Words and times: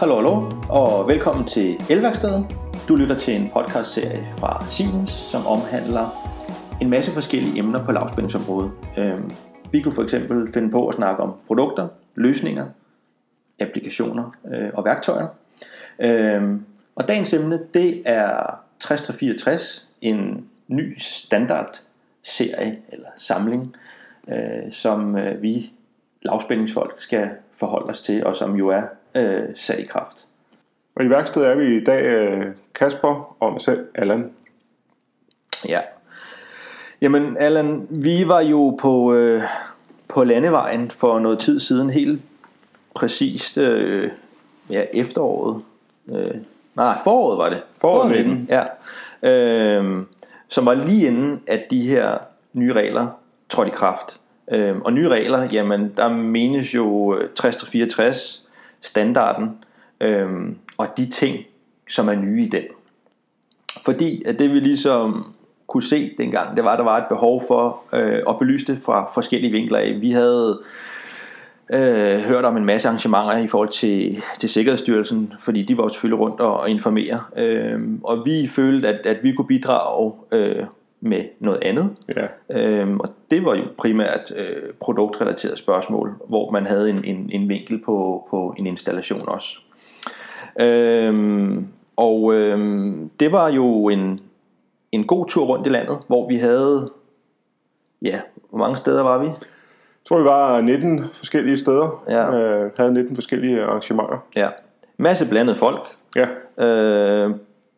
hallo, 0.00 0.14
hallo, 0.14 0.50
og 0.68 1.08
velkommen 1.08 1.46
til 1.46 1.82
Elværkstedet. 1.90 2.46
Du 2.88 2.96
lytter 2.96 3.16
til 3.18 3.36
en 3.36 3.50
podcastserie 3.52 4.34
fra 4.38 4.64
Siemens, 4.70 5.10
som 5.10 5.46
omhandler 5.46 6.08
en 6.80 6.90
masse 6.90 7.12
forskellige 7.12 7.58
emner 7.58 7.84
på 7.84 7.92
lavspændingsområdet. 7.92 8.70
Øhm, 8.98 9.30
vi 9.72 9.80
kunne 9.80 9.94
for 9.94 10.02
eksempel 10.02 10.52
finde 10.52 10.70
på 10.70 10.88
at 10.88 10.94
snakke 10.94 11.22
om 11.22 11.34
produkter, 11.46 11.88
løsninger, 12.14 12.66
applikationer 13.58 14.32
øh, 14.54 14.70
og 14.74 14.84
værktøjer. 14.84 15.26
Øhm, 15.98 16.64
og 16.94 17.08
dagens 17.08 17.34
emne, 17.34 17.60
det 17.74 18.02
er 18.04 18.60
6364, 18.78 19.88
en 20.00 20.46
ny 20.68 20.98
standardserie 20.98 22.78
eller 22.88 23.08
samling, 23.16 23.76
øh, 24.28 24.72
som 24.72 25.16
øh, 25.16 25.42
vi 25.42 25.72
lavspændingsfolk 26.22 26.94
skal 26.98 27.30
forholde 27.52 27.90
os 27.90 28.00
til, 28.00 28.26
og 28.26 28.36
som 28.36 28.56
jo 28.56 28.68
er 28.68 28.82
øh, 29.14 29.42
sat 29.54 29.78
i 29.78 29.84
kraft. 29.84 30.26
Og 30.94 31.04
i 31.04 31.10
værkstedet 31.10 31.48
er 31.48 31.54
vi 31.54 31.76
i 31.76 31.84
dag 31.84 32.04
øh, 32.04 32.46
Kasper 32.74 33.36
og 33.40 33.52
mig 33.52 33.60
selv, 33.60 33.86
Allan. 33.94 34.30
Ja. 35.68 35.80
Jamen 37.00 37.36
Allan, 37.36 37.86
vi 37.90 38.22
var 38.26 38.40
jo 38.40 38.78
på, 38.80 39.14
øh, 39.14 39.42
på 40.08 40.24
landevejen 40.24 40.90
for 40.90 41.18
noget 41.18 41.38
tid 41.38 41.60
siden, 41.60 41.90
helt 41.90 42.20
præcist 42.94 43.58
øh, 43.58 44.10
ja, 44.70 44.84
efteråret. 44.92 45.62
Øh, 46.08 46.34
nej, 46.74 46.98
foråret 47.04 47.38
var 47.38 47.48
det. 47.48 47.62
Foråret 47.80 48.10
19. 48.10 48.48
Ja. 48.50 48.64
Øh, 49.30 50.02
som 50.48 50.66
var 50.66 50.74
lige 50.74 51.06
inden, 51.06 51.42
at 51.46 51.62
de 51.70 51.88
her 51.88 52.18
nye 52.52 52.72
regler 52.72 53.06
trådte 53.48 53.70
i 53.70 53.74
kraft. 53.74 54.20
Øh, 54.50 54.78
og 54.78 54.92
nye 54.92 55.08
regler, 55.08 55.48
jamen 55.52 55.92
der 55.96 56.08
menes 56.08 56.74
jo 56.74 57.18
60-64 57.40 58.49
standarden, 58.80 59.50
øhm, 60.00 60.56
og 60.78 60.86
de 60.96 61.06
ting, 61.06 61.44
som 61.88 62.08
er 62.08 62.14
nye 62.14 62.42
i 62.42 62.48
den. 62.48 62.62
Fordi 63.84 64.22
at 64.26 64.38
det 64.38 64.50
vi 64.50 64.60
ligesom 64.60 65.34
kunne 65.66 65.82
se 65.82 66.14
dengang, 66.18 66.56
det 66.56 66.64
var, 66.64 66.72
at 66.72 66.78
der 66.78 66.84
var 66.84 66.96
et 66.96 67.08
behov 67.08 67.42
for 67.48 67.82
øh, 67.92 68.22
at 68.28 68.38
belyse 68.38 68.72
det 68.72 68.82
fra 68.82 69.10
forskellige 69.14 69.52
vinkler 69.52 69.78
af. 69.78 69.96
Vi 70.00 70.10
havde 70.10 70.60
øh, 71.72 72.18
hørt 72.18 72.44
om 72.44 72.56
en 72.56 72.64
masse 72.64 72.88
arrangementer 72.88 73.38
i 73.38 73.46
forhold 73.46 73.68
til, 73.68 74.22
til 74.38 74.48
Sikkerhedsstyrelsen, 74.48 75.32
fordi 75.38 75.62
de 75.62 75.76
var 75.76 75.82
jo 75.82 75.88
selvfølgelig 75.88 76.20
rundt 76.20 76.40
og, 76.40 76.60
og 76.60 76.70
informere. 76.70 77.20
Øh, 77.36 77.80
og 78.04 78.22
vi 78.26 78.46
følte, 78.46 78.88
at, 78.88 79.06
at 79.06 79.16
vi 79.22 79.32
kunne 79.32 79.46
bidrage 79.46 80.12
øh, 80.32 80.64
med 81.00 81.24
noget 81.38 81.58
andet. 81.62 81.96
Ja. 82.16 82.26
Øhm, 82.60 83.00
og 83.00 83.08
det 83.30 83.44
var 83.44 83.54
jo 83.54 83.62
primært 83.78 84.32
øh, 84.36 84.72
produktrelaterede 84.80 85.56
spørgsmål, 85.56 86.14
hvor 86.28 86.50
man 86.50 86.66
havde 86.66 86.90
en, 86.90 87.04
en, 87.04 87.30
en 87.32 87.48
vinkel 87.48 87.82
på, 87.84 88.26
på 88.30 88.54
en 88.58 88.66
installation 88.66 89.28
også. 89.28 89.58
Øhm, 90.60 91.68
og 91.96 92.34
øhm, 92.34 93.10
det 93.20 93.32
var 93.32 93.48
jo 93.48 93.88
en, 93.88 94.20
en 94.92 95.06
god 95.06 95.26
tur 95.26 95.44
rundt 95.44 95.66
i 95.66 95.70
landet, 95.70 95.98
hvor 96.06 96.28
vi 96.28 96.36
havde, 96.36 96.90
ja, 98.02 98.20
hvor 98.50 98.58
mange 98.58 98.76
steder 98.76 99.02
var 99.02 99.18
vi? 99.18 99.26
Jeg 99.26 100.04
tror, 100.04 100.18
vi 100.18 100.24
var 100.24 100.60
19 100.60 101.04
forskellige 101.12 101.56
steder. 101.56 102.04
Ja. 102.08 102.34
Øh, 102.34 102.70
havde 102.76 102.94
19 102.94 103.14
forskellige 103.14 103.62
arrangementer. 103.62 104.18
Ja, 104.36 104.48
masse 104.96 105.28
blandet 105.28 105.56
folk. 105.56 105.86
Ja, 106.16 106.26
Øh, 106.60 107.30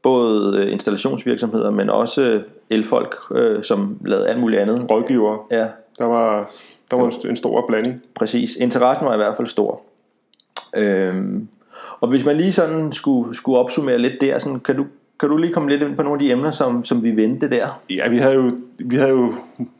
både 0.03 0.71
installationsvirksomheder, 0.71 1.71
men 1.71 1.91
også 1.91 2.43
elfolk, 2.71 3.15
øh, 3.35 3.63
som 3.65 3.97
lavede 4.07 4.29
alt 4.29 4.41
muligt 4.41 4.61
andet. 4.63 4.91
rådgivere. 4.91 5.39
Ja, 5.51 5.67
Der 5.99 6.05
var, 6.05 6.51
der 6.91 6.97
var 6.97 7.05
en- 7.05 7.31
en 7.31 7.37
stor 7.37 7.67
blanding. 7.69 8.03
Præcis. 8.15 8.57
Interessen 8.57 9.07
var 9.07 9.15
i 9.15 9.17
hvert 9.17 9.37
fald 9.37 9.49
stor. 9.49 9.81
Øhm, 10.77 11.49
og 12.01 12.09
hvis 12.09 12.25
man 12.25 12.37
lige 12.37 12.53
sådan 12.53 12.93
skulle, 12.93 13.35
skulle 13.35 13.59
opsummere 13.59 13.99
lidt 13.99 14.21
der, 14.21 14.39
sådan, 14.39 14.61
kan, 14.61 14.77
du, 14.77 14.85
kan 15.21 15.29
du 15.29 15.37
lige 15.37 15.53
komme 15.53 15.71
lidt 15.71 15.83
ind 15.83 15.97
på 15.97 16.03
nogle 16.03 16.15
af 16.15 16.19
de 16.19 16.31
emner, 16.33 16.51
som, 16.51 16.85
som 16.85 17.03
vi 17.03 17.17
vendte 17.17 17.51
der? 17.51 17.81
Ja, 17.91 18.09
vi 18.09 18.19
havde, 18.19 18.35
jo, 18.35 18.51
vi 18.79 18.97
havde 18.97 19.11
jo 19.11 19.35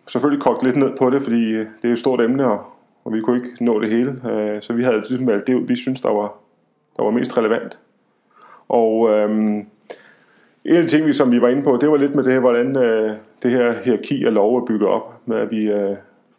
selvfølgelig 0.07 0.43
kogt 0.43 0.63
lidt 0.65 0.77
ned 0.77 0.91
på 0.99 1.11
det, 1.11 1.23
fordi 1.23 1.53
det 1.55 1.67
er 1.85 1.89
jo 1.89 1.93
et 1.93 1.99
stort 1.99 2.21
emne, 2.21 2.47
og, 2.47 2.61
og 3.05 3.13
vi 3.13 3.21
kunne 3.21 3.37
ikke 3.37 3.65
nå 3.65 3.81
det 3.81 3.89
hele. 3.91 4.21
Øh, 4.31 4.63
Så 4.63 4.73
vi 4.73 4.83
havde 4.83 4.99
ligesom 5.09 5.27
valgt 5.27 5.47
det, 5.47 5.69
vi 5.69 5.77
synes, 5.77 6.01
der 6.01 6.11
var, 6.11 6.35
der 6.97 7.03
var 7.03 7.11
mest 7.11 7.39
relevant. 7.39 7.79
Og 8.69 9.11
øhm, 9.11 9.67
en 10.65 10.77
af 10.77 10.83
de 10.83 10.89
ting, 10.89 11.07
vi, 11.07 11.13
som 11.13 11.33
vi 11.33 11.41
var 11.41 11.49
inde 11.49 11.63
på, 11.63 11.79
det 11.81 11.91
var 11.91 11.97
lidt 11.97 12.15
med 12.15 12.25
det 12.25 12.33
her, 12.33 12.41
hvordan 12.41 12.77
øh, 12.77 13.11
det 13.43 13.51
her 13.51 13.73
hierarki 13.85 14.25
af 14.25 14.35
lov 14.35 14.57
er 14.57 14.65
bygget 14.65 14.89
op. 14.89 15.15
Med 15.27 15.37
at 15.37 15.51
vi, 15.51 15.65
øh, 15.71 15.91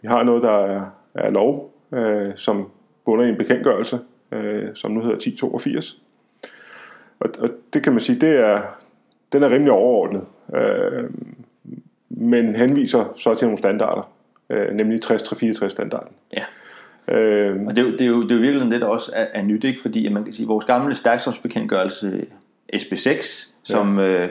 vi 0.01 0.07
har 0.07 0.23
noget, 0.23 0.43
der 0.43 0.51
er, 0.65 0.85
er 1.13 1.29
lov, 1.29 1.73
øh, 1.93 2.29
som 2.35 2.69
bunder 3.05 3.25
i 3.25 3.29
en 3.29 3.37
bekendtgørelse, 3.37 3.99
øh, 4.31 4.67
som 4.75 4.91
nu 4.91 5.01
hedder 5.01 5.15
1082. 5.15 5.99
Og, 7.19 7.29
og 7.39 7.49
det 7.73 7.83
kan 7.83 7.91
man 7.93 8.01
sige, 8.01 8.19
det 8.19 8.29
er, 8.39 8.61
den 9.33 9.43
er 9.43 9.49
rimelig 9.49 9.71
overordnet. 9.71 10.25
Øh, 10.55 11.03
men 12.09 12.55
henviser 12.55 13.13
så 13.15 13.35
til 13.35 13.45
nogle 13.47 13.57
standarder, 13.57 14.11
øh, 14.49 14.73
nemlig 14.73 14.99
60-64 15.05 15.67
standarden. 15.69 16.13
Ja. 16.37 16.43
Øh, 17.15 17.61
Og 17.67 17.75
det, 17.75 17.81
er 17.81 17.85
jo- 17.85 17.91
det, 17.91 18.01
er 18.01 18.05
jo, 18.05 18.23
det 18.23 18.31
er 18.31 18.35
jo 18.35 18.41
virkelig 18.41 18.71
det, 18.71 18.81
der 18.81 18.87
også 18.87 19.11
er, 19.15 19.25
er 19.33 19.43
nyt, 19.43 19.63
ikke? 19.63 19.81
fordi 19.81 20.05
at 20.05 20.11
man 20.11 20.23
kan 20.23 20.33
sige, 20.33 20.47
vores 20.47 20.65
gamle 20.65 20.95
stærksomsbekendtgørelse 20.95 22.25
SB6, 22.75 23.52
som, 23.63 23.99
øh, 23.99 24.29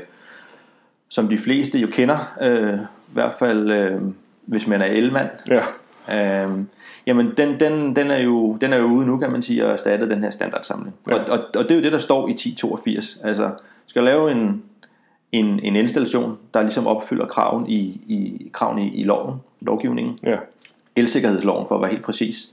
som 1.09 1.29
de 1.29 1.39
fleste 1.39 1.79
jo 1.79 1.87
kender, 1.87 2.37
øh, 2.41 2.79
i 2.81 3.13
hvert 3.13 3.35
fald 3.39 3.71
øh, 3.71 4.01
hvis 4.47 4.67
man 4.67 4.83
er 4.83 4.87
elmand, 4.87 5.31
ja, 5.49 5.63
Øhm, 6.11 6.69
jamen 7.07 7.33
den, 7.37 7.61
den, 7.61 7.97
den, 7.97 8.11
er 8.11 8.19
jo, 8.19 8.57
den 8.61 8.73
er 8.73 8.77
jo 8.77 8.85
ude 8.85 9.07
nu 9.07 9.19
kan 9.19 9.31
man 9.33 9.43
sige 9.43 9.67
og 9.67 9.73
erstatte 9.73 10.09
den 10.09 10.23
her 10.23 10.31
standardsamling. 10.31 10.95
Ja. 11.09 11.15
og, 11.15 11.29
og, 11.29 11.39
og 11.57 11.65
det 11.65 11.71
er 11.71 11.75
jo 11.75 11.83
det 11.83 11.93
der 11.93 11.99
står 11.99 12.29
i 12.29 12.33
1082 12.33 13.19
altså 13.25 13.51
skal 13.87 14.05
lave 14.05 14.31
en, 14.31 14.63
en, 15.33 15.61
en 15.63 15.77
installation 15.77 16.39
der 16.55 16.63
ligesom 16.63 16.87
opfylder 16.87 17.27
kraven 17.27 17.71
i, 17.71 17.79
i, 18.07 18.51
kraven 18.53 18.79
i, 18.79 18.95
i 18.95 19.05
loven, 19.05 19.35
lovgivningen. 19.61 20.19
Ja, 20.23 20.37
elsikkerhedsloven 20.97 21.69
for 21.69 21.75
at 21.75 21.81
være 21.81 21.91
helt 21.91 22.03
præcis. 22.03 22.51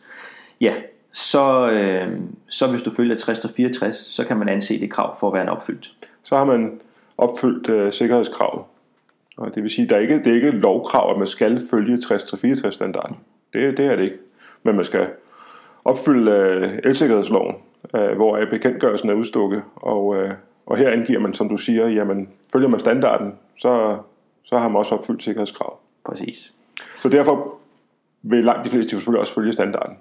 Ja 0.62 0.74
så, 1.12 1.70
øh, 1.70 2.20
så 2.48 2.68
hvis 2.68 2.82
du 2.82 2.92
følger 2.92 3.18
60 3.18 3.46
og 3.46 3.52
64 3.56 3.98
så 3.98 4.26
kan 4.26 4.38
man 4.38 4.50
anse 4.50 4.80
det 4.80 4.92
krav 4.92 5.20
for 5.20 5.28
at 5.28 5.34
være 5.34 5.44
en 5.44 5.50
opfyldt 5.50 5.94
så 6.24 6.38
har 6.38 6.46
man 6.46 6.80
opfyldt 7.18 7.70
øh, 7.70 7.92
sikkerhedskravet. 7.92 8.64
Og 9.38 9.56
det 9.56 9.64
vil 9.64 9.72
sige, 9.72 9.84
at 9.84 9.90
der 9.90 9.96
er 9.96 10.00
ikke, 10.00 10.20
det 10.20 10.28
er 10.28 10.36
ikke 10.36 10.48
et 10.48 10.54
lovkrav, 10.54 11.12
at 11.12 11.18
man 11.18 11.28
skal 11.28 11.62
følge 11.72 11.96
60-64 11.96 12.72
standarden. 12.72 13.18
Det, 13.54 13.78
det 13.78 13.86
er 13.86 13.96
det 13.96 14.04
ikke. 14.04 14.18
Men 14.64 14.76
man 14.76 14.86
skal 14.86 15.08
opfylde 15.86 16.32
øh, 16.32 16.80
elsikkerhedsloven, 16.84 17.56
øh, 17.96 18.16
hvor 18.16 18.40
bekendtgørelsen 18.52 19.10
er 19.10 19.14
udstukket. 19.14 19.64
Og, 19.76 20.16
øh, 20.16 20.32
og 20.66 20.78
her 20.78 20.90
angiver 20.90 21.20
man, 21.20 21.34
som 21.34 21.50
du 21.50 21.58
siger, 21.58 21.88
jamen 21.88 22.30
følger 22.54 22.70
man 22.70 22.80
standarden, 22.80 23.34
så, 23.58 23.98
så 24.44 24.58
har 24.58 24.68
man 24.68 24.78
også 24.78 24.96
opfyldt 24.96 25.24
sikkerhedskravet. 25.24 25.78
præcis 26.06 26.54
Så 27.02 27.10
derfor 27.10 27.56
vil 28.22 28.44
langt 28.44 28.66
de 28.66 28.70
fleste 28.70 28.90
selvfølgelig 28.90 29.20
også 29.20 29.34
følge 29.34 29.54
standarden. 29.54 29.98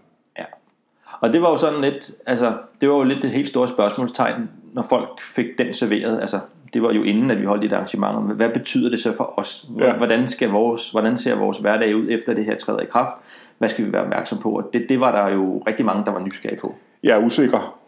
Og 1.20 1.32
det 1.32 1.42
var 1.42 1.50
jo 1.50 1.56
sådan 1.56 1.80
lidt, 1.80 2.10
altså, 2.26 2.52
det 2.80 2.88
var 2.88 2.94
jo 2.94 3.02
lidt 3.02 3.22
det 3.22 3.30
helt 3.30 3.48
store 3.48 3.68
spørgsmålstegn, 3.68 4.50
når 4.72 4.82
folk 4.82 5.22
fik 5.22 5.46
den 5.58 5.74
serveret. 5.74 6.20
Altså, 6.20 6.40
det 6.74 6.82
var 6.82 6.92
jo 6.92 7.02
inden, 7.02 7.30
at 7.30 7.40
vi 7.40 7.44
holdt 7.44 7.64
et 7.64 7.72
arrangement. 7.72 8.26
Men 8.26 8.36
Hvad 8.36 8.48
betyder 8.48 8.90
det 8.90 9.00
så 9.00 9.12
for 9.16 9.38
os? 9.38 9.66
Hvordan, 9.96 10.28
skal 10.28 10.48
vores, 10.50 10.90
hvordan 10.90 11.18
ser 11.18 11.34
vores 11.34 11.58
hverdag 11.58 11.96
ud 11.96 12.06
efter 12.10 12.34
det 12.34 12.44
her 12.44 12.56
træder 12.56 12.80
i 12.80 12.84
kraft? 12.84 13.16
Hvad 13.58 13.68
skal 13.68 13.86
vi 13.86 13.92
være 13.92 14.02
opmærksom 14.02 14.38
på? 14.38 14.50
Og 14.50 14.70
det, 14.72 14.86
det 14.88 15.00
var 15.00 15.12
der 15.12 15.34
jo 15.34 15.62
rigtig 15.66 15.86
mange, 15.86 16.04
der 16.04 16.12
var 16.12 16.20
nysgerrige 16.20 16.58
på. 16.60 16.74
Jeg 17.02 17.18
er 17.18 17.24
usikker, 17.24 17.78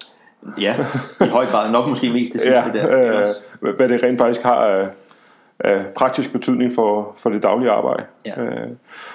Ja, 0.61 0.75
i 1.21 1.29
høj 1.29 1.47
grad. 1.47 1.73
Nok 1.73 1.89
måske 1.89 2.11
mest 2.11 2.33
det 2.33 2.41
sidste 2.51 2.63
ja, 2.75 2.83
der. 2.87 3.27
øh, 3.63 3.75
hvad 3.77 3.89
det 3.89 4.03
rent 4.03 4.19
faktisk 4.19 4.43
har 4.43 4.91
af, 5.61 5.87
praktisk 5.97 6.33
betydning 6.33 6.73
for, 6.73 7.15
for 7.19 7.31
det 7.31 7.43
daglige 7.43 7.71
arbejde. 7.71 8.05
Ja. 8.27 8.43
Øh, 8.43 8.69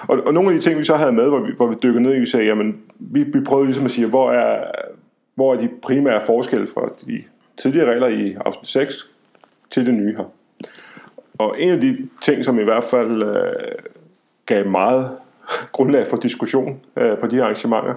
og, 0.08 0.18
og 0.26 0.34
nogle 0.34 0.50
af 0.50 0.54
de 0.54 0.60
ting, 0.60 0.78
vi 0.78 0.84
så 0.84 0.96
havde 0.96 1.12
med, 1.12 1.28
hvor 1.28 1.40
vi, 1.40 1.52
hvor 1.56 1.66
vi 1.66 1.74
dykkede 1.82 2.02
ned 2.02 2.14
i, 2.16 2.20
vi 2.20 2.26
sagde, 2.26 2.46
jamen, 2.46 2.82
vi, 2.98 3.22
vi 3.22 3.40
prøvede 3.40 3.66
ligesom 3.66 3.84
at 3.84 3.90
sige, 3.90 4.06
hvor 4.06 4.30
er, 4.30 4.64
hvor 5.34 5.54
er 5.54 5.58
de 5.58 5.68
primære 5.82 6.20
forskelle 6.20 6.66
fra 6.66 6.88
de 7.06 7.22
tidligere 7.56 7.90
regler 7.90 8.06
i 8.06 8.36
afsnit 8.44 8.68
6 8.68 9.10
til 9.70 9.86
det 9.86 9.94
nye 9.94 10.16
her. 10.16 10.24
Og 11.38 11.56
en 11.58 11.70
af 11.70 11.80
de 11.80 12.08
ting, 12.22 12.44
som 12.44 12.58
i 12.58 12.64
hvert 12.64 12.84
fald 12.84 13.22
øh, 13.22 13.74
gav 14.46 14.68
meget 14.68 15.18
grundlag 15.72 16.06
for 16.06 16.16
diskussion 16.16 16.80
øh, 16.96 17.18
på 17.18 17.26
de 17.26 17.36
her 17.36 17.42
arrangementer, 17.42 17.94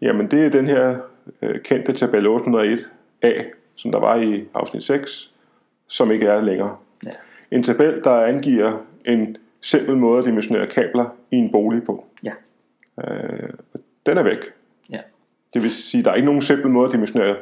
jamen 0.00 0.30
det 0.30 0.46
er 0.46 0.50
den 0.50 0.66
her 0.66 0.96
øh, 1.42 1.60
kendte 1.60 1.92
tabel 1.92 2.26
801A, 2.26 3.44
som 3.76 3.92
der 3.92 3.98
var 3.98 4.16
i 4.16 4.44
afsnit 4.54 4.82
6, 4.82 5.32
som 5.88 6.10
ikke 6.10 6.26
er 6.26 6.40
længere. 6.40 6.76
En 7.50 7.62
tabel, 7.62 8.00
der 8.04 8.24
angiver 8.24 8.78
en 9.04 9.36
simpel 9.60 9.96
måde 9.96 10.18
at 10.18 10.24
dimensionere 10.24 10.66
kabler 10.66 11.16
i 11.30 11.36
en 11.36 11.52
bolig 11.52 11.82
på. 11.82 12.06
Ja. 12.24 12.32
Øh, 13.04 13.48
den 14.06 14.18
er 14.18 14.22
væk. 14.22 14.38
ja. 14.90 15.00
Det 15.54 15.62
vil 15.62 15.70
sige, 15.70 15.98
at 15.98 16.04
der 16.04 16.10
er 16.10 16.14
ikke 16.14 16.26
nogen 16.26 16.42
simpel 16.42 16.70
måde 16.70 16.86
at 16.86 16.92
dimensionere 16.92 17.36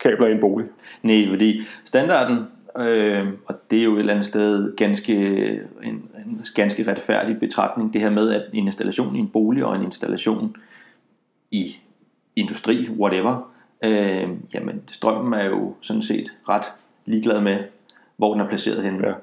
kabler 0.00 0.26
i 0.26 0.32
en 0.32 0.40
bolig. 0.40 0.68
Nej, 1.02 1.26
fordi 1.28 1.60
standarden, 1.84 2.38
øh, 2.78 3.28
og 3.46 3.54
det 3.70 3.78
er 3.78 3.84
jo 3.84 3.94
et 3.94 3.98
eller 3.98 4.12
andet 4.12 4.26
sted 4.26 4.76
ganske, 4.76 5.16
en, 5.82 6.10
en 6.26 6.44
ganske 6.54 6.90
retfærdig 6.90 7.40
betragtning, 7.40 7.92
det 7.92 8.00
her 8.00 8.10
med, 8.10 8.30
at 8.30 8.42
en 8.52 8.66
installation 8.66 9.16
i 9.16 9.18
en 9.18 9.28
bolig 9.28 9.64
og 9.64 9.76
en 9.76 9.82
installation 9.82 10.56
i 11.50 11.76
industri, 12.36 12.88
whatever, 12.88 13.52
øh, 13.84 14.28
jamen 14.54 14.82
strømmen 14.86 15.34
er 15.40 15.44
jo 15.44 15.74
sådan 15.80 16.02
set 16.02 16.32
ret 16.48 16.64
ligeglad 17.06 17.40
med, 17.40 17.58
hvor 18.22 18.32
den 18.32 18.40
er 18.40 18.48
placeret 18.48 18.82
henne. 18.82 19.14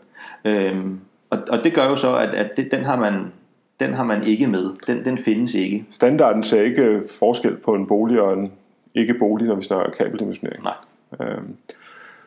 Ja. 0.45 0.51
Øhm, 0.51 0.99
og, 1.29 1.37
og 1.49 1.63
det 1.63 1.73
gør 1.73 1.85
jo 1.85 1.95
så, 1.95 2.15
at, 2.15 2.29
at 2.29 2.57
det, 2.57 2.71
den, 2.71 2.85
har 2.85 2.95
man, 2.95 3.33
den 3.79 3.93
har 3.93 4.03
man 4.03 4.23
ikke 4.23 4.47
med. 4.47 4.65
Den, 4.87 5.05
den 5.05 5.17
findes 5.17 5.55
ikke. 5.55 5.85
Standarden 5.89 6.43
ser 6.43 6.61
ikke 6.61 7.01
forskel 7.19 7.57
på 7.57 7.73
en 7.73 7.87
bolig 7.87 8.21
og 8.21 8.33
en 8.33 8.51
ikke-bolig, 8.95 9.47
når 9.47 9.55
vi 9.55 9.63
snakker 9.63 9.91
kabeldimensionering. 9.91 10.63
Nej. 10.63 10.73
Øhm, 11.21 11.55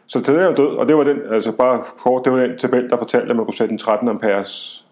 så 0.06 0.18
det 0.18 0.28
er 0.28 0.46
jo 0.46 0.52
død, 0.52 0.76
og 0.76 0.88
det 0.88 0.96
var 0.96 1.04
den, 1.04 1.18
altså 1.30 1.52
bare 1.52 1.82
kort, 1.98 2.24
det 2.24 2.32
var 2.32 2.38
den 2.38 2.58
tabel, 2.58 2.90
der 2.90 2.96
fortalte, 2.96 3.30
at 3.30 3.36
man 3.36 3.44
kunne 3.44 3.56
sætte 3.56 3.72
en 3.72 3.78
13 3.78 4.08
amperes 4.08 4.84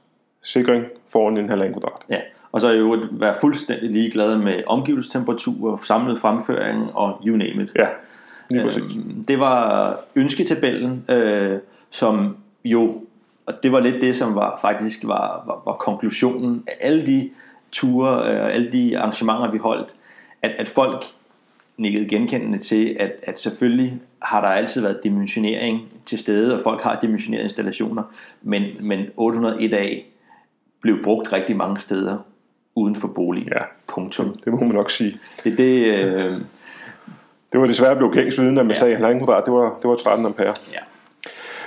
sikring 0.42 0.84
foran 1.08 1.36
en 1.36 1.48
halvanden 1.48 1.80
kvadrat. 1.80 2.02
Ja. 2.08 2.20
Og 2.52 2.60
så 2.60 2.68
er 2.68 2.72
jo 2.72 2.98
være 3.10 3.34
fuldstændig 3.40 3.90
ligeglad 3.90 4.36
med 4.36 4.62
omgivelsestemperatur, 4.66 5.80
samlet 5.84 6.20
fremføring 6.20 6.90
og 6.94 7.20
you 7.26 7.36
name 7.36 7.62
it. 7.62 7.70
Ja, 7.76 7.86
lige. 8.50 8.80
Øhm, 8.80 9.24
det 9.28 9.40
var 9.40 9.96
ønsketabellen, 10.16 11.04
øh, 11.08 11.58
som 11.90 12.36
jo, 12.64 13.00
og 13.46 13.54
det 13.62 13.72
var 13.72 13.80
lidt 13.80 14.00
det, 14.00 14.16
som 14.16 14.34
var 14.34 14.58
faktisk 14.62 15.04
var, 15.04 15.42
var, 15.46 15.62
var 15.66 15.72
konklusionen 15.72 16.64
af 16.66 16.76
alle 16.80 17.06
de 17.06 17.30
ture, 17.72 18.32
øh, 18.32 18.54
alle 18.54 18.72
de 18.72 18.98
arrangementer, 18.98 19.50
vi 19.50 19.58
holdt, 19.58 19.94
at, 20.42 20.50
at 20.50 20.68
folk 20.68 21.04
nikkede 21.76 22.08
genkendende 22.08 22.58
til, 22.58 22.96
at, 23.00 23.12
at 23.22 23.40
selvfølgelig 23.40 24.00
har 24.22 24.40
der 24.40 24.48
altid 24.48 24.82
været 24.82 25.00
dimensionering 25.04 25.80
til 26.06 26.18
stede, 26.18 26.54
og 26.54 26.60
folk 26.60 26.82
har 26.82 26.98
dimensionerede 27.02 27.44
installationer, 27.44 28.02
men, 28.42 28.64
men 28.80 29.00
801A 29.20 30.02
blev 30.80 31.02
brugt 31.02 31.32
rigtig 31.32 31.56
mange 31.56 31.80
steder 31.80 32.18
uden 32.74 32.94
for 32.94 33.08
boligen. 33.08 33.48
Ja. 33.48 33.62
Punktum. 33.86 34.38
Det 34.44 34.52
må 34.52 34.60
man 34.60 34.74
nok 34.74 34.90
sige. 34.90 35.18
Det, 35.44 35.58
det, 35.58 35.86
øh, 35.86 36.40
Det 37.52 37.60
var 37.60 37.66
desværre 37.66 37.96
blevet 37.96 38.14
gængs 38.14 38.40
viden, 38.40 38.58
at 38.58 38.66
man 38.66 38.74
Ja. 38.74 38.78
sagde, 38.78 38.92
at 38.94 38.98
halvanden 39.00 39.24
kvadrat, 39.24 39.44
det 39.46 39.52
var, 39.54 39.78
det 39.82 39.88
var 39.88 39.94
13 39.94 40.26
ampere. 40.26 40.54
ja. 40.72 40.78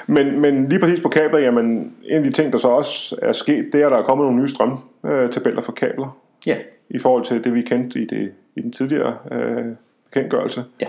Men, 0.07 0.39
men 0.39 0.69
lige 0.69 0.79
præcis 0.79 1.01
på 1.01 1.09
kabler, 1.09 1.39
jamen, 1.39 1.65
en 2.03 2.17
af 2.17 2.23
de 2.23 2.31
ting, 2.31 2.53
der 2.53 2.59
så 2.59 2.67
også 2.67 3.15
er 3.21 3.31
sket, 3.31 3.69
det 3.73 3.81
er, 3.81 3.85
at 3.85 3.91
der 3.91 3.97
er 3.97 4.03
kommet 4.03 4.25
nogle 4.25 4.41
nye 4.41 4.47
strømtabeller 4.47 5.61
for 5.61 5.71
kabler, 5.71 6.17
Ja. 6.45 6.57
i 6.89 6.99
forhold 6.99 7.23
til 7.25 7.43
det, 7.43 7.53
vi 7.53 7.61
kendte 7.61 7.99
i, 7.99 8.05
det, 8.05 8.31
i 8.55 8.61
den 8.61 8.71
tidligere 8.71 9.17
øh, 9.31 9.65
bekendtgørelse. 10.11 10.63
Ja. 10.81 10.87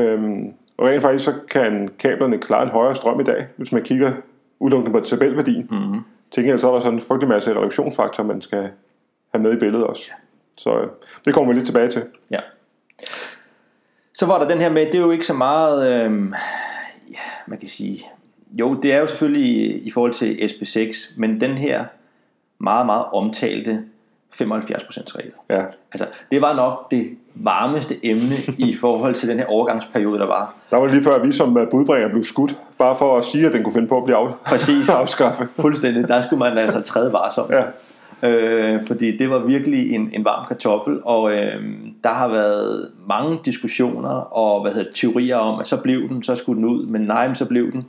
Øhm, 0.00 0.52
og 0.76 0.86
rent 0.88 1.02
faktisk, 1.02 1.24
så 1.24 1.32
kan 1.50 1.88
kablerne 1.98 2.38
klare 2.38 2.62
en 2.62 2.68
højere 2.68 2.94
strøm 2.96 3.20
i 3.20 3.24
dag, 3.24 3.46
hvis 3.56 3.72
man 3.72 3.82
kigger 3.82 4.12
udelukkende 4.60 4.98
på 4.98 5.04
tabelværdien. 5.04 5.68
Mm-hmm. 5.70 6.00
Til 6.30 6.42
gengæld 6.42 6.58
så 6.58 6.68
er 6.68 6.72
der 6.72 6.80
sådan 6.80 6.94
en 6.98 7.00
frygtelig 7.02 7.28
masse 7.28 7.50
reduktionsfaktor, 7.50 8.24
man 8.24 8.40
skal 8.40 8.68
have 9.34 9.42
med 9.42 9.52
i 9.52 9.56
billedet 9.56 9.86
også. 9.86 10.02
Ja. 10.08 10.14
Så 10.58 10.80
øh, 10.80 10.88
det 11.24 11.34
kommer 11.34 11.52
vi 11.52 11.58
lidt 11.58 11.66
tilbage 11.66 11.88
til. 11.88 12.02
Ja. 12.30 12.38
Så 14.14 14.26
var 14.26 14.38
der 14.38 14.48
den 14.48 14.58
her 14.58 14.70
med, 14.70 14.86
det 14.86 14.94
er 14.94 14.98
jo 14.98 15.10
ikke 15.10 15.26
så 15.26 15.34
meget, 15.34 15.88
øhm, 15.88 16.34
ja, 17.10 17.18
man 17.46 17.58
kan 17.58 17.68
sige, 17.68 18.06
jo, 18.58 18.74
det 18.74 18.92
er 18.92 18.98
jo 18.98 19.06
selvfølgelig 19.06 19.46
i, 19.46 19.78
i 19.78 19.90
forhold 19.90 20.12
til 20.12 20.34
SP6, 20.34 21.12
men 21.16 21.40
den 21.40 21.50
her 21.50 21.84
meget, 22.58 22.86
meget 22.86 23.04
omtalte 23.12 23.82
75% 24.34 25.16
regel. 25.16 25.32
Ja. 25.50 25.62
Altså, 25.92 26.06
det 26.30 26.40
var 26.40 26.54
nok 26.54 26.90
det 26.90 27.16
varmeste 27.34 28.06
emne 28.06 28.34
i 28.58 28.76
forhold 28.80 29.14
til 29.14 29.28
den 29.28 29.38
her 29.38 29.46
overgangsperiode, 29.46 30.18
der 30.18 30.26
var. 30.26 30.54
Der 30.70 30.76
var 30.76 30.86
lige 30.86 31.02
før, 31.02 31.14
at 31.14 31.26
vi 31.26 31.32
som 31.32 31.58
øh, 31.58 31.70
budbringer 31.70 32.08
blev 32.08 32.24
skudt, 32.24 32.56
bare 32.78 32.96
for 32.96 33.18
at 33.18 33.24
sige, 33.24 33.46
at 33.46 33.52
den 33.52 33.62
kunne 33.62 33.72
finde 33.72 33.88
på 33.88 33.98
at 33.98 34.04
blive 34.04 34.16
af, 34.16 34.28
Præcis. 34.46 34.88
afskaffet. 35.00 35.48
Fuldstændig. 35.56 36.08
Der 36.08 36.22
skulle 36.22 36.38
man 36.38 36.58
altså 36.58 36.80
træde 36.80 37.12
varsom. 37.12 37.50
Ja. 37.50 37.62
Øh, 38.22 38.86
fordi 38.86 39.16
det 39.16 39.30
var 39.30 39.38
virkelig 39.38 39.94
en, 39.94 40.10
en 40.12 40.24
varm 40.24 40.46
kartoffel, 40.48 41.00
og 41.04 41.32
øh, 41.32 41.64
der 42.04 42.10
har 42.10 42.28
været 42.28 42.90
mange 43.08 43.38
diskussioner 43.44 44.08
og 44.08 44.62
hvad 44.62 44.72
hedder, 44.72 44.92
teorier 44.94 45.36
om, 45.36 45.60
at 45.60 45.66
så 45.66 45.82
blev 45.82 46.08
den, 46.08 46.22
så 46.22 46.34
skulle 46.34 46.56
den 46.56 46.68
ud, 46.68 46.86
men 46.86 47.00
nej, 47.00 47.26
men 47.26 47.36
så 47.36 47.44
blev 47.44 47.72
den. 47.72 47.86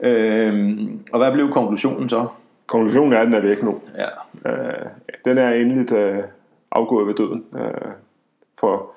Øh, 0.00 0.78
og 1.12 1.18
hvad 1.18 1.32
blev 1.32 1.50
konklusionen 1.50 2.08
så? 2.08 2.26
Konklusionen 2.66 3.12
er, 3.12 3.18
at 3.18 3.26
den 3.26 3.34
er 3.34 3.40
væk 3.40 3.62
nu. 3.62 3.80
Ja, 3.96 4.06
Øh, 4.46 4.86
den 5.24 5.38
er 5.38 5.50
endeligt 5.50 5.92
øh, 5.92 6.18
afgået 6.70 7.06
ved 7.06 7.14
døden 7.14 7.44
øh, 7.54 7.92
for, 8.60 8.90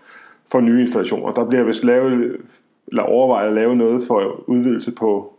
for 0.52 0.60
nye 0.60 0.82
installationer. 0.82 1.34
Der 1.34 1.46
bliver 1.46 1.64
vist 1.64 1.84
lavet, 1.84 2.38
eller 2.88 3.04
overvejet 3.04 3.48
at 3.48 3.54
lave 3.54 3.76
noget 3.76 4.02
for 4.08 4.50
udvidelse 4.50 4.92
på 4.92 5.34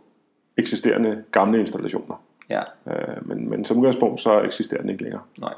eksisterende 0.57 1.23
gamle 1.31 1.59
installationer. 1.59 2.15
Ja, 2.49 2.61
Øh, 2.87 3.27
men, 3.27 3.49
men 3.49 3.65
som 3.65 3.77
udgangspunkt, 3.77 4.21
så 4.21 4.41
eksisterer 4.41 4.81
den 4.81 4.89
ikke 4.89 5.03
længere. 5.03 5.21
nej. 5.39 5.53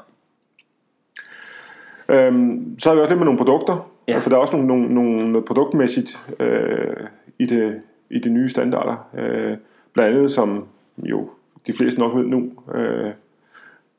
Øhm, 2.08 2.78
så 2.78 2.90
er 2.90 2.94
vi 2.94 3.00
også 3.00 3.10
lidt 3.10 3.18
med 3.18 3.24
nogle 3.24 3.38
produkter. 3.38 3.90
Ja. 4.08 4.18
For 4.18 4.30
der 4.30 4.36
er 4.36 4.40
også 4.40 4.56
nogle, 4.56 4.68
nogle, 4.68 4.94
nogle 4.94 5.24
noget 5.24 5.44
produktmæssigt 5.44 6.18
øh, 6.40 7.06
i, 7.38 7.46
det, 7.46 7.82
i 8.10 8.18
de 8.18 8.28
nye 8.28 8.48
standarder. 8.48 9.08
Øh, 9.18 9.56
blandt 9.92 10.16
andet, 10.16 10.30
som 10.30 10.66
jo 10.98 11.30
de 11.66 11.72
fleste 11.72 12.00
nok 12.00 12.16
ved 12.16 12.24
nu, 12.24 12.52
øh, 12.74 13.10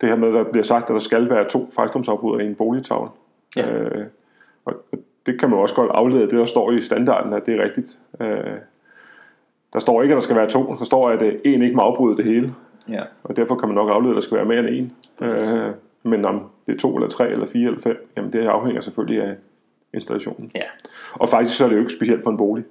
det 0.02 0.10
her 0.10 0.16
med, 0.16 0.28
at 0.28 0.34
der 0.34 0.44
bliver 0.44 0.64
sagt, 0.64 0.90
at 0.90 0.94
der 0.94 1.00
skal 1.00 1.30
være 1.30 1.50
to 1.50 1.70
fejlstrømsafbrydere 1.76 2.44
i 2.44 2.48
en 2.48 2.56
boligtavle. 2.56 3.10
Ja. 3.56 3.72
Øh, 3.72 4.06
og 4.66 4.74
det 5.26 5.40
kan 5.40 5.50
man 5.50 5.60
også 5.60 5.76
godt 5.76 5.92
aflede 5.92 6.22
af 6.24 6.30
det, 6.30 6.40
der 6.40 6.46
står 6.46 6.72
i 6.72 6.82
standarden, 6.82 7.34
at 7.34 7.46
det 7.46 7.60
er 7.60 7.64
rigtigt. 7.64 8.00
Øh, 8.20 8.58
der 9.74 9.80
står 9.80 10.02
ikke, 10.02 10.14
at 10.14 10.16
der 10.16 10.22
skal 10.22 10.36
være 10.36 10.50
to. 10.50 10.76
Der 10.80 10.86
står, 10.86 11.10
at 11.10 11.22
øh, 11.22 11.34
en 11.44 11.62
ikke 11.62 11.76
må 11.76 11.82
afbryde 11.82 12.18
det 12.18 12.26
hele. 12.26 12.54
Ja, 12.90 13.02
Og 13.24 13.36
derfor 13.36 13.56
kan 13.56 13.68
man 13.70 13.76
nok 13.76 13.90
aflede, 13.90 14.12
at 14.12 14.16
der 14.16 14.22
skal 14.22 14.38
være 14.38 14.46
mere 14.46 14.60
end 14.60 14.70
en. 14.70 14.94
Øh, 15.28 15.72
men 16.04 16.26
om 16.26 16.42
det 16.68 16.76
er 16.76 16.80
to 16.80 16.96
eller 16.96 17.10
tre 17.10 17.30
eller 17.30 17.48
fire 17.48 17.68
eller 17.68 17.80
fem, 17.80 18.12
jamen 18.18 18.34
det 18.34 18.48
afhænger 18.48 18.82
selvfølgelig 18.82 19.24
af 19.24 19.36
installationen. 19.94 20.52
ja. 20.56 20.64
Og 21.14 21.30
faktisk 21.30 21.58
så 21.58 21.66
er 21.66 21.70
det 21.70 21.76
jo 21.76 21.82
ikke 21.82 21.94
specielt 21.94 22.24
for 22.24 22.32
en 22.32 22.38
bolig. 22.38 22.64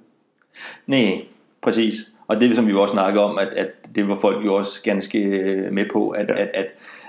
Nej, 0.87 1.21
præcis. 1.61 1.95
Og 2.27 2.41
det 2.41 2.55
som 2.55 2.65
vi 2.67 2.71
jo 2.71 2.81
også 2.81 2.93
snakkede 2.93 3.23
om, 3.23 3.37
at, 3.37 3.47
at 3.47 3.67
det 3.95 4.09
var 4.09 4.15
folk 4.15 4.45
jo 4.45 4.53
også 4.53 4.83
ganske 4.83 5.19
øh, 5.19 5.73
med 5.73 5.85
på, 5.93 6.09
at, 6.09 6.29
ja. 6.29 6.41
At, 6.41 6.49
at, 6.53 6.67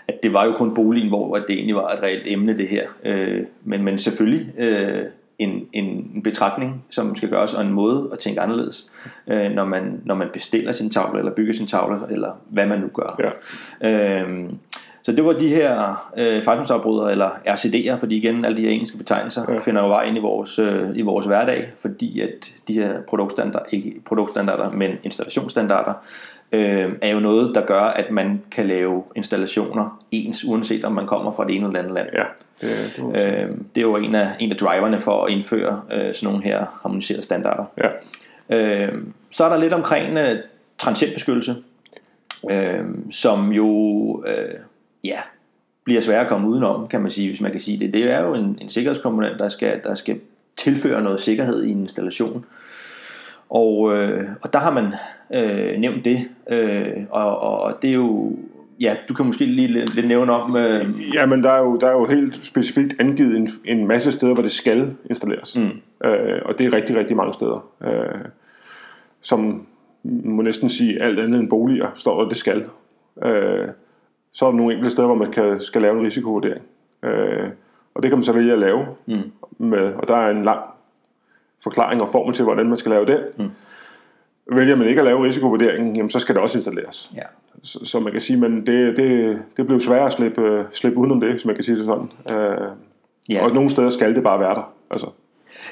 at 0.09 0.23
det 0.23 0.33
var 0.33 0.45
jo 0.45 0.53
kun 0.53 0.75
boligen, 0.75 1.09
hvor 1.09 1.37
det 1.37 1.51
egentlig 1.51 1.77
var 1.77 1.89
et 1.89 2.03
reelt 2.03 2.27
emne 2.27 2.59
det 2.59 2.69
her. 2.69 2.87
Øh, 3.05 3.43
men, 3.65 3.85
men 3.85 3.99
selvfølgelig 3.99 4.59
øh, 4.59 5.05
en, 5.39 5.67
en 5.73 6.21
betragtning, 6.25 6.85
som 6.91 7.17
skal 7.17 7.29
gøres, 7.29 7.55
og 7.55 7.63
en 7.63 7.73
måde 7.73 8.09
at 8.13 8.19
tænke 8.19 8.41
anderledes, 8.41 8.91
øh, 9.27 9.51
når, 9.51 9.65
man, 9.65 10.01
når 10.05 10.15
man 10.15 10.29
bestiller 10.33 10.73
sin 10.73 10.91
tavle, 10.91 11.19
eller 11.19 11.35
bygger 11.35 11.55
sin 11.55 11.67
tavle, 11.67 11.99
eller 12.11 12.33
hvad 12.51 12.67
man 12.67 12.81
nu 12.81 12.89
gør. 12.95 13.33
Ja. 13.81 14.21
Øhm, 14.21 14.59
så 15.03 15.13
det 15.13 15.25
var 15.25 15.33
de 15.33 15.49
her 15.49 16.07
øh, 16.17 16.43
fejlsomsafbrydere, 16.43 17.11
eller 17.11 17.31
RCD'er, 17.31 17.97
fordi 17.97 18.17
igen, 18.17 18.45
alle 18.45 18.57
de 18.57 18.63
her 18.63 18.71
engelske 18.71 18.99
betegnelser. 18.99 19.53
Ja. 19.53 19.59
finder 19.59 19.83
jo 19.83 19.89
vej 19.89 20.05
ind 20.05 20.17
i 20.17 20.21
vores, 20.21 20.59
øh, 20.59 20.89
i 20.95 21.03
vores 21.03 21.27
hverdag, 21.27 21.73
fordi 21.81 22.21
at 22.21 22.53
de 22.69 22.73
her 22.73 23.03
produktstandarder, 23.03 23.67
ikke 23.73 23.95
produktstandarder, 24.07 24.71
men 24.71 24.91
installationsstandarder, 25.05 25.93
øh, 26.53 26.93
er 27.03 27.11
jo 27.11 27.21
noget, 27.21 27.55
der 27.55 27.67
gør, 27.67 27.81
at 27.81 28.11
man 28.11 28.43
kan 28.51 28.67
lave 28.67 29.03
installationer 29.17 30.05
ens, 30.11 30.45
uanset 30.45 30.85
om 30.85 30.93
man 30.93 31.07
kommer 31.07 31.33
fra 31.33 31.47
det 31.47 31.57
ene 31.57 31.67
eller 31.67 31.79
andet 31.79 31.95
land. 31.95 32.09
Ja, 32.13 32.25
det, 32.61 32.71
det 32.71 32.95
sige. 32.95 33.43
Øh, 33.43 33.51
det 33.75 33.81
er 33.81 33.87
jo 33.87 33.97
en 33.97 34.15
af, 34.15 34.29
en 34.39 34.51
af 34.51 34.57
driverne 34.57 35.01
for 35.01 35.25
at 35.25 35.33
indføre 35.33 35.83
øh, 35.93 36.15
sådan 36.15 36.33
nogle 36.33 36.45
her 36.45 36.67
harmoniserede 36.83 37.23
standarder. 37.23 37.65
Ja. 37.79 37.89
Øh, 38.57 38.93
så 39.31 39.45
er 39.45 39.49
der 39.49 39.57
lidt 39.57 39.73
omkring 39.73 40.19
øh, 40.19 40.39
transientbeskyttelse, 40.79 41.57
øh, 42.51 42.85
som 43.11 43.53
jo 43.53 44.25
øh, 44.27 44.55
ja, 45.05 45.19
bliver 45.85 46.01
sværere 46.01 46.23
at 46.23 46.29
komme 46.29 46.49
udenom, 46.49 46.89
kan 46.89 47.03
man 47.03 47.11
sige, 47.11 47.29
hvis 47.29 47.41
man 47.41 47.53
kan 47.53 47.61
sige 47.61 47.79
det. 47.79 47.93
Det 47.93 48.13
er 48.13 48.21
jo 48.23 48.35
en, 48.35 48.59
en 48.61 48.71
sikkerhedskomponent, 48.71 49.39
der 49.39 49.49
skal, 49.49 49.81
der 49.85 49.95
skal 49.95 50.21
tilføre 50.57 51.03
noget 51.03 51.21
sikkerhed 51.21 51.65
i 51.65 51.71
en 51.71 51.79
installation. 51.79 52.45
Og, 53.51 53.97
øh, 53.97 54.25
og 54.43 54.53
der 54.53 54.59
har 54.59 54.71
man 54.71 54.95
øh, 55.35 55.81
nævnt 55.81 56.05
det, 56.05 56.29
øh, 56.51 57.05
og, 57.11 57.39
og, 57.39 57.83
det 57.83 57.91
er 57.91 57.95
jo, 57.95 58.37
ja, 58.81 58.97
du 59.09 59.15
kan 59.15 59.27
måske 59.27 59.45
lige 59.45 59.69
lidt, 59.69 59.95
lidt 59.95 60.09
nævne 60.09 60.33
om, 60.33 60.57
øh, 60.57 61.15
Ja, 61.15 61.27
men 61.27 61.43
der 61.43 61.51
er 61.51 61.59
jo, 61.59 61.77
der 61.77 61.87
er 61.87 61.93
jo 61.93 62.07
helt 62.07 62.45
specifikt 62.45 62.95
angivet 63.01 63.37
en, 63.37 63.49
en 63.65 63.87
masse 63.87 64.13
steder, 64.13 64.35
hvor 64.35 64.43
det 64.43 64.53
skal 64.53 64.95
installeres. 65.11 65.59
Mm. 65.59 66.09
Øh, 66.09 66.43
og 66.45 66.59
det 66.59 66.67
er 66.67 66.73
rigtig, 66.73 66.97
rigtig 66.97 67.17
mange 67.17 67.35
steder. 67.35 67.69
Øh, 67.85 68.21
som 69.21 69.67
må 70.03 70.43
næsten 70.43 70.69
sige 70.69 71.03
alt 71.03 71.21
andet 71.21 71.41
end 71.41 71.49
boliger, 71.49 71.89
står 71.97 72.23
der, 72.23 72.29
det 72.29 72.37
skal. 72.37 72.65
Øh, 73.25 73.69
så 74.33 74.47
er 74.47 74.51
der 74.51 74.57
nogle 74.57 74.73
enkelte 74.73 74.91
steder, 74.91 75.09
hvor 75.09 75.17
man 75.17 75.31
kan, 75.31 75.61
skal 75.61 75.83
lave 75.83 75.99
en 75.99 76.07
risikovurdering. 76.07 76.63
Øh, 77.03 77.49
og 77.95 78.03
det 78.03 78.11
kan 78.11 78.19
man 78.19 78.25
så 78.25 78.33
vælge 78.33 78.53
at 78.53 78.59
lave. 78.59 78.87
Mm. 79.07 79.33
Med, 79.59 79.95
og 79.95 80.09
der 80.09 80.17
er 80.17 80.31
en 80.31 80.43
lang 80.43 80.61
forklaring 81.63 82.03
og 82.03 82.09
formel 82.09 82.35
til, 82.35 82.45
hvordan 82.45 82.69
man 82.69 82.77
skal 82.77 82.91
lave 82.91 83.07
det. 83.07 83.25
Mm. 83.37 83.51
Vælger 84.53 84.77
man 84.77 84.89
ikke 84.89 85.01
at 85.01 85.05
lave 85.05 85.25
risikovurderingen, 85.25 85.97
jamen, 85.97 86.11
så 86.11 86.19
skal 86.19 86.35
det 86.35 86.43
også 86.43 86.59
installeres. 86.59 87.11
ja, 87.15 87.23
Så, 87.63 87.85
så 87.85 88.01
man 88.01 88.13
kan 88.13 88.21
sige, 88.21 88.41
men 88.41 88.67
det, 88.67 88.97
det, 88.97 89.43
det 89.57 89.67
blev 89.67 89.81
sværere 89.81 90.07
at 90.07 90.13
slippe, 90.13 90.67
slippe 90.73 90.99
udenom 90.99 91.21
det, 91.21 91.31
hvis 91.31 91.45
man 91.45 91.55
kan 91.55 91.65
sige 91.65 91.77
det 91.77 91.85
sådan. 91.85 92.37
Øh, 92.39 92.69
ja. 93.29 93.45
Og 93.45 93.55
nogle 93.55 93.71
steder 93.71 93.91
skal 93.91 94.15
det 94.15 94.23
bare 94.23 94.41
være 94.41 94.55
der. 94.55 94.73
Altså, 94.91 95.11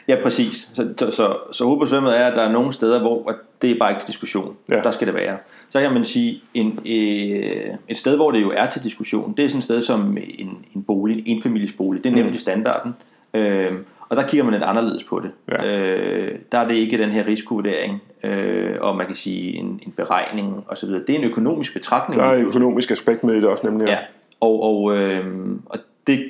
Ja, 0.09 0.16
præcis. 0.23 0.71
Så, 0.75 0.88
så, 0.99 1.11
så, 1.11 1.37
så 1.52 1.64
hovedbesømmet 1.64 2.19
er, 2.19 2.26
at 2.26 2.37
der 2.37 2.43
er 2.43 2.52
nogle 2.52 2.73
steder, 2.73 3.00
hvor 3.00 3.33
det 3.62 3.71
er 3.71 3.78
bare 3.78 3.90
ikke 3.90 4.00
til 4.00 4.09
diskussion. 4.09 4.57
Ja. 4.69 4.75
Der 4.75 4.90
skal 4.90 5.07
det 5.07 5.14
være. 5.14 5.38
Så 5.69 5.81
kan 5.81 5.93
man 5.93 6.05
sige, 6.05 6.40
en, 6.55 6.78
øh, 6.87 7.75
et 7.88 7.97
sted, 7.97 8.16
hvor 8.16 8.31
det 8.31 8.43
jo 8.43 8.52
er 8.57 8.66
til 8.66 8.85
diskussion, 8.85 9.35
det 9.37 9.45
er 9.45 9.49
sådan 9.49 9.59
et 9.59 9.64
sted 9.64 9.83
som 9.83 10.19
en, 10.38 10.64
en 10.76 10.83
bolig, 10.83 11.28
en 11.28 11.37
enfamilies 11.37 11.73
bolig. 11.73 12.05
Det 12.05 12.11
er 12.11 12.14
nævnt 12.14 12.31
mm. 12.31 12.37
standarden. 12.37 12.95
Øh, 13.35 13.73
Og 14.08 14.16
der 14.16 14.26
kigger 14.26 14.44
man 14.44 14.52
lidt 14.52 14.64
anderledes 14.64 15.04
på 15.04 15.20
det. 15.20 15.30
Ja. 15.48 15.78
Øh, 15.78 16.38
der 16.52 16.58
er 16.58 16.68
det 16.68 16.75
ikke 16.75 16.98
den 16.98 17.10
her 17.10 17.26
risikovurdering, 17.26 18.02
øh, 18.25 18.75
og 18.80 18.96
man 18.96 19.06
kan 19.06 19.14
sige 19.14 19.54
en, 19.54 19.80
en 19.86 19.92
beregning 19.96 20.64
osv. 20.68 20.88
Det 20.88 21.10
er 21.10 21.18
en 21.18 21.25
økonomisk 21.25 21.72
betragtning. 21.72 22.20
Der 22.20 22.26
er 22.26 22.34
et 22.34 22.44
økonomisk 22.44 22.90
aspekt 22.90 23.25
med 23.25 23.34
det 23.34 23.44
også, 23.44 23.66
nemlig. 23.66 23.88
Ja, 23.88 23.98
og, 24.40 24.62
og, 24.62 24.98
øh, 24.98 25.26
og 25.66 25.78
det, 26.06 26.20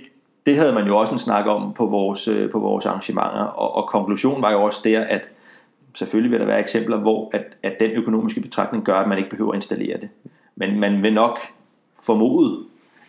det 0.47 0.57
havde 0.57 0.73
man 0.73 0.87
jo 0.87 0.97
også 0.97 1.13
en 1.13 1.19
snak 1.19 1.47
om 1.47 1.73
på 1.73 1.87
vores, 1.87 2.29
øh, 2.29 2.51
på 2.51 2.59
vores 2.59 2.87
arrangementer, 2.87 3.45
og, 3.45 3.77
og 3.77 3.89
konklusionen 3.89 4.43
var 4.43 4.53
jo 4.53 4.63
også 4.63 4.81
der, 4.85 5.01
at 5.01 5.29
selvfølgelig 5.95 6.31
vil 6.31 6.41
der 6.41 6.47
være 6.47 6.61
eksempler, 6.61 6.97
hvor 6.97 7.31
at, 7.33 7.45
at 7.63 7.81
den 7.81 7.91
økonomiske 7.91 8.41
betragtning 8.41 8.85
gør, 8.85 8.95
at 8.95 9.09
man 9.09 9.19
ikke 9.19 9.31
behøver 9.31 9.53
at 9.53 9.57
installere 9.57 10.01
det. 10.01 10.09
Men 10.57 10.81
man 10.81 11.03
vil 11.03 11.13
nok 11.13 11.39
formode, 12.07 12.59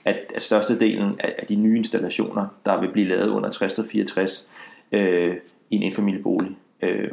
at, 0.08 0.34
at 0.36 0.42
størstedelen 0.42 1.16
af, 1.20 1.36
af 1.38 1.48
de 1.48 1.56
nye 1.56 1.78
installationer, 1.78 2.46
der 2.66 2.80
vil 2.80 2.92
blive 2.92 3.08
lavet 3.08 3.28
under 3.30 3.50
60 3.52 3.80
og 3.80 3.86
64 3.92 4.50
øh, 4.92 5.36
i 5.70 5.76
en 5.76 5.84
enfamiliebolig, 5.84 6.58
øh, 6.82 7.12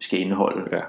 skal 0.00 0.20
indeholde 0.20 0.68
Ja. 0.72 0.80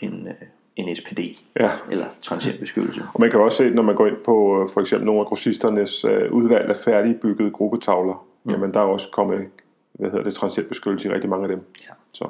en, 0.00 0.28
øh, 0.28 0.34
en 0.76 0.96
SPD, 0.96 1.20
Ja. 1.60 1.70
eller 1.90 2.06
transientbeskyttelse. 2.20 3.02
Og 3.14 3.20
man 3.20 3.30
kan 3.30 3.40
også 3.40 3.56
se, 3.56 3.70
når 3.70 3.82
man 3.82 3.94
går 3.94 4.06
ind 4.06 4.16
på 4.24 4.62
øh, 4.62 4.68
for 4.74 4.80
eksempel 4.80 5.06
nogle 5.06 5.20
af 5.20 5.26
grossisternes 5.26 6.04
øh, 6.04 6.32
udvalg 6.32 6.68
af 6.68 6.76
færdigbyggede 6.76 7.50
gruppetavler, 7.50 8.26
mm. 8.44 8.50
jamen 8.50 8.74
der 8.74 8.80
er 8.80 8.84
også 8.84 9.10
kommet, 9.10 9.46
hvad 9.92 10.10
hedder 10.10 10.24
det, 10.24 10.34
transientbeskyttelse 10.34 11.08
i 11.08 11.12
rigtig 11.12 11.30
mange 11.30 11.44
af 11.44 11.48
dem. 11.48 11.60
Ja. 11.82 11.92
Så. 12.12 12.28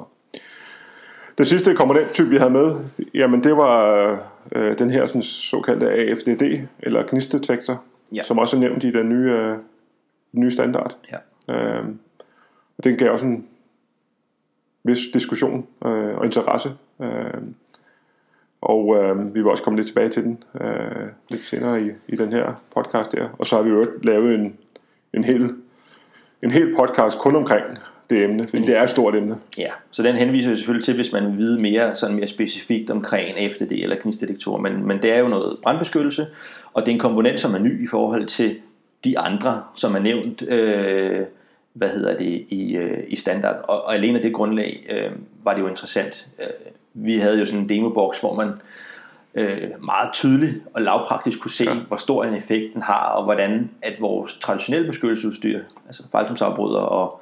Det 1.37 1.47
sidste 1.47 1.75
komponenttype, 1.75 2.29
vi 2.29 2.37
havde 2.37 2.51
med, 2.51 2.75
jamen 3.13 3.43
det 3.43 3.57
var 3.57 4.05
øh, 4.51 4.77
den 4.77 4.89
her 4.89 5.05
sådan, 5.05 5.21
såkaldte 5.23 5.89
AFDD, 5.89 6.61
eller 6.79 7.03
gnistdetektor, 7.07 7.81
Ja. 8.11 8.23
som 8.23 8.39
også 8.39 8.55
er 8.55 8.59
nævnt 8.59 8.83
i 8.83 8.91
den 8.91 9.09
nye, 9.09 9.31
øh, 9.31 9.57
nye 10.31 10.51
standard. 10.51 10.97
Ja. 11.11 11.55
Øh, 11.55 11.85
og 12.77 12.83
den 12.83 12.97
gav 12.97 13.11
også 13.11 13.25
en 13.25 13.47
vis 14.83 14.99
diskussion 15.13 15.67
øh, 15.85 16.17
og 16.17 16.25
interesse. 16.25 16.69
Øh, 17.01 17.41
og 18.61 18.95
øh, 18.97 19.35
vi 19.35 19.41
vil 19.41 19.51
også 19.51 19.63
komme 19.63 19.77
lidt 19.77 19.87
tilbage 19.87 20.09
til 20.09 20.23
den 20.23 20.43
øh, 20.61 21.07
lidt 21.29 21.43
senere 21.43 21.83
i, 21.83 21.91
i 22.07 22.15
den 22.15 22.31
her 22.31 22.63
podcast 22.75 23.15
her. 23.15 23.29
Og 23.39 23.45
så 23.45 23.55
har 23.55 23.63
vi 23.63 23.69
jo 23.69 23.87
lavet 24.03 24.35
en, 24.35 24.57
en, 25.13 25.23
hel, 25.23 25.55
en 26.41 26.51
hel 26.51 26.75
podcast 26.75 27.19
kun 27.19 27.35
omkring 27.35 27.65
det 28.09 28.23
emne, 28.23 28.47
fordi 28.47 28.61
det 28.65 28.77
er 28.77 28.83
et 28.83 28.89
stort 28.89 29.15
emne. 29.15 29.37
Ja, 29.57 29.69
så 29.91 30.03
den 30.03 30.15
henviser 30.15 30.49
jo 30.49 30.55
selvfølgelig 30.55 30.85
til, 30.85 30.95
hvis 30.95 31.11
man 31.11 31.27
vil 31.27 31.37
vide 31.37 31.61
mere, 31.61 31.95
sådan 31.95 32.15
mere 32.15 32.27
specifikt 32.27 32.89
omkring 32.89 33.53
FDD 33.53 33.71
eller 33.71 33.95
gnistdetektorer, 34.01 34.61
men, 34.61 34.87
men 34.87 35.01
det 35.01 35.13
er 35.13 35.19
jo 35.19 35.27
noget 35.27 35.57
brandbeskyttelse, 35.63 36.27
og 36.73 36.81
det 36.81 36.91
er 36.91 36.93
en 36.93 36.99
komponent, 36.99 37.39
som 37.39 37.53
er 37.53 37.59
ny 37.59 37.83
i 37.83 37.87
forhold 37.87 38.25
til 38.25 38.55
de 39.03 39.19
andre, 39.19 39.63
som 39.75 39.95
er 39.95 39.99
nævnt, 39.99 40.41
øh, 40.41 41.21
hvad 41.73 41.89
hedder 41.89 42.17
det, 42.17 42.45
i, 42.49 42.77
øh, 42.77 43.03
i 43.07 43.15
standard. 43.15 43.65
Og, 43.67 43.85
og 43.85 43.95
alene 43.95 44.17
af 44.17 44.21
det 44.21 44.33
grundlag 44.33 44.85
øh, 44.89 45.11
var 45.43 45.53
det 45.53 45.61
jo 45.61 45.67
interessant. 45.67 46.27
Øh, 46.39 46.47
vi 46.93 47.17
havde 47.17 47.39
jo 47.39 47.45
sådan 47.45 47.61
en 47.61 47.69
demobox, 47.69 48.19
hvor 48.19 48.35
man 48.35 48.51
øh, 49.35 49.83
meget 49.83 50.13
tydeligt 50.13 50.53
og 50.73 50.81
lavpraktisk 50.81 51.39
kunne 51.39 51.51
se, 51.51 51.63
ja. 51.63 51.73
hvor 51.73 51.97
stor 51.97 52.23
en 52.23 52.33
effekt 52.33 52.73
den 52.73 52.81
har, 52.81 53.09
og 53.09 53.23
hvordan 53.23 53.69
at 53.81 53.93
vores 53.99 54.37
traditionelle 54.37 54.87
beskyttelsesudstyr, 54.87 55.59
altså 55.87 56.03
faldrumsafbryder 56.11 56.79
og 56.79 57.21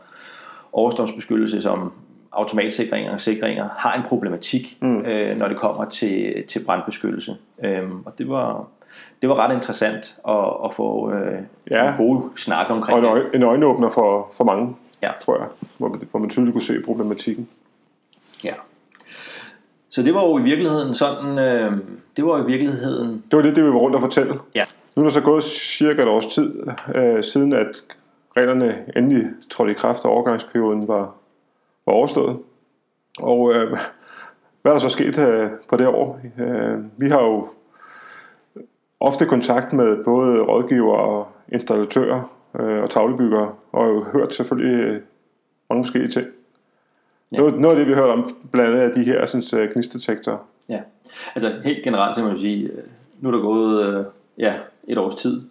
overstrømsbeskyttelse 0.74 1.62
som 1.62 1.92
automatsikringer 2.32 3.12
og 3.13 3.22
sikringer, 3.22 3.70
har 3.77 3.94
en 3.94 4.03
problematik, 4.08 4.77
mm. 4.82 4.98
øh, 4.98 5.38
når 5.38 5.48
det 5.48 5.58
kommer 5.58 5.86
til, 5.86 6.44
til 6.48 6.60
brandbeskyttelse. 6.65 7.36
Øhm, 7.63 8.00
og 8.06 8.13
det 8.18 8.30
var, 8.30 8.65
det 9.22 9.30
var 9.30 9.36
ret 9.36 9.56
interessant 9.56 10.15
at, 10.27 10.53
at 10.65 10.74
få 10.74 11.12
øh, 11.12 11.39
Ja. 11.72 11.89
en 11.92 11.98
god 11.98 12.22
snak 12.38 12.70
Og 12.70 12.75
omkring 12.75 12.98
en, 12.98 13.03
det. 13.03 13.10
øje, 13.12 13.24
en 13.34 13.44
øjenåbner 13.44 13.89
for, 13.89 14.30
for 14.34 14.44
mange, 14.44 14.75
Ja. 15.01 15.12
tror 15.22 15.38
jeg, 15.38 15.48
hvor, 15.77 15.88
man- 15.89 16.01
hvor 16.12 16.20
man 16.20 16.30
tydeligt 16.30 16.53
kunne 16.53 16.62
se 16.62 16.82
problematikken. 16.86 17.48
Ja. 18.44 18.53
Så 19.89 20.03
det 20.03 20.13
var 20.13 20.24
jo 20.24 20.38
i 20.39 20.42
virkeligheden 20.42 20.96
sådan, 20.96 21.38
øh, 21.39 21.72
det 22.18 22.25
var 22.25 22.38
jo 22.38 22.44
i 22.44 22.51
virkeligheden, 22.51 23.24
Det 23.32 23.38
var 23.38 23.42
det, 23.44 23.56
det 23.56 23.63
vi 23.63 23.70
var 23.70 23.75
rundt 23.80 23.96
og 23.96 24.01
fortælle. 24.01 24.34
ja, 24.56 24.65
Nu 24.96 25.01
er 25.01 25.03
der 25.03 25.12
så 25.13 25.22
gået 25.22 25.44
cirka 25.44 26.01
et 26.01 26.08
års 26.08 26.25
tid, 26.25 26.53
øh, 26.96 27.24
siden 27.24 27.53
at 27.53 27.68
reglerne 28.38 28.86
endelig 28.96 29.28
trådte 29.50 29.72
i 29.72 29.75
kraft, 29.75 30.06
og 30.06 30.12
overgangsperioden 30.12 30.88
var, 30.88 31.16
var 31.86 31.94
overstået. 31.94 32.40
Og 33.20 33.54
øh, 33.54 33.78
hvad 34.62 34.72
er 34.72 34.75
der 34.75 34.80
så 34.80 34.90
sket 34.90 35.18
øh, 35.18 35.50
på 35.70 35.78
det 35.78 35.88
år? 35.88 36.20
Øh, 36.40 36.80
vi 36.98 37.10
har 37.10 37.24
jo 37.24 37.48
ofte 39.00 39.25
kontakt 39.25 39.74
med 39.74 40.04
både 40.04 40.42
rådgivere 40.42 41.00
og 41.00 41.28
installatører 41.52 42.34
øh, 42.60 42.82
og 42.82 42.90
tavlebyggere, 42.90 43.56
og 43.72 43.88
jo 43.88 44.04
hørt 44.04 44.34
selvfølgelig 44.34 44.80
øh, 44.80 45.02
mange 45.70 45.84
forskellige 45.84 46.12
ting. 46.12 46.28
Ja. 47.32 47.38
Noget, 47.38 47.60
noget 47.60 47.75
af 47.75 47.80
det, 47.80 47.88
vi 47.88 47.94
hørt 47.94 48.10
om, 48.10 48.36
blandt 48.52 48.72
andet 48.72 48.90
er 48.90 48.94
de 48.94 49.04
her 49.04 49.25
sådan, 49.25 49.60
øh, 49.62 49.72
gnistdetektorer. 49.74 50.38
ja. 50.70 50.82
Altså 51.36 51.62
helt 51.63 51.84
generelt, 51.84 52.16
så 52.16 52.24
man 52.24 52.38
sige, 52.38 52.63
øh, 52.63 52.84
nu 53.20 53.30
er 53.30 53.34
der 53.34 53.42
gået 53.42 53.88
øh, 53.88 54.06
ja, 54.38 54.54
et 54.88 54.98
års 54.98 55.16
tid, 55.16 55.42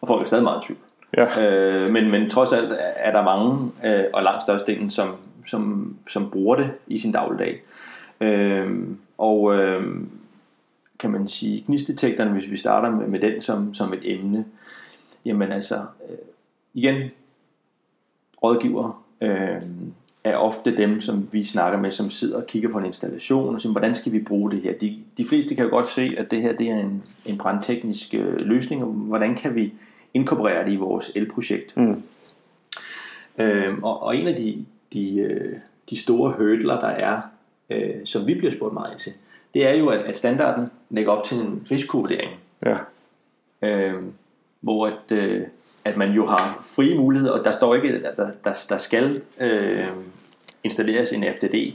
og 0.00 0.08
folk 0.08 0.22
er 0.22 0.26
stadig 0.26 0.44
meget 0.44 0.64
i 0.64 0.66
tvivl. 0.66 0.80
Ja. 1.16 1.42
Øh, 1.42 1.92
men, 1.92 2.10
men 2.10 2.30
trods 2.30 2.52
alt 2.52 2.72
er 2.96 3.12
der 3.12 3.22
mange, 3.22 3.70
øh, 3.84 4.04
og 4.12 4.22
langt 4.22 4.42
størstedelen, 4.42 4.90
som, 4.90 5.14
som, 5.46 5.96
som 6.08 6.30
bruger 6.30 6.56
det 6.56 6.70
i 6.86 6.98
sin 6.98 7.12
dagligdag. 7.12 7.62
Øh, 8.20 8.70
og 9.18 9.56
øh, 9.56 9.96
kan 10.98 11.10
man 11.10 11.28
sige, 11.28 11.64
gnistdetektoren, 11.66 12.32
hvis 12.32 12.50
vi 12.50 12.56
starter 12.56 12.90
med, 12.90 13.06
med 13.06 13.20
den 13.20 13.42
som, 13.42 13.74
som 13.74 13.92
et 13.92 14.00
emne, 14.02 14.44
jamen 15.24 15.52
altså, 15.52 15.74
øh, 15.76 16.16
igen, 16.74 17.10
rådgiver 18.42 19.04
øh, 19.20 19.62
er 20.24 20.36
ofte 20.36 20.76
dem, 20.76 21.00
som 21.00 21.28
vi 21.32 21.44
snakker 21.44 21.80
med, 21.80 21.90
som 21.90 22.10
sidder 22.10 22.36
og 22.36 22.46
kigger 22.46 22.68
på 22.68 22.78
en 22.78 22.86
installation 22.86 23.54
og 23.54 23.60
siger, 23.60 23.72
hvordan 23.72 23.94
skal 23.94 24.12
vi 24.12 24.18
bruge 24.18 24.50
det 24.50 24.60
her? 24.60 24.72
De, 24.78 24.98
de 25.18 25.28
fleste 25.28 25.54
kan 25.54 25.64
jo 25.64 25.70
godt 25.70 25.90
se, 25.90 26.14
at 26.18 26.30
det 26.30 26.42
her 26.42 26.52
det 26.52 26.70
er 26.70 26.78
en, 26.78 27.02
en 27.26 27.38
brandteknisk 27.38 28.14
øh, 28.14 28.36
løsning, 28.36 28.82
og 28.82 28.88
hvordan 28.88 29.34
kan 29.34 29.54
vi 29.54 29.72
inkorporere 30.14 30.64
det 30.64 30.72
i 30.72 30.76
vores 30.76 31.12
elprojekt? 31.14 31.76
Mm. 31.76 32.02
Øh, 33.38 33.78
og, 33.82 34.02
og 34.02 34.16
en 34.16 34.26
af 34.28 34.36
de, 34.36 34.64
de, 34.92 35.18
øh, 35.20 35.52
de 35.90 36.00
store 36.00 36.30
hurdler, 36.38 36.80
der 36.80 36.86
er, 36.88 37.20
øh, 37.70 37.90
som 38.04 38.26
vi 38.26 38.34
bliver 38.34 38.52
spurgt 38.52 38.74
meget 38.74 38.90
ind 38.92 39.00
til, 39.00 39.12
det 39.54 39.66
er 39.66 39.74
jo, 39.74 39.88
at, 39.88 39.98
at 40.00 40.18
standarden 40.18 40.66
lægger 40.90 41.12
op 41.12 41.24
til 41.24 41.36
en 41.38 41.66
risikovurdering, 41.70 42.30
Ja. 42.66 42.74
øh, 43.62 43.94
hvor 44.60 44.86
at, 44.86 45.12
øh, 45.12 45.42
at 45.84 45.96
man 45.96 46.12
jo 46.12 46.26
har 46.26 46.60
frie 46.64 46.98
muligheder, 46.98 47.32
og 47.32 47.44
der 47.44 47.50
står 47.50 47.74
ikke, 47.74 47.88
at 47.88 48.16
der, 48.16 48.30
der, 48.44 48.64
der 48.68 48.76
skal 48.78 49.20
øh, 49.40 49.86
installeres 50.64 51.12
en 51.12 51.24
FDD. 51.40 51.72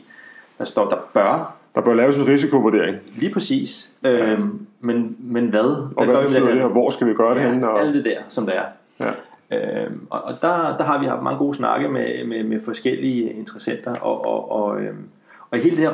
Der 0.58 0.64
står, 0.64 0.90
der 0.90 0.98
bør, 1.14 1.58
Der 1.76 1.82
bør 1.82 1.94
laves 1.94 2.18
en 2.18 2.28
risikovurdering. 2.28 2.98
lige 3.16 3.34
præcis. 3.34 3.92
Øh, 4.06 4.40
men, 4.80 5.16
men 5.20 5.48
hvad? 5.50 5.60
Og 5.62 5.94
hvad 5.96 6.06
hvad 6.06 6.16
gør 6.16 6.22
vi 6.22 6.34
med 6.34 6.42
det 6.42 6.54
her? 6.54 6.62
her? 6.62 6.68
Hvor 6.68 6.90
skal 6.90 7.08
vi 7.08 7.14
gøre 7.14 7.36
det 7.36 7.42
henne? 7.42 7.68
Ja, 7.68 7.74
Og, 7.74 7.82
alt 7.82 7.94
det 7.96 8.06
der, 8.06 8.20
som 8.30 8.46
der 8.46 8.54
er. 8.54 8.66
ja. 9.00 9.12
Øhm, 9.52 10.08
og 10.10 10.22
og 10.24 10.34
der, 10.42 10.78
der 10.78 10.84
har 10.84 11.00
vi 11.00 11.06
haft 11.06 11.24
mange 11.24 11.38
gode 11.38 11.54
snakke 11.58 11.90
med, 11.90 12.26
med, 12.26 12.44
med 12.44 12.60
forskellige 12.60 13.34
interessenter, 13.34 13.96
og, 14.00 14.26
og, 14.26 14.52
og, 14.52 14.82
øhm, 14.82 15.10
og 15.52 15.58
hele 15.58 15.76
det 15.76 15.84
her 15.84 15.94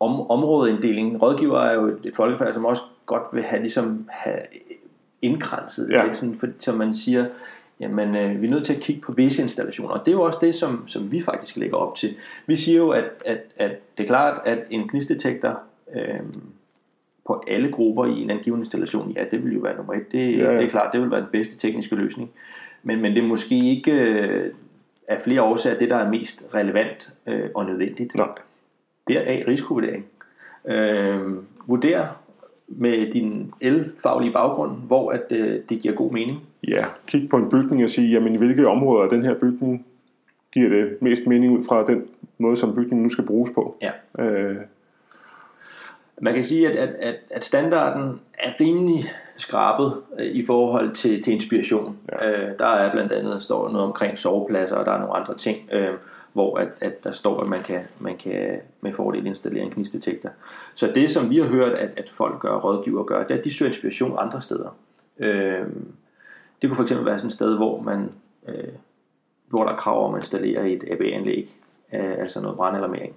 om, 0.00 0.30
områdeinddeling, 0.30 1.22
rådgiver 1.22 1.60
er 1.60 1.74
jo 1.74 1.86
et, 1.86 1.98
et 2.04 2.16
folkefærd, 2.16 2.54
som 2.54 2.64
også 2.64 2.82
godt 3.06 3.22
vil 3.32 3.42
have, 3.42 3.60
ligesom, 3.60 4.08
have 4.10 4.38
indkranset 5.22 5.88
Ja. 5.90 6.04
lidt, 6.04 6.16
sådan, 6.16 6.34
for, 6.34 6.46
som 6.58 6.74
man 6.74 6.94
siger, 6.94 7.26
jamen 7.80 8.16
øh, 8.16 8.40
vi 8.42 8.46
er 8.46 8.50
nødt 8.50 8.66
til 8.66 8.74
at 8.74 8.80
kigge 8.80 9.00
på 9.02 9.12
visse 9.12 9.42
installationer, 9.42 9.94
og 9.94 10.00
det 10.00 10.08
er 10.08 10.16
jo 10.16 10.22
også 10.22 10.38
det, 10.42 10.54
som, 10.54 10.88
som 10.88 11.12
vi 11.12 11.22
faktisk 11.22 11.56
lægger 11.56 11.76
op 11.76 11.94
til. 11.96 12.14
Vi 12.46 12.56
siger 12.56 12.78
jo, 12.78 12.90
at, 12.90 13.04
at, 13.24 13.38
at 13.56 13.72
det 13.98 14.02
er 14.02 14.06
klart, 14.08 14.40
at 14.44 14.58
en 14.70 14.88
gnistdetektor 14.88 15.60
øhm, 15.96 16.42
på 17.26 17.44
alle 17.48 17.72
grupper 17.72 18.04
i 18.04 18.22
en 18.22 18.30
angiven 18.30 18.58
installation, 18.60 19.10
ja, 19.10 19.24
det 19.30 19.44
vil 19.44 19.54
jo 19.54 19.60
være 19.60 19.76
nummer 19.76 19.94
et. 19.94 20.12
Det, 20.12 20.38
Ja, 20.38 20.50
ja, 20.50 20.56
det 20.56 20.64
er 20.64 20.68
klart, 20.68 20.92
det 20.92 21.00
vil 21.00 21.10
være 21.10 21.20
den 21.20 21.28
bedste 21.32 21.58
tekniske 21.58 21.94
løsning. 21.94 22.30
Men, 22.82 23.00
men 23.00 23.14
det 23.14 23.24
er 23.24 23.28
måske 23.28 23.58
ikke 23.70 23.92
øh, 23.92 24.50
af 25.08 25.20
flere 25.20 25.42
årsager 25.42 25.78
det, 25.78 25.90
der 25.90 25.96
er 25.96 26.10
mest 26.10 26.54
relevant 26.54 27.12
øh, 27.28 27.50
og 27.54 27.66
nødvendigt. 27.66 28.14
Nej. 28.14 28.28
Deraf 29.08 29.44
risikovurdering. 29.48 30.04
Øh, 30.66 31.20
vurder 31.66 32.06
med 32.68 33.10
din 33.10 33.52
el-faglige 33.60 34.32
baggrund, 34.32 34.76
hvor 34.86 35.10
at, 35.10 35.24
øh, 35.30 35.60
det 35.68 35.80
giver 35.80 35.94
god 35.94 36.12
mening. 36.12 36.38
ja, 36.68 36.84
kig 37.06 37.28
på 37.28 37.36
en 37.36 37.50
bygning 37.50 37.82
og 37.82 37.88
sige, 37.88 38.10
jamen 38.10 38.34
i 38.34 38.38
hvilke 38.38 38.68
områder 38.68 39.02
af 39.02 39.10
den 39.10 39.24
her 39.24 39.34
bygning 39.34 39.86
giver 40.52 40.68
det 40.68 41.02
mest 41.02 41.26
mening 41.26 41.58
ud 41.58 41.62
fra 41.68 41.86
den 41.86 42.02
måde, 42.38 42.56
som 42.56 42.74
bygningen 42.74 43.02
nu 43.02 43.08
skal 43.08 43.24
bruges 43.24 43.50
på. 43.54 43.76
Ja. 43.82 44.24
Øh, 44.24 44.56
Man 46.20 46.34
kan 46.34 46.44
sige, 46.44 46.68
at, 46.68 46.76
at, 46.76 46.94
at, 46.94 47.16
at 47.30 47.44
standarden 47.44 48.20
er 48.38 48.52
rimelig 48.60 49.04
skrabet 49.36 50.02
øh, 50.18 50.26
i 50.26 50.46
forhold 50.46 50.94
til, 50.94 51.22
til 51.22 51.32
inspiration. 51.32 51.98
Ja. 52.12 52.30
Øh, 52.30 52.58
der 52.58 52.66
er 52.66 52.92
blandt 52.92 53.12
andet 53.12 53.42
står 53.42 53.68
noget 53.68 53.86
omkring 53.86 54.18
sovepladser, 54.18 54.76
og 54.76 54.86
der 54.86 54.92
er 54.92 54.98
nogle 54.98 55.14
andre 55.14 55.34
ting, 55.36 55.68
øh, 55.72 55.94
hvor 56.32 56.58
at, 56.58 56.68
at 56.80 57.04
der 57.04 57.10
står, 57.10 57.40
at 57.40 57.48
man 57.48 57.62
kan, 57.62 57.80
man 57.98 58.16
kan 58.16 58.60
med 58.80 58.92
fordel 58.92 59.26
installere 59.26 59.64
en 59.64 59.70
gnistdetektor. 59.70 60.30
Så 60.74 60.92
det, 60.94 61.10
som 61.10 61.30
vi 61.30 61.38
har 61.38 61.46
hørt, 61.46 61.72
at, 61.72 61.90
at 61.96 62.10
folk 62.10 62.40
gør, 62.40 62.58
rådgiver 62.58 63.04
gør, 63.04 63.22
det 63.22 63.34
er, 63.34 63.38
at 63.38 63.44
de 63.44 63.54
søger 63.54 63.68
inspiration 63.68 64.16
andre 64.18 64.42
steder. 64.42 64.76
Øh, 65.18 65.66
det 66.62 66.70
kunne 66.70 66.86
fx 66.86 66.92
være 66.92 67.18
sådan 67.18 67.26
et 67.26 67.32
sted, 67.32 67.56
hvor 67.56 67.80
man, 67.80 68.12
øh, 68.48 68.72
hvor 69.48 69.64
der 69.64 69.72
er 69.72 69.76
krav 69.76 70.08
om 70.08 70.14
at 70.14 70.20
installere 70.20 70.70
et 70.70 70.84
ABA-anlæg, 70.90 71.56
øh, 71.94 72.14
altså 72.18 72.40
noget 72.40 72.56
brandalarmering. 72.56 73.14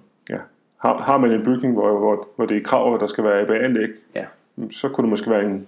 Har, 0.78 0.98
har 1.02 1.18
man 1.18 1.32
en 1.32 1.44
bygning, 1.44 1.74
hvor, 1.74 1.98
hvor, 1.98 2.28
hvor 2.36 2.46
det 2.46 2.56
er 2.56 2.62
krav, 2.62 2.94
at 2.94 3.00
der 3.00 3.06
skal 3.06 3.24
være 3.24 3.40
ABA-anlæg, 3.40 3.88
Ja. 4.14 4.24
så 4.70 4.88
kunne 4.88 5.02
det 5.02 5.10
måske 5.10 5.30
være 5.30 5.44
en, 5.44 5.66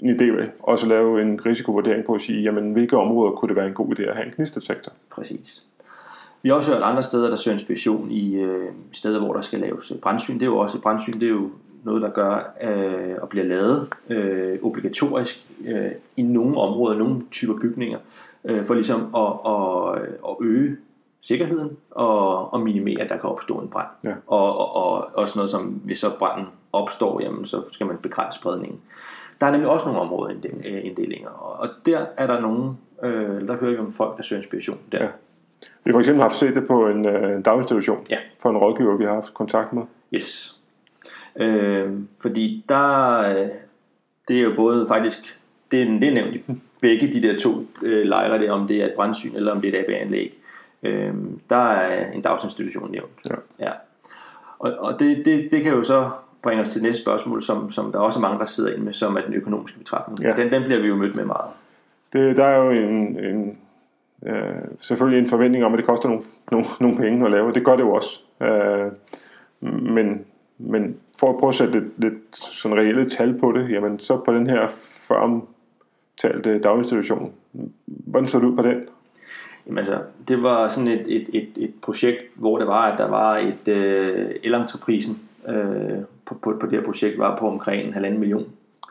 en 0.00 0.10
idé 0.16 0.24
at 0.42 0.48
også 0.60 0.86
lave 0.86 1.22
en 1.22 1.40
risikovurdering 1.46 2.04
på 2.04 2.14
at 2.14 2.20
sige, 2.20 2.42
jamen 2.42 2.72
hvilke 2.72 2.96
områder 2.96 3.32
kunne 3.32 3.48
det 3.48 3.56
være 3.56 3.66
en 3.66 3.74
god 3.74 3.98
idé 3.98 4.02
at 4.02 4.14
have 4.14 4.26
en 4.26 4.32
knistdetektor? 4.32 4.92
Præcis. 5.10 5.64
Vi 6.42 6.48
har 6.48 6.56
også 6.56 6.72
hørt 6.72 6.82
andre 6.82 7.02
steder, 7.02 7.28
der 7.28 7.36
søger 7.36 7.54
inspiration 7.54 8.10
i 8.10 8.34
øh, 8.34 8.68
steder, 8.92 9.18
hvor 9.20 9.32
der 9.32 9.40
skal 9.40 9.60
laves 9.60 9.92
brandsyn. 10.02 10.34
Det 10.34 10.42
er 10.42 10.46
jo 10.46 10.58
også 10.58 10.80
brandsyn, 10.80 11.12
det 11.12 11.22
er 11.22 11.30
jo 11.30 11.50
noget, 11.84 12.02
der 12.02 12.10
gør 12.10 12.54
øh, 12.62 13.16
og 13.22 13.28
bliver 13.28 13.44
lavet 13.44 13.88
øh, 14.08 14.58
obligatorisk 14.62 15.46
øh, 15.66 15.90
i 16.16 16.22
nogle 16.22 16.58
områder, 16.58 16.98
nogle 16.98 17.22
typer 17.30 17.58
bygninger, 17.60 17.98
øh, 18.44 18.64
for 18.64 18.74
ligesom 18.74 19.00
at, 19.16 19.32
at, 19.46 20.08
at 20.28 20.36
øge 20.40 20.76
sikkerheden 21.22 21.76
og, 21.90 22.52
og 22.54 22.60
minimere, 22.60 23.00
at 23.00 23.10
der 23.10 23.16
kan 23.16 23.30
opstå 23.30 23.58
en 23.58 23.68
brand. 23.68 23.88
Ja. 24.04 24.14
Og, 24.26 24.58
og, 24.58 24.76
og 24.76 25.10
også 25.14 25.38
noget 25.38 25.50
som, 25.50 25.62
hvis 25.62 25.98
så 25.98 26.10
branden 26.18 26.46
opstår, 26.72 27.20
jamen, 27.22 27.46
så 27.46 27.62
skal 27.72 27.86
man 27.86 27.96
begrænse 28.02 28.38
spredningen. 28.38 28.80
Der 29.40 29.46
er 29.46 29.50
nemlig 29.50 29.70
også 29.70 29.86
nogle 29.86 30.00
områdeinddelinger, 30.00 31.30
og 31.30 31.68
der 31.86 32.06
er 32.16 32.26
der 32.26 32.40
nogen, 32.40 32.78
øh, 33.02 33.48
der 33.48 33.56
hører 33.56 33.70
vi 33.72 33.78
om 33.78 33.92
folk, 33.92 34.16
der 34.16 34.22
søger 34.22 34.40
inspiration 34.40 34.78
der. 34.92 35.02
Ja. 35.04 35.08
Vi 35.84 35.90
har 35.90 35.92
for 35.92 35.98
eksempel 36.00 36.22
haft 36.22 36.36
set 36.36 36.54
det 36.54 36.66
på 36.66 36.88
en 36.88 37.06
øh, 37.06 37.44
daginstitution 37.44 38.06
Ja. 38.10 38.18
for 38.42 38.50
en 38.50 38.56
rådgiver, 38.56 38.96
vi 38.96 39.04
har 39.04 39.14
haft 39.14 39.34
kontakt 39.34 39.72
med. 39.72 39.82
Yes. 40.14 40.56
Øh, 41.36 41.92
fordi 42.22 42.64
der, 42.68 43.18
øh, 43.18 43.48
det 44.28 44.38
er 44.38 44.42
jo 44.42 44.52
både 44.56 44.88
faktisk, 44.88 45.40
det 45.70 45.82
er, 45.82 45.86
det 45.86 46.08
er 46.08 46.14
nævnt 46.14 46.36
i 46.36 46.42
begge 46.80 47.12
de 47.12 47.22
der 47.22 47.38
to 47.38 47.66
øh, 47.82 48.04
lejre, 48.06 48.38
der, 48.38 48.52
om 48.52 48.68
det 48.68 48.76
er 48.76 48.86
et 48.86 48.92
brandsyn 48.96 49.36
eller 49.36 49.52
om 49.52 49.60
det 49.60 49.74
er 49.74 49.78
et 49.78 49.84
AB-anlæg. 49.84 50.38
Øh, 50.82 51.14
der 51.50 51.56
er 51.56 52.12
en 52.12 52.22
dagsinstitution 52.22 52.90
nævnt. 52.90 53.10
Ja. 53.24 53.34
ja. 53.60 53.72
Og, 54.58 54.72
og 54.78 54.98
det, 54.98 55.22
det, 55.24 55.48
det 55.50 55.62
kan 55.62 55.72
jo 55.72 55.82
så 55.82 56.10
bringe 56.42 56.62
os 56.62 56.68
til 56.68 56.82
næste 56.82 57.02
spørgsmål, 57.02 57.42
som, 57.42 57.70
som 57.70 57.92
der 57.92 57.98
også 57.98 58.18
er 58.18 58.20
mange, 58.20 58.38
der 58.38 58.44
sidder 58.44 58.72
inde 58.72 58.84
med, 58.84 58.92
som 58.92 59.16
er 59.16 59.20
den 59.20 59.34
økonomiske 59.34 59.78
betragtning. 59.78 60.20
Ja. 60.20 60.42
Den, 60.42 60.52
den 60.52 60.62
bliver 60.62 60.80
vi 60.80 60.88
jo 60.88 60.96
mødt 60.96 61.16
med 61.16 61.24
meget. 61.24 61.50
Det, 62.12 62.36
der 62.36 62.44
er 62.44 62.56
jo 62.56 62.70
en, 62.70 63.24
en 63.24 63.58
øh, 64.26 64.54
selvfølgelig 64.80 65.22
en 65.22 65.28
forventning 65.28 65.64
om, 65.64 65.72
at 65.72 65.78
det 65.78 65.86
koster 65.86 66.08
nogle, 66.08 66.22
nogle, 66.50 66.66
nogle 66.80 66.96
penge 66.96 67.24
at 67.24 67.30
lave, 67.30 67.48
og 67.48 67.54
det 67.54 67.64
gør 67.64 67.76
det 67.76 67.82
jo 67.82 67.92
også. 67.92 68.20
Øh, 68.40 68.92
men, 69.82 70.24
men 70.58 70.96
for 71.18 71.30
at 71.30 71.36
prøve 71.38 71.48
at 71.48 71.54
sætte 71.54 71.80
lidt, 71.80 71.98
lidt 71.98 72.36
sådan 72.36 72.78
reelle 72.78 73.08
tal 73.08 73.38
på 73.38 73.52
det, 73.52 73.70
jamen 73.70 73.98
så 73.98 74.16
på 74.16 74.34
den 74.34 74.50
her 74.50 74.68
føromtalte 75.08 76.58
daginstitution, 76.58 77.32
hvordan 77.86 78.26
så 78.26 78.38
det 78.38 78.46
ud 78.46 78.56
på 78.56 78.62
den? 78.62 78.80
Jamen 79.66 79.78
altså, 79.78 79.98
det 80.28 80.42
var 80.42 80.68
sådan 80.68 80.88
et, 80.88 81.04
et, 81.08 81.28
et, 81.32 81.48
et 81.56 81.74
projekt, 81.82 82.18
hvor 82.34 82.58
det 82.58 82.66
var, 82.66 82.92
at 82.92 82.98
der 82.98 83.08
var 83.08 83.38
et 83.38 83.68
øh, 83.68 84.30
elentreprisen 84.42 85.18
øh, 85.48 85.98
på, 86.26 86.34
på, 86.34 86.56
på 86.60 86.66
det 86.66 86.72
her 86.78 86.84
projekt 86.84 87.18
var 87.18 87.36
på 87.36 87.48
omkring 87.48 87.86
en 87.86 87.92
halvanden 87.92 88.20
million. 88.20 88.44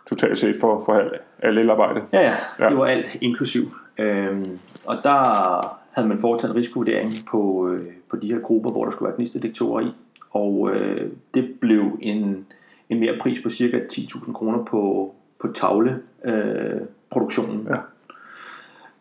Totalt 0.10 0.40
set 0.40 0.56
for, 0.60 0.82
for 0.86 0.94
alt, 0.94 1.13
alt 1.40 1.60
elarbejde. 1.60 2.01
Ja, 2.13 2.22
ja, 2.22 2.34
Ja. 2.60 2.70
det 2.70 2.78
var 2.78 2.86
alt 2.86 3.18
inklusiv. 3.22 3.62
Øhm, 4.00 4.60
og 4.86 4.96
der 5.04 5.78
havde 5.92 6.08
man 6.08 6.20
foretaget 6.20 6.51
en 6.54 6.58
risikovurdering 6.58 7.12
på, 7.32 7.70
øh, 7.70 7.82
på 8.10 8.16
de 8.16 8.34
her 8.34 8.40
grupper, 8.40 8.72
hvor 8.72 8.84
der 8.84 8.92
skulle 8.92 9.08
være 9.08 9.16
gnistdetektorer 9.18 9.82
i. 9.82 9.92
Og 10.32 10.70
øh, 10.74 11.12
det 11.34 11.50
blev 11.62 11.98
en, 12.01 12.46
en 12.90 13.00
mere 13.00 13.18
pris 13.22 13.40
på 13.44 13.50
cirka 13.50 13.80
10.000 13.92 14.34
kroner 14.34 14.66
på, 14.66 15.13
på 15.42 15.48
tavleproduktionen. 15.54 17.60
Øh. 17.60 17.66
Ja. 17.70 17.75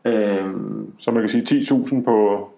Øhm, 0.04 0.92
Så 0.98 1.10
man 1.10 1.22
kan 1.22 1.28
sige 1.28 1.60
10.000 1.60 2.02
på 2.04 2.48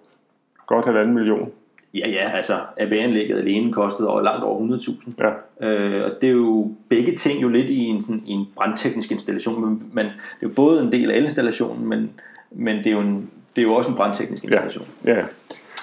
godt 0.67 0.85
halvanden 0.85 1.15
million. 1.15 1.51
ja, 1.95 2.09
ja, 2.09 2.31
altså 2.31 2.61
AB-anlægget 2.77 3.39
alene 3.39 3.73
kostede 3.73 4.09
over, 4.09 4.23
langt 4.23 4.45
over 4.45 4.77
100.000. 4.77 5.11
Ja, 5.19 5.31
Øh, 5.61 6.05
og 6.05 6.11
det 6.21 6.29
er 6.29 6.33
jo 6.33 6.75
begge 6.89 7.17
ting 7.17 7.43
jo 7.43 7.49
lidt 7.49 7.71
i 7.71 7.79
en, 7.79 8.03
sådan, 8.03 8.23
i 8.27 8.31
en 8.31 8.47
brandteknisk 8.57 9.13
installation, 9.13 9.61
men, 9.61 9.83
men 9.93 10.07
det 10.07 10.13
er 10.13 10.37
jo 10.43 10.49
både 10.49 10.83
en 10.83 10.93
del 10.93 11.11
af 11.11 11.17
elinstallationen, 11.17 11.89
men, 11.89 12.11
men 12.51 12.77
det, 12.77 12.87
er 12.87 12.91
jo 12.91 13.01
en, 13.01 13.31
det 13.57 13.63
er 13.63 13.67
jo 13.67 13.75
også 13.75 13.91
en 13.91 13.97
brandteknisk 13.97 14.45
installation. 14.45 14.87
ja. 15.05 15.15
ja. 15.15 15.25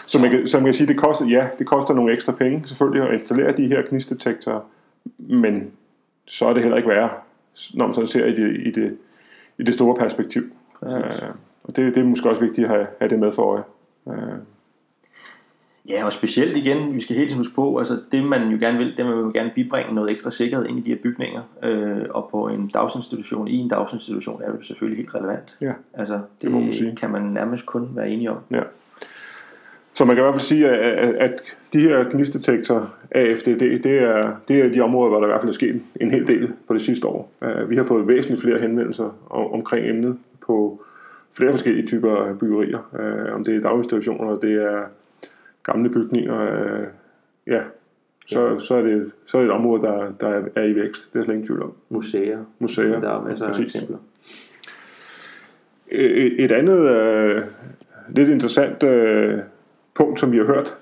Så 0.07 0.19
man, 0.19 0.31
kan, 0.31 0.47
så 0.47 0.57
man 0.57 0.65
kan 0.65 0.73
sige, 0.73 0.87
det 0.87 0.97
koster, 0.97 1.25
ja, 1.25 1.47
det 1.59 1.67
koster 1.67 1.93
nogle 1.93 2.13
ekstra 2.13 2.31
penge 2.31 2.63
selvfølgelig 2.67 3.09
at 3.09 3.19
installere 3.19 3.51
de 3.51 3.67
her 3.67 3.81
gnistdetektorer, 3.89 4.59
men 5.17 5.71
så 6.25 6.45
er 6.45 6.53
det 6.53 6.63
heller 6.63 6.77
ikke 6.77 6.89
værre, 6.89 7.09
når 7.73 7.85
man 7.85 7.93
sådan 7.93 8.07
ser 8.07 8.25
i 8.25 8.35
det, 8.35 8.57
i 8.57 8.71
det, 8.71 8.97
i 9.57 9.63
det 9.63 9.73
store 9.73 9.95
perspektiv. 9.95 10.43
Præcis. 10.79 11.23
Øh, 11.23 11.29
og 11.69 11.75
det, 11.75 11.95
det 11.95 12.01
er 12.01 12.05
måske 12.05 12.29
også 12.29 12.41
vigtigt 12.41 12.65
at 12.67 12.73
have, 12.75 12.87
have 12.99 13.09
det 13.09 13.19
med 13.19 13.31
for 13.31 13.43
øje. 13.43 13.63
Øh, 14.09 14.33
Ja, 15.89 16.05
og 16.05 16.13
specielt 16.13 16.57
igen, 16.57 16.93
vi 16.93 16.99
skal 16.99 17.15
tiden 17.15 17.37
huske 17.37 17.55
på, 17.55 17.77
altså 17.77 17.93
det 18.11 18.23
man 18.23 18.47
jo 18.49 18.57
gerne 18.61 18.77
vil, 18.77 18.97
det 18.97 19.05
man 19.05 19.23
vil 19.25 19.33
gerne 19.33 19.51
bibringe 19.55 19.93
noget 19.95 20.11
ekstra 20.11 20.31
sikkerhed 20.31 20.65
ind 20.65 20.77
i 20.79 20.81
de 20.81 20.89
her 20.89 20.97
bygninger, 21.03 21.41
øh, 21.63 22.05
og 22.09 22.27
på 22.31 22.47
en 22.47 22.67
dagsinstitution, 22.67 23.47
i 23.47 23.55
en 23.57 23.67
dagsinstitution, 23.67 24.41
er 24.43 24.51
det 24.51 24.65
selvfølgelig 24.65 24.97
helt 24.97 25.15
relevant. 25.15 25.57
ja. 25.61 25.71
Altså, 25.93 26.13
det, 26.13 26.23
Det 26.41 26.51
må 26.51 26.59
man 26.59 26.73
sige. 26.73 26.95
kan 26.95 27.11
man 27.11 27.21
nærmest 27.21 27.65
kun 27.65 27.89
være 27.95 28.09
enige 28.09 28.31
om. 28.31 28.37
Ja. 28.51 28.61
Så 29.93 30.05
man 30.05 30.15
kan 30.15 30.23
i 30.23 30.25
hvert 30.25 30.33
fald 30.35 30.41
sige, 30.41 30.69
at, 30.69 31.15
at 31.15 31.41
de 31.73 31.79
her 31.81 32.09
gnistdetektorer, 32.11 32.85
AFDD, 33.11 33.59
det 33.83 33.85
er, 33.85 34.31
det 34.47 34.59
er 34.59 34.69
de 34.69 34.81
områder, 34.81 35.09
hvor 35.09 35.19
der 35.19 35.25
i 35.27 35.29
hvert 35.29 35.41
fald 35.41 35.49
er 35.49 35.53
sket 35.53 35.81
en 36.01 36.11
hel 36.11 36.27
del 36.27 36.53
på 36.67 36.73
det 36.73 36.81
sidste 36.81 37.07
år. 37.07 37.31
Øh, 37.41 37.69
Vi 37.69 37.75
har 37.75 37.83
fået 37.83 38.07
væsentligt 38.07 38.41
flere 38.41 38.59
henvendelser 38.59 39.09
om- 39.29 39.51
omkring 39.51 39.89
emnet 39.89 40.17
på 40.41 40.81
flere 41.39 41.51
forskellige 41.51 41.85
typer 41.85 42.33
byggerier. 42.39 42.79
Øh, 42.99 43.35
Om 43.35 43.43
det 43.43 43.55
er 43.55 43.61
daginstitutioner, 43.61 44.35
det 44.35 44.53
er 44.53 44.83
gamle 45.63 45.89
bygninger, 45.89 46.39
øh, 46.39 46.87
ja, 47.47 47.61
så, 48.25 48.59
så, 48.59 48.75
er 48.75 48.81
det, 48.81 49.11
så 49.25 49.37
er 49.37 49.41
det 49.41 49.49
et 49.49 49.53
område, 49.55 49.81
der, 49.81 50.11
der 50.19 50.41
er 50.55 50.63
i 50.63 50.75
vækst. 50.75 51.13
Det 51.13 51.19
er 51.19 51.23
slet 51.23 51.35
ingen 51.35 51.47
tvivl 51.47 51.63
om. 51.63 51.73
Museer, 51.89 52.43
Museer, 52.59 52.99
der 52.99 53.09
er 53.09 53.21
masser 53.21 53.45
af 53.45 53.51
præcis. 53.51 53.75
eksempler. 53.75 53.97
Et 55.91 56.43
et 56.43 56.51
andet 56.51 56.79
øh, 56.79 57.41
lidt 58.15 58.29
interessant 58.29 58.83
øh, 58.83 59.39
punkt, 59.95 60.19
som 60.19 60.31
vi 60.31 60.37
har 60.37 60.45
hørt, 60.45 60.77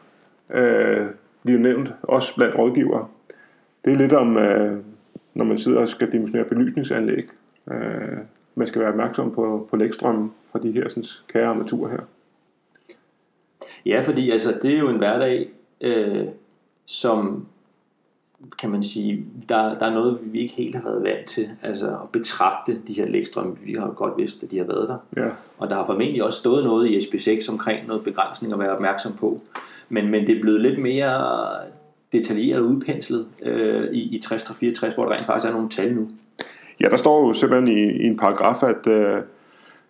øh, 0.53 1.05
lige 1.43 1.59
nævnt, 1.59 1.93
også 2.01 2.35
blandt 2.35 2.57
rådgivere, 2.57 3.07
det 3.85 3.93
er 3.93 3.97
lidt 3.97 4.13
om, 4.13 4.37
øh, 4.37 4.77
når 5.33 5.45
man 5.45 5.57
sidder 5.57 5.79
og 5.79 5.87
skal 5.87 6.11
dimensionere 6.11 6.47
belysningsanlæg. 6.47 7.27
Øh, 7.71 8.17
man 8.57 8.67
skal 8.67 8.81
være 8.81 8.89
opmærksom 8.89 9.31
på, 9.31 9.67
på 9.69 9.75
lægstrømmen 9.75 10.31
fra 10.51 10.59
de 10.59 10.71
her 10.71 10.87
sådan, 10.87 11.03
kære 11.27 11.45
armaturer 11.45 11.89
her. 11.89 11.99
Ja, 13.85 14.01
fordi 14.05 14.31
altså, 14.31 14.59
det 14.61 14.73
er 14.73 14.77
jo 14.77 14.89
en 14.89 14.97
hverdag, 14.97 15.49
øh, 15.81 16.25
som 16.85 17.45
kan 18.59 18.69
man 18.69 18.83
sige, 18.83 19.25
der, 19.49 19.77
der 19.77 19.85
er 19.85 19.93
noget, 19.93 20.19
vi 20.21 20.39
ikke 20.39 20.53
helt 20.53 20.75
har 20.75 20.83
været 20.83 21.03
vant 21.03 21.27
til, 21.27 21.49
altså 21.61 21.87
at 21.87 22.09
betragte 22.11 22.81
de 22.87 22.93
her 22.93 23.07
lægstrømme. 23.07 23.57
Vi 23.65 23.73
har 23.73 23.87
jo 23.87 23.93
godt 23.95 24.17
vidst, 24.17 24.43
at 24.43 24.51
de 24.51 24.57
har 24.57 24.65
været 24.65 24.87
der. 24.87 25.23
Ja, 25.23 25.29
Og 25.57 25.69
der 25.69 25.75
har 25.75 25.85
formentlig 25.85 26.23
også 26.23 26.39
stået 26.39 26.63
noget 26.63 26.87
i 26.87 26.97
SB6 26.97 27.51
omkring 27.51 27.87
noget 27.87 28.03
begrænsning 28.03 28.53
at 28.53 28.59
være 28.59 28.75
opmærksom 28.75 29.13
på. 29.13 29.41
Men, 29.89 30.09
men 30.09 30.27
det 30.27 30.37
er 30.37 30.41
blevet 30.41 30.61
lidt 30.61 30.79
mere 30.79 31.47
detaljeret 32.11 32.61
udpenslet 32.61 33.27
øh, 33.41 33.91
i, 33.93 34.15
i 34.15 34.21
60 34.21 34.43
hvor 34.95 35.05
der 35.05 35.11
rent 35.11 35.25
faktisk 35.25 35.47
er 35.47 35.53
nogle 35.53 35.69
tal 35.69 35.95
nu. 35.95 36.09
Ja 36.79 36.89
der 36.89 36.95
står 36.95 37.27
jo 37.27 37.33
simpelthen 37.33 37.77
i, 37.77 37.81
i 37.81 38.07
en 38.07 38.17
paragraf, 38.17 38.63
at, 38.63 38.87
øh, 38.87 39.21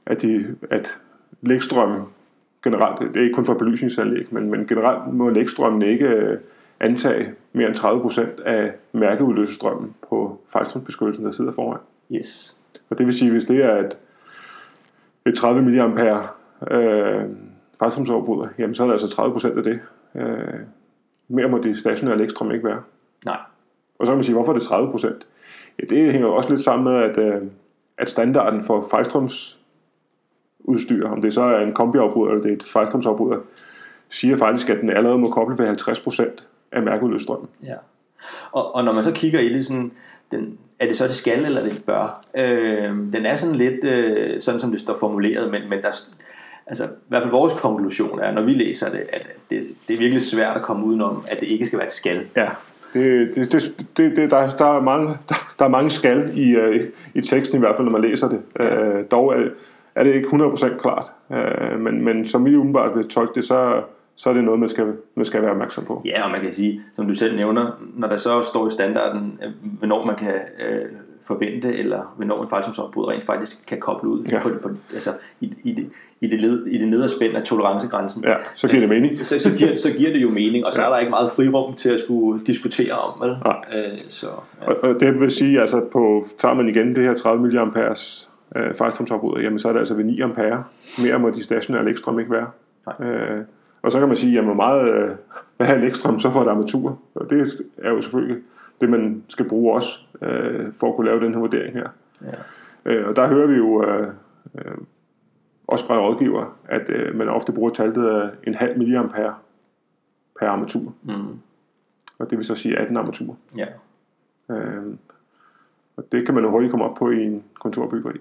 at, 0.06 0.22
de, 0.22 0.56
at 0.70 0.98
lægstrømmen 1.42 2.02
generelt, 2.64 3.14
det 3.14 3.20
er 3.20 3.24
ikke 3.24 3.36
kun 3.36 3.46
for 3.46 3.54
belysningsanlæg, 3.54 4.34
men, 4.34 4.52
men 4.52 4.68
generelt 4.68 5.14
må 5.14 5.30
lægstrømmen 5.30 5.82
ikke 5.82 6.06
øh, 6.06 6.38
antage 6.80 7.34
mere 7.54 7.68
end 7.68 7.76
30% 7.76 8.44
af 8.46 8.72
mærkeudløsestrømmen 8.92 9.96
på 10.10 10.40
fejlstrømsbeskyttelsen, 10.50 11.26
der 11.26 11.32
sidder 11.32 11.52
foran. 11.52 11.80
Yes. 12.12 12.56
Og 12.90 12.98
det 12.98 13.06
vil 13.06 13.14
sige, 13.14 13.32
hvis 13.32 13.46
det 13.46 13.64
er 13.64 13.76
et, 13.78 13.98
et 15.26 15.36
30 15.36 15.62
mA 15.62 16.28
øh, 16.72 17.24
fejlstrømsoverbryder, 17.80 18.48
jamen 18.58 18.76
så 18.76 18.84
er 18.84 18.88
det 18.88 18.94
altså 18.94 19.22
30% 19.54 19.58
af 19.58 19.64
det. 19.64 19.80
Øh, 20.16 20.60
mere 21.28 21.48
må 21.48 21.58
det 21.58 21.78
stationære 21.78 22.18
lægstrøm 22.18 22.52
ikke 22.52 22.68
være. 22.68 22.82
Nej. 23.26 23.40
Og 24.00 24.06
så 24.06 24.12
kan 24.12 24.18
man 24.18 24.24
sige, 24.24 24.36
hvorfor 24.36 24.54
er 24.54 24.58
det 24.58 24.68
30 24.68 24.92
procent? 24.92 25.28
Ja, 25.80 25.96
det 25.96 26.12
hænger 26.12 26.28
også 26.28 26.50
lidt 26.50 26.62
sammen 26.62 26.94
med, 26.94 27.02
at, 27.02 27.18
øh, 27.18 27.42
at 27.98 28.10
standarden 28.10 28.64
for 28.64 28.88
fejlstrøms 28.92 29.60
udstyr, 30.60 31.10
om 31.10 31.22
det 31.22 31.34
så 31.34 31.42
er 31.42 31.60
en 31.60 31.74
kombiafbryder 31.74 32.32
eller 32.32 32.44
det 32.44 32.52
er 32.52 32.56
et 32.56 32.64
fejlstrømsafbryder, 32.64 33.38
siger 34.10 34.38
faktisk, 34.38 34.70
at 34.70 34.82
den 34.82 34.90
allerede 34.90 35.18
må 35.18 35.30
koble 35.30 35.58
ved 35.58 35.66
50 35.66 36.00
procent 36.00 36.48
af 36.72 36.82
mærkeudløsstrømmen. 36.82 37.50
Ja. 37.64 37.76
Og, 38.52 38.76
og 38.76 38.84
når 38.84 38.92
man 38.92 39.04
så 39.04 39.12
kigger 39.12 39.40
i 39.40 39.54
det 39.54 39.66
sådan, 39.66 39.92
den, 40.32 40.58
er 40.80 40.86
det 40.86 40.98
så 40.98 41.04
det 41.04 41.16
skal 41.16 41.46
eller 41.46 41.64
det 41.64 41.84
bør? 41.86 42.26
Øh, 42.36 42.90
den 43.14 43.26
er 43.26 43.36
sådan 43.36 43.56
lidt 43.56 43.84
øh, 43.84 44.42
sådan 44.42 44.60
som 44.60 44.72
det 44.72 44.80
står 44.80 44.98
formuleret, 44.98 45.52
men, 45.52 45.70
men 45.70 45.82
der, 45.82 45.92
altså 46.68 46.84
i 46.86 46.88
hvert 47.08 47.22
fald 47.22 47.32
vores 47.32 47.54
konklusion 47.54 48.20
er, 48.20 48.32
når 48.32 48.42
vi 48.42 48.54
læser 48.54 48.90
det, 48.90 49.06
at 49.14 49.28
det, 49.50 49.68
det 49.88 49.94
er 49.94 49.98
virkelig 49.98 50.24
svært 50.24 50.58
at 50.58 50.64
komme 50.64 50.86
udenom, 50.86 51.26
at 51.28 51.40
det 51.40 51.48
ikke 51.48 51.66
skal 51.66 51.80
være 51.80 51.88
et 51.88 51.94
skal. 51.94 52.28
Ja, 52.36 52.50
det, 52.98 53.36
det, 53.36 53.52
det, 53.52 53.88
det, 53.98 54.16
det, 54.16 54.32
der, 54.32 54.50
der, 54.50 54.66
er 54.66 54.82
mange, 54.82 55.08
der, 55.30 55.36
der 55.60 55.66
er 55.66 55.70
mange 55.70 55.90
skal 55.90 56.32
i, 56.34 56.56
øh, 56.56 56.86
i 57.14 57.22
teksten, 57.22 57.58
i 57.58 57.60
hvert 57.60 57.76
fald 57.76 57.86
når 57.86 57.92
man 57.92 58.02
læser 58.02 58.30
det. 58.30 58.42
Øh, 58.60 59.04
dog 59.12 59.34
er, 59.34 59.48
er 59.96 60.04
det 60.04 60.14
ikke 60.14 60.28
100% 60.28 60.78
klart. 60.78 61.06
Øh, 61.32 61.80
men, 61.80 62.06
men 62.06 62.26
som 62.26 62.46
vi 62.46 62.56
umiddelbart 62.56 62.98
vil 62.98 63.08
tolke 63.08 63.32
det, 63.36 63.46
så, 63.46 63.82
så 64.16 64.30
er 64.30 64.34
det 64.34 64.44
noget, 64.44 64.60
man 64.60 64.70
skal, 64.70 64.94
man 65.16 65.26
skal 65.26 65.42
være 65.42 65.52
opmærksom 65.52 65.86
på. 65.86 66.02
Ja, 66.06 66.26
og 66.26 66.32
man 66.32 66.42
kan 66.42 66.54
sige, 66.54 66.82
som 66.96 67.08
du 67.08 67.14
selv 67.14 67.36
nævner, 67.36 67.82
når 67.96 68.08
der 68.08 68.18
så 68.18 68.42
står 68.42 68.68
i 68.68 68.72
standarden, 68.72 69.40
øh, 69.44 69.52
hvornår 69.80 70.06
man 70.06 70.16
kan 70.16 70.34
øh, 70.70 70.86
forvente, 71.28 71.78
eller 71.80 72.14
hvornår 72.16 72.42
en 72.44 72.50
fejlsomsopbrud 72.50 73.08
rent 73.08 73.24
faktisk 73.26 73.66
kan 73.68 73.78
koble 73.80 74.10
ud 74.10 74.24
Ja. 74.24 74.40
på, 74.44 74.50
på, 74.62 74.70
altså, 74.94 75.10
i, 75.42 75.54
i, 75.64 75.72
det, 75.74 75.90
i, 76.22 76.28
det 76.28 76.42
led, 76.42 76.66
i 76.66 76.78
det 76.78 76.88
nedre 76.88 77.10
spænd 77.10 77.36
af 77.36 77.44
tolerancegrænsen. 77.44 78.24
Ja, 78.24 78.36
så 78.56 78.68
giver 78.68 78.80
det 78.80 78.90
mening. 78.90 79.26
Så, 79.26 79.40
så, 79.40 79.52
giver, 79.58 79.78
så 79.78 79.92
giver 79.92 80.14
det 80.14 80.22
jo 80.22 80.30
mening, 80.30 80.66
og 80.66 80.74
så 80.74 80.82
Ja. 80.82 80.88
er 80.88 80.92
der 80.92 80.98
ikke 81.00 81.10
meget 81.10 81.32
frirum 81.32 81.74
til 81.74 81.90
at 81.90 82.00
skulle 82.00 82.46
diskutere 82.46 82.92
om, 82.94 83.22
vel? 83.22 83.30
Nej. 83.46 83.58
Øh, 83.76 84.00
så, 84.10 84.28
ja. 84.62 84.68
Og, 84.72 84.78
og 84.84 85.00
det 85.00 85.20
vil 85.20 85.32
sige, 85.32 85.62
altså 85.62 85.82
på, 85.92 86.28
tager 86.40 86.54
man 86.54 86.70
igen 86.70 86.96
det 86.96 87.04
her 87.04 87.14
30 87.14 87.66
mA 87.76 87.94
øh, 88.56 88.74
fejlstrømsopbrud, 88.74 89.42
jamen 89.42 89.60
så 89.60 89.68
er 89.68 89.72
det 89.74 89.80
altså 89.80 89.94
ved 89.94 90.04
9 90.04 90.22
ampere. 90.22 90.64
Mere 91.04 91.20
må 91.20 91.30
de 91.30 91.44
stationære 91.44 91.86
lægstrøm 91.86 92.20
ikke 92.20 92.32
være. 92.32 92.48
Nej. 93.00 93.10
Øh, 93.10 93.42
og 93.82 93.92
så 93.92 94.00
kan 94.00 94.08
man 94.08 94.18
sige, 94.18 94.34
jamen 94.34 94.56
meget 94.56 94.90
øh, 94.94 95.10
hvad 95.58 95.68
er 95.68 95.78
lægstrøm 95.78 96.20
så 96.20 96.32
for 96.32 96.42
et 96.42 96.48
armatur? 96.48 97.00
Og 97.16 97.30
det 97.30 97.52
er 97.84 97.90
jo 97.92 98.02
selvfølgelig 98.02 98.38
det, 98.82 98.90
man 98.90 99.24
skal 99.28 99.50
bruge 99.50 99.74
også, 99.74 100.00
øh, 100.22 100.74
for 100.74 100.90
at 100.90 100.96
kunne 100.96 101.08
lave 101.10 101.26
den 101.26 101.34
her 101.34 101.40
vurdering 101.40 101.74
her. 101.74 101.90
Ja. 102.22 102.28
Øh, 102.86 103.08
og 103.08 103.16
der 103.16 103.28
hører 103.28 103.48
vi 103.48 103.56
jo 103.56 103.84
øh, 103.86 104.08
øh, 104.56 104.78
også 105.68 105.86
fra 105.86 106.02
rådgiver, 106.08 106.58
at 106.66 106.90
øh, 106.90 107.16
man 107.16 107.30
ofte 107.30 107.52
bruger 107.52 107.70
tallet 107.70 108.08
af 108.10 108.30
en 108.48 108.54
halv 108.54 108.78
milliampere 108.78 109.36
per 110.40 110.48
armatur. 110.48 110.94
Mm, 111.04 111.40
Og 112.20 112.30
det 112.30 112.38
vil 112.38 112.46
så 112.46 112.56
sige 112.56 112.78
18 112.78 112.98
armaturer. 112.98 113.36
ja. 113.58 113.66
Øh, 114.56 114.84
og 115.98 116.12
det 116.12 116.26
kan 116.26 116.36
man 116.36 116.44
jo 116.44 116.50
hurtigt 116.50 116.72
komme 116.72 116.86
op 116.86 116.96
på 116.96 117.10
i 117.12 117.24
en 117.24 117.44
kontorbyggeri. 117.60 118.18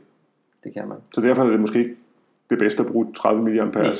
det 0.64 0.72
kan 0.74 0.88
man. 0.88 0.96
Så 1.14 1.20
derfor 1.20 1.42
er 1.42 1.50
det 1.50 1.60
måske 1.60 1.78
ikke 1.78 1.96
det 2.50 2.58
bedste 2.58 2.82
at 2.82 2.88
bruge 2.88 3.12
30 3.14 3.42
mA. 3.42 3.50
Nej. 3.64 3.94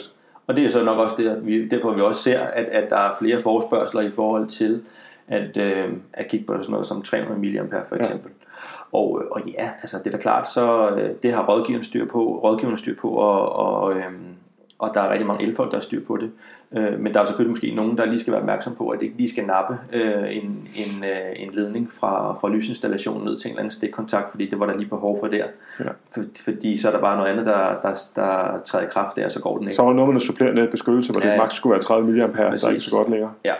Og 0.47 0.57
det 0.57 0.67
er 0.67 0.71
så 0.71 0.85
nok 0.85 0.99
også 0.99 1.17
det, 1.19 1.47
vi, 1.47 1.69
derfor 1.69 1.95
vi 1.95 2.01
også 2.01 2.23
ser, 2.23 2.41
at, 2.41 2.65
at 2.65 2.91
der 2.91 2.97
er 2.97 3.15
flere 3.19 3.41
forespørgseler 3.41 4.03
i 4.03 4.11
forhold 4.11 4.49
til 4.49 4.85
at, 5.29 5.57
øh, 5.57 5.93
at 6.13 6.29
kigge 6.29 6.47
på 6.47 6.53
sådan 6.53 6.71
noget 6.71 6.87
som 6.87 7.03
300 7.03 7.41
mA 7.41 7.81
for 7.89 7.97
eksempel. 7.97 8.31
Ja. 8.41 8.99
Og, 8.99 9.23
øh, 9.23 9.31
og 9.31 9.41
ja, 9.49 9.71
altså 9.83 9.99
det 9.99 10.07
er 10.07 10.11
da 10.11 10.17
klart, 10.17 10.49
så 10.49 10.91
øh, 10.91 11.11
det 11.23 11.33
har 11.33 11.47
rådgiveren 11.47 11.85
styr 11.85 12.07
på, 12.07 12.41
rådgiveren 12.45 12.79
styr 12.79 12.97
på, 12.97 13.09
og, 13.09 13.53
og, 13.53 13.95
øh, 13.95 14.05
og 14.79 14.91
der 14.95 15.01
er 15.01 15.11
rigtig 15.11 15.27
mange 15.27 15.47
elfolk, 15.47 15.71
der 15.71 15.77
har 15.77 15.83
styr 15.83 16.05
på 16.07 16.17
det. 16.17 16.31
Øh, 16.73 17.01
men 17.01 17.15
der 17.15 17.21
er 17.21 17.25
selvfølgelig 17.25 17.51
måske 17.51 17.75
nogen, 17.75 17.99
der 17.99 18.05
lige 18.05 18.21
skal 18.21 18.33
være 18.33 18.41
opmærksom 18.41 18.75
på, 18.75 18.89
at 18.89 18.99
det 18.99 19.07
ikke 19.07 19.17
lige 19.17 19.29
skal 19.29 19.45
nappe 19.45 19.79
øh, 19.93 20.37
en, 20.37 20.69
en, 20.77 21.05
øh, 21.05 21.33
en 21.37 21.51
ledning 21.55 21.93
fra, 21.93 22.39
fra 22.41 22.49
lysinstallationen 22.49 23.25
ned 23.25 23.39
til 23.39 23.49
en 23.49 23.53
eller 23.53 23.61
anden 23.61 23.73
stikkontakt, 23.73 24.31
fordi 24.31 24.49
det 24.51 24.61
var 24.61 24.67
der 24.67 24.77
lige 24.77 24.89
behov 24.89 25.21
for 25.21 25.27
der. 25.27 25.45
Ja. 25.81 25.85
For, 26.15 26.23
fordi 26.45 26.77
så 26.77 26.89
er 26.89 26.93
der 26.93 27.01
bare 27.01 27.17
noget 27.17 27.31
andet, 27.31 27.47
der, 27.47 27.81
der, 27.83 27.95
der 28.17 28.61
træder 28.65 28.85
i 28.85 28.89
kraft 28.91 29.17
der, 29.17 29.29
så 29.29 29.41
går 29.41 29.59
den 29.59 29.67
ikke. 29.67 29.77
Så 29.77 29.83
var 29.83 29.93
noget 29.93 30.09
med 30.09 30.15
noget 30.15 30.23
supplerende 30.23 30.69
beskyttelse, 30.71 31.13
hvor 31.13 31.23
Ja, 31.25 31.31
det 31.31 31.39
maks 31.39 31.55
skulle 31.55 31.71
være 31.73 31.83
30 31.83 32.11
mA, 32.13 32.19
der 32.19 32.27
er 32.27 32.69
ikke 32.69 32.81
så 32.81 32.97
godt 32.97 33.11
længere. 33.11 33.33
Ja, 33.45 33.55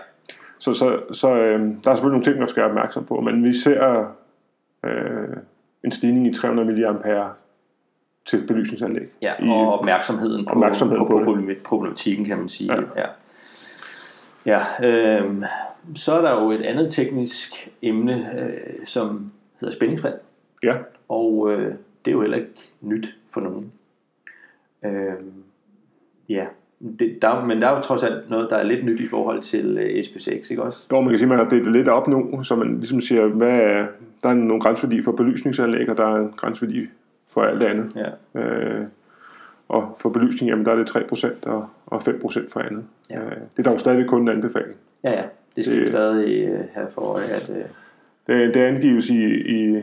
Så, 0.59 0.75
så, 0.75 1.01
så 1.13 1.29
øh, 1.29 1.61
der 1.61 1.91
er 1.91 1.95
selvfølgelig 1.95 2.03
nogle 2.03 2.25
ting, 2.25 2.39
man 2.39 2.49
skal 2.49 2.61
være 2.61 2.71
opmærksom 2.71 3.05
på, 3.05 3.21
men 3.21 3.45
vi 3.45 3.53
ser 3.53 4.07
øh, 4.85 5.37
en 5.85 5.93
stigning 5.93 6.27
i 6.27 6.33
300 6.33 6.93
mA 7.05 7.29
til 8.25 8.47
belysningsanlæg. 8.47 9.07
Ja, 9.23 9.33
I- 9.41 9.49
og 9.49 9.79
opmærksomheden 9.79 10.45
på, 10.45 10.51
opmærksomheden 10.53 11.07
på, 11.07 11.19
på 11.19 11.25
på, 11.25 11.37
det. 11.37 11.59
problematikken, 11.65 12.25
kan 12.25 12.39
man 12.39 12.49
sige. 12.49 12.75
Ja. 12.75 12.81
Ja. 12.97 13.07
Ja, 14.47 14.61
øhm, 14.83 15.45
så 15.95 16.13
er 16.13 16.23
der 16.23 16.43
jo 16.43 16.51
et 16.51 16.63
andet 16.63 16.93
teknisk 16.93 17.69
emne, 17.83 18.31
øh, 18.41 18.87
som 18.87 19.33
hedder 19.61 19.75
spændingsfald, 19.75 20.15
Ja, 20.63 20.77
og 21.09 21.53
øh, 21.53 21.75
det 22.05 22.11
er 22.11 22.13
jo 22.13 22.21
heller 22.21 22.37
ikke 22.37 22.73
nyt 22.81 23.17
for 23.31 23.41
nogen. 23.41 23.73
Øhm, 24.85 25.33
ja, 26.29 26.47
det, 26.99 27.19
der, 27.23 27.45
men 27.45 27.61
der 27.61 27.69
er 27.69 27.77
jo 27.77 27.83
trods 27.83 28.03
alt 28.03 28.31
noget, 28.31 28.51
der 28.51 28.57
er 28.57 28.63
lidt 28.65 28.85
nyt 28.85 29.01
i 29.01 29.07
forhold 29.07 29.41
til 29.43 29.79
øh, 29.79 29.99
SP6, 29.99 30.51
ikke 30.51 30.63
også? 30.63 30.87
Dog, 30.91 31.05
man 31.05 31.13
kan 31.13 31.19
sige, 31.19 31.27
at 31.27 31.29
man 31.29 31.39
har 31.39 31.49
delt 31.49 31.73
lidt 31.73 31.89
op 31.89 32.09
nu, 32.09 32.43
så 32.43 32.57
man 32.57 32.77
ligesom 32.77 33.01
siger, 33.01 33.27
hvad 33.27 33.61
er, 33.61 33.87
der 34.23 34.29
er 34.29 34.35
nogle 34.35 34.61
grænseværdi 34.63 35.03
for 35.03 35.13
belysningsanlæg, 35.13 35.91
og 35.91 35.97
der 35.97 36.07
er 36.07 36.17
en 36.17 36.33
grænseværdi 36.37 36.87
for 37.29 37.43
alt 37.43 37.61
det 37.61 37.67
andet. 37.67 37.97
Ja, 38.35 38.41
Øh, 38.41 38.85
og 39.69 39.97
for 40.01 40.09
belysning, 40.09 40.51
jamen 40.51 40.65
der 40.65 40.73
er 40.73 40.77
det 40.77 40.91
3% 40.97 41.49
og, 41.51 41.67
og 41.87 42.03
5% 42.09 42.53
for 42.53 42.61
andet. 42.61 42.85
Ja. 43.11 43.25
Øh, 43.25 43.31
det 43.57 43.67
er 43.67 43.71
dog 43.71 43.81
stadig 43.81 44.07
kun 44.07 44.23
en 44.23 44.29
anbefaling. 44.29 44.75
ja, 45.05 45.11
ja 45.11 45.23
det 45.57 45.65
skal 45.65 45.77
Det- 45.77 45.83
vi 45.87 45.91
stadig 45.91 46.49
øh, 46.49 46.61
have 46.75 46.87
for 46.95 47.03
øje, 47.03 47.25
at... 47.25 47.51
Øh, 47.51 47.65
Det, 48.27 48.55
det 48.55 48.61
angives 48.61 49.11
i, 49.11 49.25
i, 49.35 49.81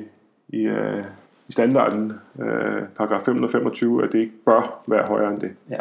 i, 0.50 0.62
øh, 0.66 1.04
i 1.48 1.52
standarden, 1.52 2.14
øh, 2.40 2.82
paragraf 2.98 3.22
525, 3.26 4.04
at 4.04 4.12
det 4.12 4.20
ikke 4.20 4.34
bør 4.46 4.84
være 4.88 5.06
højere 5.08 5.32
end 5.32 5.40
det. 5.42 5.52
ja. 5.70 5.80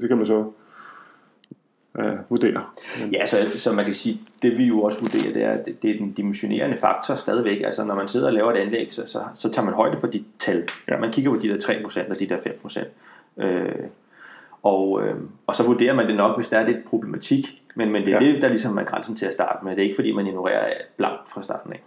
Det 0.00 0.08
kan 0.08 0.16
man 0.16 0.26
så 0.26 0.50
øh, 1.98 2.12
vurdere. 2.28 2.62
Ja, 3.12 3.26
så, 3.26 3.46
så 3.56 3.72
man 3.72 3.84
kan 3.84 3.94
sige, 3.94 4.20
det 4.42 4.58
vi 4.58 4.64
jo 4.64 4.82
også 4.82 5.00
vurderer, 5.00 5.32
det 5.32 5.42
er, 5.44 5.64
det, 5.64 5.82
det 5.82 5.90
er 5.90 5.98
den 5.98 6.12
dimensionerende 6.12 6.76
faktor 6.76 7.14
stadigvæk. 7.14 7.62
Altså 7.62 7.84
når 7.84 7.94
man 7.94 8.08
sidder 8.08 8.26
og 8.26 8.32
laver 8.32 8.52
et 8.52 8.56
anlæg, 8.56 8.92
så, 8.92 9.06
så, 9.06 9.20
så 9.34 9.50
tager 9.52 9.64
man 9.64 9.74
højde 9.74 9.98
for 10.00 10.06
de 10.06 10.24
tal. 10.38 10.68
Ja. 10.88 10.98
Man 10.98 11.12
kigger 11.12 11.30
på 11.30 11.36
de 11.42 11.48
der 11.48 11.56
3% 11.56 12.10
og 12.10 12.18
de 12.20 12.26
der 12.26 12.36
5%. 12.36 13.44
Øh, 13.44 13.72
og, 14.62 15.02
øh, 15.02 15.14
og 15.46 15.54
så 15.54 15.62
vurderer 15.62 15.94
man 15.94 16.06
det 16.08 16.16
nok, 16.16 16.36
hvis 16.36 16.48
der 16.48 16.58
er 16.58 16.66
lidt 16.66 16.84
problematik. 16.86 17.62
Men, 17.74 17.92
men 17.92 18.04
det 18.04 18.14
er 18.14 18.24
Ja. 18.24 18.32
det, 18.32 18.42
der 18.42 18.48
ligesom 18.48 18.78
er 18.78 18.82
grænsen 18.82 19.16
til 19.16 19.26
at 19.26 19.32
starte 19.32 19.64
med. 19.64 19.72
Det 19.72 19.78
er 19.78 19.84
ikke 19.84 19.96
fordi, 19.96 20.12
man 20.12 20.26
ignorerer 20.26 20.72
blankt 20.96 21.28
fra 21.28 21.42
starten 21.42 21.72
af. 21.72 21.82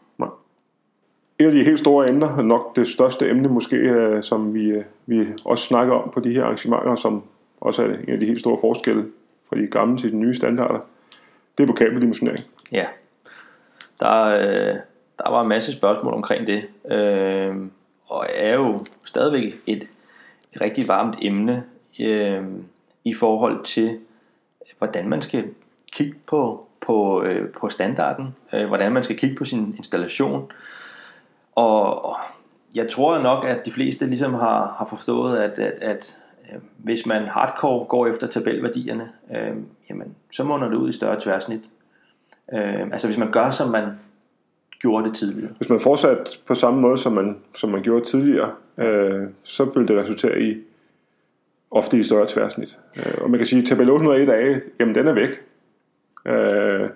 Et 1.40 1.46
af 1.46 1.52
de 1.52 1.64
helt 1.64 1.80
store 1.80 2.10
emner, 2.12 2.38
og 2.38 2.46
nok 2.46 2.76
det 2.76 2.88
største 2.88 3.30
emne 3.30 3.50
måske, 3.50 3.76
øh, 3.76 4.24
som 4.24 4.54
vi, 4.54 4.66
øh, 4.70 4.84
vi 5.06 5.28
også 5.46 5.64
snakker 5.64 5.94
om 5.94 6.12
på 6.14 6.20
de 6.20 6.34
her 6.34 6.44
arrangementer, 6.44 6.96
som 6.96 7.24
også 7.62 7.84
er 7.84 7.88
det 7.88 8.00
en 8.00 8.14
af 8.14 8.20
de 8.20 8.26
helt 8.26 8.40
store 8.40 8.58
forskelle 8.62 9.06
fra 9.50 9.56
de 9.56 9.68
gamle 9.68 9.98
til 9.98 10.12
de 10.12 10.18
nye 10.18 10.36
standarder, 10.36 10.80
det 11.58 11.64
er 11.64 11.68
på 11.68 11.74
kabeldimensionering. 11.74 12.46
Ja, 12.72 12.86
der, 14.00 14.24
øh, 14.24 14.76
der 15.20 15.30
var 15.30 15.42
en 15.42 15.50
masse 15.50 15.72
spørgsmål 15.72 16.14
omkring 16.14 16.48
det, 16.48 16.68
øh, 16.92 17.56
og 18.10 18.26
er 18.36 18.56
jo 18.56 18.86
stadigvæk 19.04 19.62
et, 19.66 19.88
et 20.54 20.62
rigtig 20.62 20.88
varmt 20.88 21.18
emne 21.22 21.64
øh, 22.02 22.44
i 23.04 23.14
forhold 23.14 23.64
til, 23.64 24.00
hvordan 24.78 25.10
man 25.10 25.22
skal 25.22 25.50
kigge 25.92 26.16
på, 26.28 26.66
på, 26.82 27.24
øh, 27.24 27.50
på 27.50 27.70
standarden, 27.70 28.36
øh, 28.54 28.68
hvordan 28.68 28.92
man 28.92 29.04
skal 29.04 29.18
kigge 29.18 29.36
på 29.36 29.46
sin 29.46 29.74
installation. 29.78 30.52
Og, 31.56 32.06
og 32.06 32.18
jeg 32.76 32.90
tror 32.90 33.20
nok, 33.20 33.46
at 33.46 33.66
de 33.66 33.72
fleste 33.72 34.06
ligesom 34.06 34.34
har, 34.34 34.76
har 34.78 34.86
forstået, 34.86 35.38
at, 35.38 35.60
at, 35.60 35.74
at 35.82 36.18
Øh, 36.52 36.60
hvis 36.78 37.06
man 37.06 37.28
hardcore 37.28 37.86
går 37.86 38.08
efter 38.08 38.28
tabelværdierne, 38.28 39.10
øh, 39.32 39.58
jamen, 39.90 40.16
så 40.32 40.44
munder 40.44 40.70
det 40.70 40.76
ud 40.76 40.90
i 40.90 40.94
større 40.94 41.20
tværsnit. 41.20 41.62
Øh, 42.54 42.82
altså 42.82 43.08
hvis 43.08 43.18
man 43.18 43.32
gør, 43.32 43.52
som 43.52 43.70
man 43.70 43.86
gjorde 44.82 45.08
det 45.08 45.16
tidligere. 45.16 45.52
Hvis 45.58 45.70
man 45.70 45.80
fortsat 45.80 46.42
på 46.46 46.56
samme 46.56 46.82
måde, 46.82 46.98
som 46.98 47.14
man, 47.14 47.38
som 47.56 47.70
man 47.70 47.84
gjorde 47.84 48.06
tidligere, 48.06 48.52
øh, 48.78 49.28
så 49.44 49.66
vil 49.66 49.88
det 49.88 49.98
resultere 49.98 50.42
i 50.42 50.58
ofte 51.72 52.00
i 52.00 52.04
større 52.04 52.28
tværsnit. 52.28 52.80
Øh, 52.98 53.24
og 53.24 53.30
man 53.30 53.38
kan 53.40 53.48
sige, 53.48 53.62
at 53.62 53.68
tabel 53.68 53.90
801A, 53.90 54.62
jamen 54.80 54.96
den 54.96 55.08
er 55.08 55.14
væk. 55.14 55.30
Øh, 56.26 56.90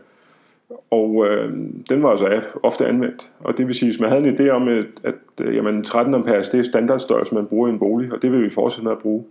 og 0.92 1.28
øh, 1.30 1.54
den 1.90 2.04
var 2.04 2.10
altså 2.10 2.42
ofte 2.64 2.88
anvendt. 2.88 3.32
Og 3.40 3.58
det 3.58 3.68
vil 3.68 3.76
sige, 3.76 3.90
hvis 3.90 4.00
man 4.00 4.10
havde 4.10 4.28
en 4.28 4.36
idé 4.36 4.50
om, 4.50 4.68
at, 4.68 4.86
at 5.04 5.16
øh, 5.42 5.56
jamen, 5.56 5.84
13 5.84 6.14
ampere 6.14 6.44
det 6.44 6.54
er 6.54 6.64
standardstørrelse, 6.64 7.36
man 7.36 7.46
bruger 7.46 7.68
i 7.68 7.72
en 7.72 7.80
bolig, 7.80 8.14
og 8.14 8.22
det 8.22 8.32
vil 8.32 8.44
vi 8.44 8.50
fortsætte 8.50 8.84
med 8.84 8.92
at 8.92 9.00
bruge, 9.00 9.24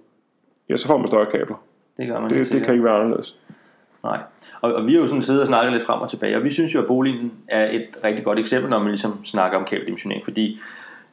ja, 0.69 0.77
så 0.77 0.87
får 0.87 0.99
man 0.99 1.07
større 1.07 1.27
kabler. 1.27 1.57
Det 1.97 2.09
gør 2.09 2.21
man 2.21 2.31
Det, 2.31 2.53
det 2.53 2.63
kan 2.65 2.75
ikke 2.75 2.85
være 2.85 2.95
anderledes. 2.95 3.39
Nej. 4.05 4.19
Og, 4.61 4.75
og 4.75 4.87
vi 4.87 4.95
har 4.95 5.01
jo 5.01 5.07
sådan 5.07 5.23
siddet 5.23 5.41
og 5.41 5.47
snakket 5.47 5.73
lidt 5.73 5.85
frem 5.85 6.01
og 6.01 6.11
tilbage, 6.11 6.37
og 6.37 6.45
vi 6.45 6.51
synes 6.51 6.75
jo, 6.75 6.81
at 6.81 6.87
boligen 6.87 7.33
er 7.49 7.71
et 7.71 7.87
rigtig 8.05 8.25
godt 8.25 8.39
eksempel, 8.39 8.71
når 8.71 8.79
man 8.79 8.89
ligesom 8.89 9.25
snakker 9.25 9.59
om 9.59 9.65
kabeldimensionering, 9.65 10.25
fordi 10.25 10.59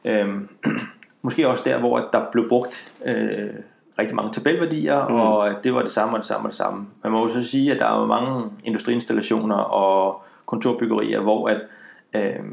øhm, 0.04 0.48
måske 1.22 1.48
også 1.48 1.64
der, 1.66 1.78
hvor 1.78 2.08
der 2.12 2.24
blev 2.32 2.48
brugt 2.48 2.92
øh, 3.04 3.50
rigtig 3.98 4.16
mange 4.16 4.32
tabelværdier, 4.32 5.08
mm. 5.08 5.14
og 5.14 5.50
det 5.64 5.74
var 5.74 5.82
det 5.82 5.92
samme 5.92 6.14
og 6.14 6.18
det 6.18 6.26
samme 6.26 6.46
og 6.46 6.50
det 6.50 6.56
samme. 6.56 6.86
Man 7.02 7.12
må 7.12 7.22
jo 7.22 7.28
så 7.28 7.48
sige, 7.48 7.72
at 7.72 7.78
der 7.78 7.86
er 7.86 8.00
jo 8.00 8.06
mange 8.06 8.50
industriinstallationer 8.64 9.56
og 9.56 10.22
kontorbyggerier, 10.46 11.20
hvor 11.20 11.48
at, 11.48 11.60
øh, 12.14 12.44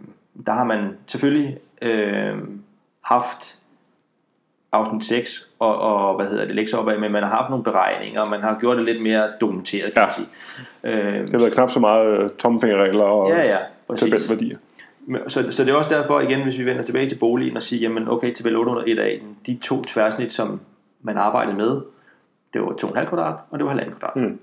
der 0.46 0.52
har 0.52 0.64
man 0.64 0.98
selvfølgelig 1.08 1.58
øh, 1.82 2.38
haft 3.02 3.59
afsnit 4.72 5.04
6 5.06 5.50
og, 5.60 5.80
og 5.82 6.16
hvad 6.16 6.26
hedder 6.26 6.46
det, 6.46 6.56
lægge 6.56 6.70
sig 6.70 6.80
op 6.80 6.88
af, 6.90 7.00
men 7.00 7.12
man 7.12 7.24
har 7.24 7.30
haft 7.30 7.50
nogle 7.50 7.64
beregninger, 7.64 8.22
og 8.22 8.30
man 8.30 8.42
har 8.42 8.58
gjort 8.60 8.78
det 8.78 8.86
lidt 8.86 9.02
mere 9.02 9.28
dokumenteret, 9.42 9.94
kan 9.94 10.02
Ja. 10.02 10.10
sige. 10.14 10.28
Øh, 10.84 11.22
Det 11.22 11.32
har 11.32 11.40
været 11.40 11.54
knap 11.54 11.70
så 11.72 11.80
meget 11.80 12.24
øh, 12.24 12.30
tomfingerregler 12.30 13.04
og 13.04 13.30
ja, 13.30 13.44
ja, 13.48 13.58
tabelværdier. 13.96 14.58
Så, 15.28 15.52
så 15.52 15.64
det 15.64 15.72
er 15.72 15.76
også 15.76 15.90
derfor, 15.90 16.20
igen, 16.20 16.44
hvis 16.44 16.60
vi 16.60 16.66
vender 16.66 16.84
tilbage 16.84 17.10
til 17.10 17.16
boligen 17.16 17.58
og 17.58 17.64
siger, 17.64 17.82
jamen 17.82 18.08
okay, 18.10 18.34
tabel 18.34 18.56
801A, 18.56 19.20
de 19.46 19.58
to 19.62 19.84
tværsnit, 19.84 20.34
som 20.34 20.60
man 21.02 21.18
arbejdede 21.18 21.58
med, 21.58 21.82
det 22.54 22.62
var 22.62 22.68
2,5 22.68 23.06
kvadrat, 23.06 23.36
og 23.50 23.60
det 23.60 23.66
var 23.68 23.74
1,5 23.74 23.90
kvadrat. 24.00 24.16
Mm. 24.16 24.40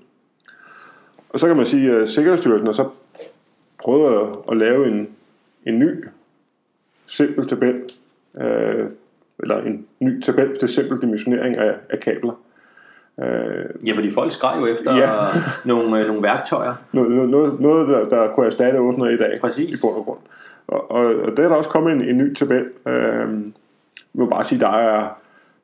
Og 1.29 1.39
så 1.39 1.47
kan 1.47 1.57
man 1.57 1.65
sige, 1.65 1.91
at 1.91 2.09
Sikkerhedsstyrelsen 2.09 2.65
har 2.67 2.73
så 2.73 2.89
prøvet 3.83 4.21
at, 4.21 4.27
at 4.51 4.57
lave 4.57 4.87
en, 4.87 5.09
en 5.67 5.79
ny, 5.79 6.05
simpel 7.07 7.47
tabel, 7.47 7.81
øh, 8.41 8.89
eller 9.39 9.57
en 9.57 9.85
ny 9.99 10.21
tabel 10.21 10.57
til 10.57 10.69
simpel 10.69 11.01
dimensionering 11.01 11.57
af, 11.57 11.75
af 11.89 11.99
kabler. 11.99 12.39
Øh, 13.21 13.87
ja, 13.87 13.93
fordi 13.93 14.11
folk 14.11 14.31
skreg 14.31 14.57
jo 14.59 14.65
efter 14.65 14.95
ja. 14.95 15.11
nogle, 15.71 16.01
øh, 16.01 16.07
nogle 16.07 16.23
værktøjer. 16.23 16.75
Noget, 16.91 17.29
noget, 17.29 17.59
noget 17.59 17.87
der, 17.87 18.03
der 18.03 18.33
kunne 18.33 18.45
erstatte 18.45 18.77
800 18.77 19.13
i 19.13 19.17
dag. 19.17 19.39
Præcis. 19.41 19.79
I 19.79 19.81
bund 19.81 19.95
og 19.95 20.05
grund. 20.05 20.19
Og, 20.67 20.91
og, 20.91 21.05
og 21.05 21.37
der 21.37 21.43
er 21.43 21.47
der 21.47 21.55
også 21.55 21.69
kommet 21.69 21.93
en, 21.93 22.01
en 22.01 22.17
ny 22.17 22.33
tabel. 22.33 22.65
Øh, 22.87 22.93
jeg 24.13 24.23
må 24.23 24.25
bare 24.25 24.43
sige, 24.43 24.59
der 24.59 24.69
er, 24.69 25.19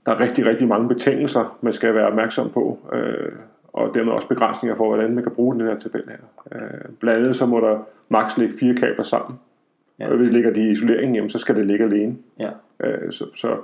der 0.05 0.11
er 0.11 0.19
rigtig, 0.19 0.45
rigtig 0.45 0.67
mange 0.67 0.87
betingelser, 0.87 1.57
man 1.61 1.73
skal 1.73 1.95
være 1.95 2.07
opmærksom 2.07 2.49
på. 2.49 2.79
Øh, 2.93 3.31
og 3.73 3.91
dermed 3.93 4.11
også 4.11 4.27
begrænsninger 4.27 4.75
for, 4.75 4.87
hvordan 4.87 5.15
man 5.15 5.23
kan 5.23 5.31
bruge 5.31 5.55
den 5.55 5.67
her 5.67 5.77
tabel 5.77 6.03
her. 6.07 6.17
Øh, 6.51 6.89
blandt 6.99 7.19
andet 7.19 7.35
så 7.35 7.45
må 7.45 7.59
der 7.59 7.77
maks 8.09 8.37
ligge 8.37 8.53
fire 8.59 8.75
kabler 8.75 9.03
sammen. 9.03 9.39
Ja. 10.03 10.11
Og 10.11 10.17
hvis 10.17 10.31
ligger 10.31 10.53
de 10.53 10.67
i 10.67 10.71
isoleringen, 10.71 11.15
jamen, 11.15 11.29
så 11.29 11.39
skal 11.39 11.55
det 11.55 11.67
ligge 11.67 11.85
alene. 11.85 12.15
Ja. 12.39 12.49
Øh, 12.83 13.11
så, 13.11 13.25
så, 13.35 13.57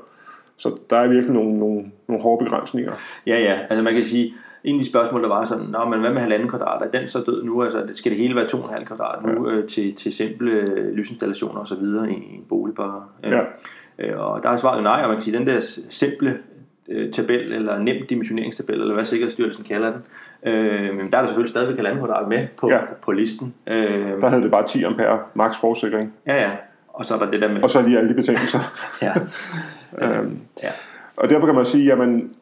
så 0.57 0.77
der 0.89 0.97
er 0.97 1.07
virkelig 1.07 1.33
nogle, 1.33 1.59
nogle, 1.59 1.85
nogle 2.07 2.23
hårde 2.23 2.45
begrænsninger. 2.45 2.91
Ja, 3.27 3.39
ja. 3.39 3.59
Altså 3.69 3.83
man 3.83 3.93
kan 3.93 4.05
sige, 4.05 4.33
en 4.63 4.75
af 4.75 4.79
de 4.79 4.89
spørgsmål, 4.89 5.23
der 5.23 5.27
var 5.27 5.43
sådan, 5.43 5.65
Nå, 5.65 5.85
men 5.89 5.99
hvad 5.99 6.11
med 6.11 6.21
halvanden 6.21 6.49
kvadrat? 6.49 6.81
Er 6.81 6.99
den 6.99 7.07
så 7.07 7.19
død 7.19 7.43
nu? 7.43 7.63
Altså, 7.63 7.87
skal 7.93 8.11
det 8.11 8.19
hele 8.19 8.35
være 8.35 8.45
2,5 8.45 8.83
kvadrat 8.83 9.25
nu 9.25 9.49
ja. 9.49 9.55
øh, 9.55 9.67
til, 9.67 9.95
til 9.95 10.13
simple 10.13 10.51
øh, 10.51 10.93
lysinstallationer 10.93 11.61
osv. 11.61 11.83
i, 11.83 12.13
i 12.13 12.35
en 12.35 12.45
bolig? 12.49 12.75
Bare, 12.75 13.03
øh, 13.23 13.31
ja. 13.31 13.41
øh, 13.99 14.19
og 14.19 14.43
der 14.43 14.49
er 14.49 14.55
svaret 14.55 14.77
jo 14.77 14.83
nej, 14.83 15.01
og 15.01 15.07
man 15.07 15.15
kan 15.15 15.21
sige, 15.23 15.37
den 15.37 15.47
der 15.47 15.59
simple 15.89 16.37
øh, 16.89 17.11
tabel, 17.11 17.53
eller 17.53 17.79
nem 17.79 18.05
dimensioneringstabel, 18.09 18.81
eller 18.81 18.93
hvad 18.93 19.05
Sikkerhedsstyrelsen 19.05 19.63
kalder 19.63 19.91
den, 19.91 20.01
øh, 20.53 20.95
men 20.95 21.11
der 21.11 21.17
er 21.17 21.21
der 21.21 21.27
selvfølgelig 21.27 21.49
stadigvæk 21.49 21.75
halvanden 21.75 21.99
kvadrat 21.99 22.27
med 22.27 22.47
på, 22.57 22.69
ja. 22.69 22.79
på 23.01 23.11
listen. 23.11 23.53
Øh, 23.67 24.19
der 24.19 24.29
havde 24.29 24.43
det 24.43 24.51
bare 24.51 24.67
10 24.67 24.83
ampere 24.83 25.19
max 25.33 25.55
forsikring. 25.61 26.13
Ja, 26.27 26.41
ja. 26.41 26.51
Og 26.87 27.05
så 27.05 27.15
er 27.15 27.19
der 27.19 27.31
det 27.31 27.41
der 27.41 27.47
med... 27.47 27.63
Og 27.63 27.69
så 27.69 27.79
er 27.79 27.83
lige 27.83 27.97
alle 27.97 28.09
de 28.09 28.15
betingelser. 28.15 28.59
ja. 29.01 29.13
øhm, 30.01 30.39
ja. 30.63 30.71
Og 31.17 31.29
derfor 31.29 31.45
kan 31.45 31.55
man 31.55 31.65
sige, 31.65 31.85
jamen, 31.85 32.33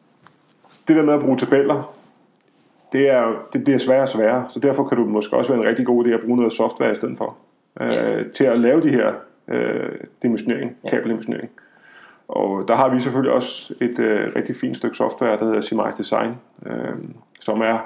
det 0.88 0.96
der 0.96 1.02
med 1.02 1.14
at 1.14 1.20
bruge 1.20 1.36
tabeller, 1.36 1.94
det, 2.92 3.10
er, 3.10 3.46
det 3.52 3.64
bliver 3.64 3.78
sværere 3.78 4.02
og 4.02 4.08
sværere, 4.08 4.44
så 4.48 4.60
derfor 4.60 4.84
kan 4.84 4.98
du 4.98 5.04
måske 5.04 5.36
også 5.36 5.52
være 5.52 5.62
en 5.62 5.68
rigtig 5.68 5.86
god 5.86 6.06
idé 6.06 6.10
at 6.10 6.20
bruge 6.20 6.36
noget 6.36 6.52
software 6.52 6.92
i 6.92 6.94
stedet 6.94 7.18
for, 7.18 7.36
øh, 7.80 7.88
ja. 7.88 8.24
til 8.24 8.44
at 8.44 8.60
lave 8.60 8.82
de 8.82 8.88
her 8.88 9.12
øh, 9.48 9.90
dimensionering, 10.22 10.76
kabeldimensionering. 10.88 11.50
Og 12.28 12.68
der 12.68 12.74
har 12.74 12.88
vi 12.88 13.00
selvfølgelig 13.00 13.32
også 13.32 13.74
et 13.80 13.98
øh, 13.98 14.32
rigtig 14.36 14.56
fint 14.56 14.76
stykke 14.76 14.96
software, 14.96 15.38
der 15.38 15.44
hedder 15.44 15.60
Semize 15.60 15.98
Design, 15.98 16.34
øh, 16.66 16.94
som 17.40 17.60
er 17.60 17.78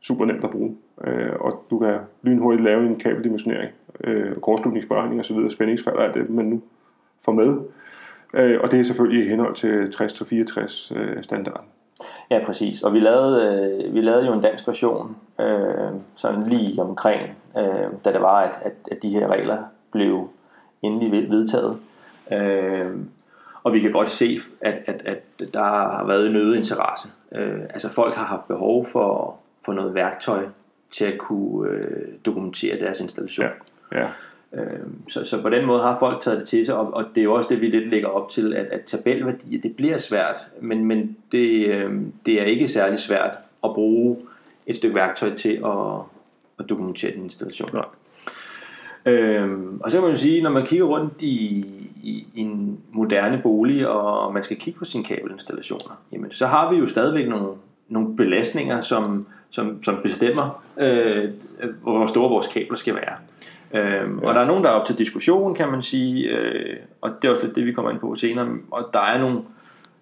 super 0.00 0.24
nemt 0.24 0.44
at 0.44 0.50
bruge. 0.50 0.76
Øh, 1.04 1.32
og 1.40 1.64
du 1.70 1.78
kan 1.78 1.98
lynhurtigt 2.22 2.64
lave 2.64 2.86
en 2.86 2.98
kabeldimensionering, 2.98 3.70
øh, 4.04 4.36
kortslutningsberegning 4.36 5.20
osv., 5.20 5.48
spændingsfald 5.48 5.96
og 5.96 6.04
alt 6.04 6.14
det, 6.14 6.30
man 6.30 6.44
nu 6.44 6.62
får 7.24 7.32
med. 7.32 7.58
Øh, 8.34 8.60
og 8.62 8.70
det 8.70 8.80
er 8.80 8.84
selvfølgelig 8.84 9.26
i 9.26 9.28
henhold 9.28 9.54
til 9.54 9.90
60-64 9.94 10.98
øh, 10.98 11.22
standarden. 11.22 11.68
Ja, 12.30 12.40
præcis. 12.46 12.82
Og 12.82 12.92
vi 12.92 13.00
lavede, 13.00 13.82
øh, 13.86 13.94
vi 13.94 14.00
lavede 14.00 14.26
jo 14.26 14.32
en 14.32 14.40
dansk 14.40 14.66
version, 14.66 15.16
øh, 15.40 16.00
sådan 16.16 16.42
lige 16.42 16.82
omkring, 16.82 17.22
øh, 17.58 17.86
da 18.04 18.12
det 18.12 18.20
var, 18.20 18.40
at, 18.40 18.58
at, 18.62 18.72
at 18.90 19.02
de 19.02 19.08
her 19.08 19.28
regler 19.28 19.58
blev 19.92 20.28
endelig 20.82 21.30
vedtaget. 21.30 21.78
Øh, 22.32 22.90
og 23.68 23.74
vi 23.74 23.80
kan 23.80 23.92
godt 23.92 24.10
se, 24.10 24.40
at, 24.60 24.74
at, 24.86 25.02
at 25.04 25.52
der 25.54 25.62
har 25.64 26.06
været 26.06 26.26
en 26.26 26.36
øget 26.36 26.56
interesse. 26.56 27.08
Øh, 27.32 27.60
altså 27.60 27.88
folk 27.88 28.14
har 28.14 28.24
haft 28.24 28.48
behov 28.48 28.86
for, 28.86 29.38
for 29.64 29.72
noget 29.72 29.94
værktøj 29.94 30.46
til 30.90 31.04
at 31.04 31.18
kunne 31.18 31.70
øh, 31.70 32.08
dokumentere 32.26 32.78
deres 32.80 33.00
installation. 33.00 33.46
Ja. 33.92 33.98
Ja. 34.00 34.08
Øh, 34.52 34.80
så, 35.08 35.24
så 35.24 35.42
på 35.42 35.50
den 35.50 35.66
måde 35.66 35.82
har 35.82 35.98
folk 35.98 36.20
taget 36.20 36.40
det 36.40 36.48
til 36.48 36.66
sig, 36.66 36.76
og, 36.76 36.94
og 36.94 37.04
det 37.14 37.20
er 37.20 37.24
jo 37.24 37.34
også 37.34 37.48
det, 37.48 37.60
vi 37.60 37.66
lidt 37.66 37.90
lægger 37.90 38.08
op 38.08 38.30
til, 38.30 38.54
at, 38.54 38.66
at 38.66 38.80
tabelværdier, 38.86 39.60
det 39.60 39.76
bliver 39.76 39.98
svært, 39.98 40.48
men, 40.60 40.84
men 40.84 41.16
det, 41.32 41.66
øh, 41.66 41.92
det 42.26 42.40
er 42.40 42.44
ikke 42.44 42.68
særlig 42.68 42.98
svært 42.98 43.38
at 43.64 43.70
bruge 43.74 44.16
et 44.66 44.76
stykke 44.76 44.94
værktøj 44.94 45.34
til 45.34 45.60
at, 45.64 46.00
at 46.58 46.68
dokumentere 46.68 47.10
din 47.10 47.22
installation. 47.22 47.70
Nej. 47.72 47.84
Øhm, 49.08 49.80
og 49.80 49.90
så 49.90 49.96
kan 49.96 50.02
man 50.02 50.10
jo 50.10 50.16
sige, 50.20 50.42
når 50.42 50.50
man 50.50 50.66
kigger 50.66 50.86
rundt 50.86 51.22
i, 51.22 51.66
i, 52.02 52.26
i 52.34 52.40
en 52.40 52.78
moderne 52.92 53.40
bolig, 53.42 53.88
og 53.88 54.34
man 54.34 54.42
skal 54.42 54.56
kigge 54.56 54.78
på 54.78 54.84
sine 54.84 55.04
kabelinstallationer, 55.04 56.02
jamen 56.12 56.32
så 56.32 56.46
har 56.46 56.72
vi 56.72 56.78
jo 56.78 56.86
stadigvæk 56.86 57.28
nogle, 57.28 57.48
nogle 57.88 58.16
belastninger, 58.16 58.80
som, 58.80 59.26
som, 59.50 59.82
som 59.82 59.98
bestemmer, 60.02 60.62
øh, 60.78 61.30
hvor 61.82 62.06
store 62.06 62.30
vores 62.30 62.46
kabler 62.46 62.76
skal 62.76 62.94
være. 62.94 63.14
Øhm, 63.74 64.18
ja. 64.18 64.28
Og 64.28 64.34
der 64.34 64.40
er 64.40 64.46
nogen, 64.46 64.64
der 64.64 64.70
er 64.70 64.74
op 64.74 64.86
til 64.86 64.98
diskussion, 64.98 65.54
kan 65.54 65.70
man 65.70 65.82
sige, 65.82 66.28
øh, 66.28 66.76
og 67.00 67.10
det 67.22 67.28
er 67.28 67.32
også 67.32 67.44
lidt 67.44 67.56
det, 67.56 67.66
vi 67.66 67.72
kommer 67.72 67.90
ind 67.90 68.00
på 68.00 68.14
senere, 68.14 68.48
og 68.70 68.90
der 68.92 69.00
er, 69.00 69.18
nogle, 69.18 69.36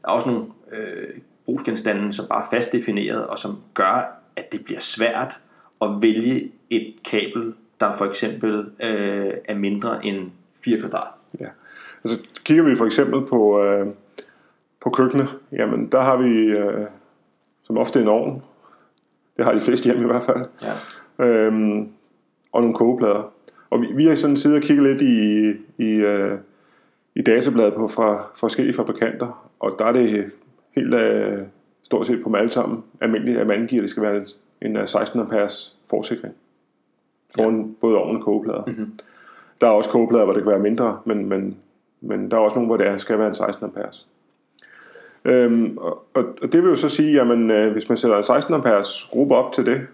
der 0.02 0.08
er 0.08 0.12
også 0.12 0.28
nogle 0.28 0.44
øh, 0.72 1.08
brugsgenstande, 1.44 2.12
som 2.12 2.26
bare 2.28 2.42
er 2.42 2.48
fast 2.50 2.72
defineret, 2.72 3.26
og 3.26 3.38
som 3.38 3.58
gør, 3.74 4.20
at 4.36 4.52
det 4.52 4.64
bliver 4.64 4.80
svært 4.80 5.40
at 5.82 5.88
vælge 6.00 6.50
et 6.70 6.94
kabel, 7.04 7.52
der 7.80 7.96
for 7.96 8.04
eksempel 8.04 8.58
øh, 8.82 9.32
er 9.44 9.54
mindre 9.54 10.06
end 10.06 10.30
4 10.64 10.80
kvadrat. 10.80 11.08
Ja. 11.40 11.46
Altså 12.04 12.20
kigger 12.44 12.64
vi 12.64 12.76
for 12.76 12.86
eksempel 12.86 13.26
på, 13.26 13.62
øh, 13.64 13.86
på 14.82 14.90
køkkenet, 14.90 15.28
jamen 15.52 15.92
der 15.92 16.00
har 16.00 16.16
vi 16.16 16.44
øh, 16.44 16.86
som 17.62 17.78
ofte 17.78 18.00
en 18.00 18.08
ovn. 18.08 18.42
Det 19.36 19.44
har 19.44 19.52
de 19.52 19.60
fleste 19.60 19.84
hjem 19.84 20.02
i 20.02 20.06
hvert 20.06 20.22
fald. 20.22 20.44
Ja. 20.62 21.26
Øhm, 21.26 21.88
og 22.52 22.60
nogle 22.60 22.74
kogeplader. 22.74 23.32
Og 23.70 23.80
vi, 23.80 23.86
vi 23.94 24.06
har 24.06 24.14
sådan 24.14 24.36
siddet 24.36 24.56
og 24.58 24.62
kigget 24.62 24.86
lidt 24.86 25.02
i, 25.02 25.48
i, 25.84 25.90
øh, 25.90 26.38
i 27.14 27.22
databladet 27.22 27.74
på, 27.74 27.88
fra 27.88 28.30
forskellige 28.36 28.76
fabrikanter, 28.76 29.50
og 29.60 29.72
der 29.78 29.84
er 29.84 29.92
det 29.92 30.30
helt 30.76 30.94
øh, 30.94 31.38
stort 31.82 32.06
set 32.06 32.22
på 32.22 32.28
dem 32.28 32.34
alle 32.34 32.50
sammen 32.50 32.84
almindeligt, 33.00 33.38
at 33.38 33.46
man 33.46 33.60
angiver, 33.60 33.80
at 33.80 33.82
det 33.82 33.90
skal 33.90 34.02
være 34.02 34.16
en, 34.62 34.76
en 34.76 34.86
16 34.86 35.20
øh, 35.20 35.26
amperes 35.26 35.76
forsikring. 35.90 36.34
Foran 37.34 37.60
ja. 37.60 37.66
både 37.80 37.96
ovnen 37.96 38.16
og 38.16 38.22
kogeplader. 38.22 38.64
Mm-hmm. 38.66 38.92
Der 39.60 39.66
er 39.66 39.70
også 39.70 39.90
kogeplader, 39.90 40.24
hvor 40.24 40.34
det 40.34 40.42
kan 40.42 40.52
være 40.52 40.60
mindre, 40.60 40.98
men, 41.04 41.28
men, 41.28 41.56
men 42.00 42.30
der 42.30 42.36
er 42.36 42.40
også 42.40 42.54
nogle, 42.54 42.66
hvor 42.66 42.76
det 42.76 43.00
skal 43.00 43.18
være 43.18 43.28
en 43.28 43.34
16 43.34 43.64
amperes. 43.64 44.06
Øhm, 45.24 45.78
og, 45.78 46.02
og 46.14 46.52
det 46.52 46.62
vil 46.62 46.68
jo 46.68 46.76
så 46.76 46.88
sige, 46.88 47.20
at 47.20 47.26
øh, 47.26 47.72
hvis 47.72 47.88
man 47.88 47.98
sætter 47.98 48.16
en 48.16 48.24
16 48.24 48.54
amperes 48.54 49.08
gruppe 49.10 49.34
op 49.34 49.52
til 49.52 49.66
det, 49.66 49.86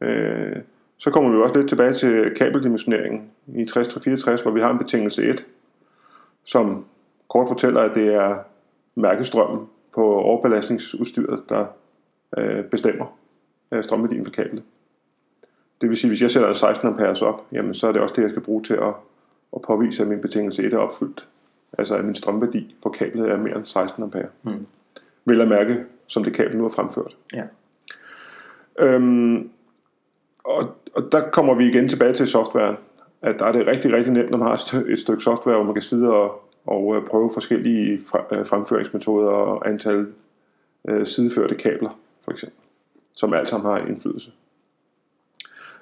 øh, 0.00 0.56
så 0.98 1.10
kommer 1.10 1.30
vi 1.30 1.42
også 1.42 1.56
lidt 1.56 1.68
tilbage 1.68 1.92
til 1.92 2.34
kabeldimensioneringen 2.36 3.30
i 3.46 3.62
60-64, 3.62 4.42
hvor 4.42 4.50
vi 4.50 4.60
har 4.60 4.70
en 4.70 4.78
betingelse 4.78 5.24
1, 5.24 5.46
som 6.44 6.84
kort 7.28 7.48
fortæller, 7.48 7.80
at 7.80 7.94
det 7.94 8.14
er 8.14 8.36
mærkestrømmen 8.94 9.66
på 9.94 10.14
overbelastningsudstyret, 10.14 11.42
der 11.48 11.66
øh, 12.38 12.64
bestemmer 12.64 13.18
øh, 13.72 13.84
strømværdien 13.84 14.24
for 14.24 14.32
kablet. 14.32 14.62
Det 15.80 15.88
vil 15.88 15.96
sige, 15.96 16.08
at 16.08 16.10
hvis 16.10 16.22
jeg 16.22 16.30
sætter 16.30 16.48
en 16.48 16.54
16 16.54 16.88
amperes 16.88 17.22
op, 17.22 17.46
jamen, 17.52 17.74
så 17.74 17.88
er 17.88 17.92
det 17.92 18.00
også 18.00 18.14
det, 18.14 18.22
jeg 18.22 18.30
skal 18.30 18.42
bruge 18.42 18.62
til 18.62 18.74
at, 18.74 18.94
at 19.56 19.62
påvise, 19.62 20.02
at 20.02 20.08
min 20.08 20.20
betingelse 20.20 20.66
1 20.66 20.72
er 20.72 20.78
opfyldt. 20.78 21.28
Altså 21.78 21.96
at 21.96 22.04
min 22.04 22.14
strømværdi 22.14 22.76
for 22.82 22.90
kablet 22.90 23.30
er 23.30 23.36
mere 23.36 23.56
end 23.56 23.64
16 23.64 24.02
ampere. 24.02 24.26
Mm. 24.42 24.66
Vil 25.24 25.38
jeg 25.38 25.48
mærke, 25.48 25.84
som 26.06 26.24
det 26.24 26.32
kabel 26.32 26.56
nu 26.56 26.64
er 26.64 26.68
fremført. 26.68 27.16
Ja. 27.34 27.42
Øhm, 28.78 29.50
og, 30.44 30.76
og 30.94 31.12
der 31.12 31.30
kommer 31.30 31.54
vi 31.54 31.68
igen 31.68 31.88
tilbage 31.88 32.14
til 32.14 32.26
softwaren. 32.26 32.76
At 33.22 33.38
der 33.38 33.46
er 33.46 33.52
det 33.52 33.66
rigtig, 33.66 33.92
rigtig 33.92 34.12
nemt, 34.12 34.30
når 34.30 34.38
man 34.38 34.48
har 34.48 34.74
et 34.88 34.98
stykke 34.98 35.22
software, 35.22 35.56
hvor 35.56 35.64
man 35.64 35.74
kan 35.74 35.82
sidde 35.82 36.10
og, 36.10 36.50
og 36.66 36.96
øh, 36.96 37.06
prøve 37.06 37.30
forskellige 37.34 37.92
øh, 38.32 38.46
fremføringsmetoder 38.46 39.28
og 39.28 39.68
antal 39.68 40.06
øh, 40.88 41.06
sideførte 41.06 41.54
kabler, 41.54 41.98
for 42.24 42.30
eksempel, 42.30 42.58
som 43.14 43.34
alt 43.34 43.48
sammen 43.48 43.70
har 43.70 43.78
indflydelse. 43.78 44.30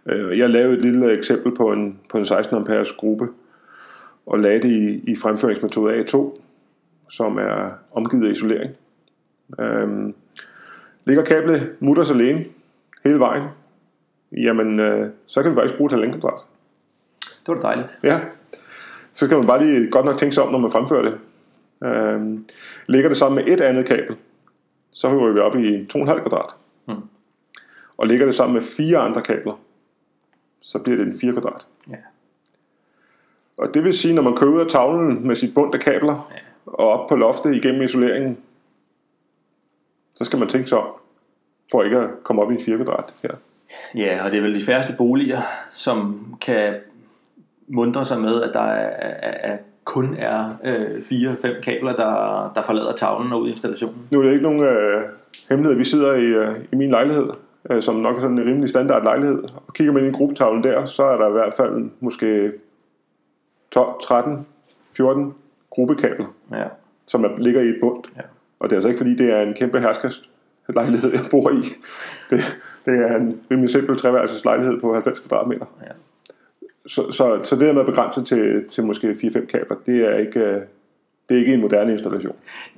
Øh, 0.07 0.39
jeg 0.39 0.51
lavede 0.51 0.77
et 0.77 0.83
lille 0.83 1.13
eksempel 1.13 1.55
på 1.55 1.73
en, 1.73 1.99
på 2.09 2.19
en 2.19 2.27
16 2.27 2.57
amperes 2.57 2.93
gruppe, 2.93 3.29
og 4.27 4.39
lagde 4.39 4.63
det 4.63 4.71
i, 4.71 5.11
i 5.13 5.17
fremføringsmetode 5.17 6.01
A2, 6.01 6.39
som 7.11 7.39
er 7.39 7.71
omgivet 7.93 8.27
af 8.27 8.31
isolering. 8.31 8.73
Øhm, 9.61 10.15
ligger 11.05 11.25
kablet 11.25 11.77
mutters 11.81 12.11
alene 12.11 12.45
hele 13.05 13.19
vejen, 13.19 13.45
jamen 14.33 14.81
øh, 14.81 15.11
så 15.27 15.43
kan 15.43 15.51
vi 15.51 15.55
faktisk 15.55 15.77
bruge 15.77 15.89
et 15.89 15.93
halvanden 15.93 16.21
kvadrat. 16.21 16.41
Det 17.21 17.55
var 17.55 17.61
dejligt. 17.61 17.99
Ja, 18.03 18.21
så 19.13 19.29
kan 19.29 19.39
man 19.39 19.47
bare 19.47 19.67
lige 19.67 19.91
godt 19.91 20.07
nok 20.07 20.19
tænke 20.19 20.35
sig 20.35 20.43
om, 20.43 20.53
når 20.53 20.59
man 20.59 20.71
fremfører 20.71 21.03
det. 21.03 21.19
Øhm, 21.85 22.45
ligger 22.87 23.09
det 23.09 23.19
sammen 23.19 23.45
med 23.45 23.53
et 23.53 23.61
andet 23.61 23.87
kabel, 23.87 24.17
så 24.93 25.09
hører 25.09 25.33
vi 25.33 25.39
op 25.39 25.57
i 25.57 25.87
2,5 25.95 26.05
kvadrat. 26.05 26.51
Hmm. 26.85 26.97
Og 27.97 28.07
ligger 28.07 28.27
det 28.27 28.35
sammen 28.35 28.55
med 28.55 28.63
fire 28.63 28.99
andre 28.99 29.23
kabler, 29.23 29.61
så 30.65 30.79
bliver 30.79 30.97
det 30.97 31.07
en 31.07 31.19
4 31.19 31.33
kvadrat. 31.33 31.67
Ja. 31.91 31.97
Og 33.57 33.75
det 33.75 33.85
vil 33.85 33.93
sige, 33.93 34.15
når 34.15 34.23
man 34.23 34.37
kører 34.37 34.51
ud 34.51 34.61
af 34.61 34.67
tavlen 34.67 35.27
med 35.27 35.37
sit 35.37 35.55
bund 35.55 35.75
af 35.75 35.81
kabler, 35.81 36.31
ja. 36.31 36.37
og 36.67 36.89
op 36.89 37.09
på 37.09 37.17
loftet 37.17 37.55
igennem 37.55 37.83
isoleringen, 37.83 38.39
så 40.15 40.25
skal 40.25 40.39
man 40.39 40.49
tænke 40.49 40.69
sig 40.69 40.79
om, 40.79 40.89
for 41.71 41.83
ikke 41.83 41.99
at 41.99 42.11
komme 42.23 42.43
op 42.43 42.51
i 42.51 42.55
en 42.55 42.61
4 42.61 42.77
kvadrat 42.77 43.15
her. 43.23 43.31
Ja, 43.95 44.25
og 44.25 44.31
det 44.31 44.39
er 44.39 44.43
vel 44.43 44.55
de 44.55 44.65
færreste 44.65 44.95
boliger, 44.99 45.41
som 45.75 46.27
kan 46.41 46.75
mundre 47.69 48.05
sig 48.05 48.21
med, 48.21 48.43
at 48.43 48.51
der 48.55 48.61
er, 48.61 48.91
er, 49.23 49.53
er 49.53 49.59
kun 49.85 50.17
er 50.19 50.55
øh, 50.65 51.03
fire-fem 51.03 51.55
kabler, 51.63 51.97
der, 51.97 52.53
der 52.55 52.63
forlader 52.63 52.93
tavlen 52.93 53.33
og 53.33 53.41
ud 53.41 53.49
i 53.49 53.51
installationen. 53.51 54.09
Nu 54.11 54.21
er 54.21 54.25
det 54.25 54.33
ikke 54.33 54.43
nogen 54.43 54.63
øh, 54.63 55.03
hemmelighed. 55.49 55.79
Vi 55.79 55.85
sidder 55.85 56.15
i, 56.15 56.25
øh, 56.25 56.57
i 56.73 56.77
min 56.77 56.91
lejlighed, 56.91 57.29
øh, 57.71 57.83
som 57.83 57.95
nok 57.97 58.17
er 58.17 58.21
sådan 58.21 58.39
en 58.39 58.47
rimelig 58.47 58.69
standard 58.69 59.03
lejlighed, 59.03 59.43
og 59.67 59.75
kigger 59.75 59.93
man 59.93 60.05
ind 60.05 60.15
i 60.15 60.19
gruppetavlen 60.19 60.65
der, 60.65 60.85
så 60.85 61.03
er 61.03 61.17
der 61.17 61.29
i 61.29 61.33
hvert 61.33 61.55
fald 61.55 61.91
måske 62.01 62.53
12, 63.71 63.89
13, 64.03 64.47
14 64.97 65.35
gruppekabler, 65.71 66.27
Ja. 66.53 66.65
som 67.07 67.25
er, 67.25 67.39
ligger 67.39 67.61
i 67.61 67.69
et 67.69 67.77
bund. 67.81 68.05
Ja. 68.17 68.21
Og 68.61 68.71
det 68.71 68.73
er 68.73 68.77
altså 68.77 68.89
ikke 68.89 68.99
fordi, 68.99 69.15
det 69.15 69.31
er 69.31 69.41
en 69.43 69.55
kæmpe 69.55 69.81
herskerslejlighed, 69.81 71.13
jeg 71.13 71.21
bor 71.31 71.51
i. 71.51 71.63
Det, 72.31 72.41
det 72.85 72.95
er 72.99 73.17
en 73.17 73.41
rimelig 73.51 73.71
simpel 73.71 73.97
treværelses 73.99 74.45
lejlighed 74.45 74.81
på 74.81 74.93
90 74.93 75.21
kvadratmeter. 75.21 75.67
Ja. 75.83 75.89
Så, 76.87 77.11
så, 77.11 77.41
så 77.43 77.57
det 77.57 77.67
der 77.67 77.73
med 77.73 77.81
at 77.81 77.87
begrænse 77.87 78.25
til, 78.25 78.69
til 78.69 78.85
måske 78.87 79.11
4-5 79.11 79.47
kabler, 79.47 79.77
det 79.87 80.05
er 80.05 80.17
ikke, 80.19 80.41
øh, 80.41 80.61
det 81.29 81.35
er 81.35 81.39
ikke 81.39 81.55
en 81.55 81.61
moderne 81.61 81.93
installation. 81.93 82.37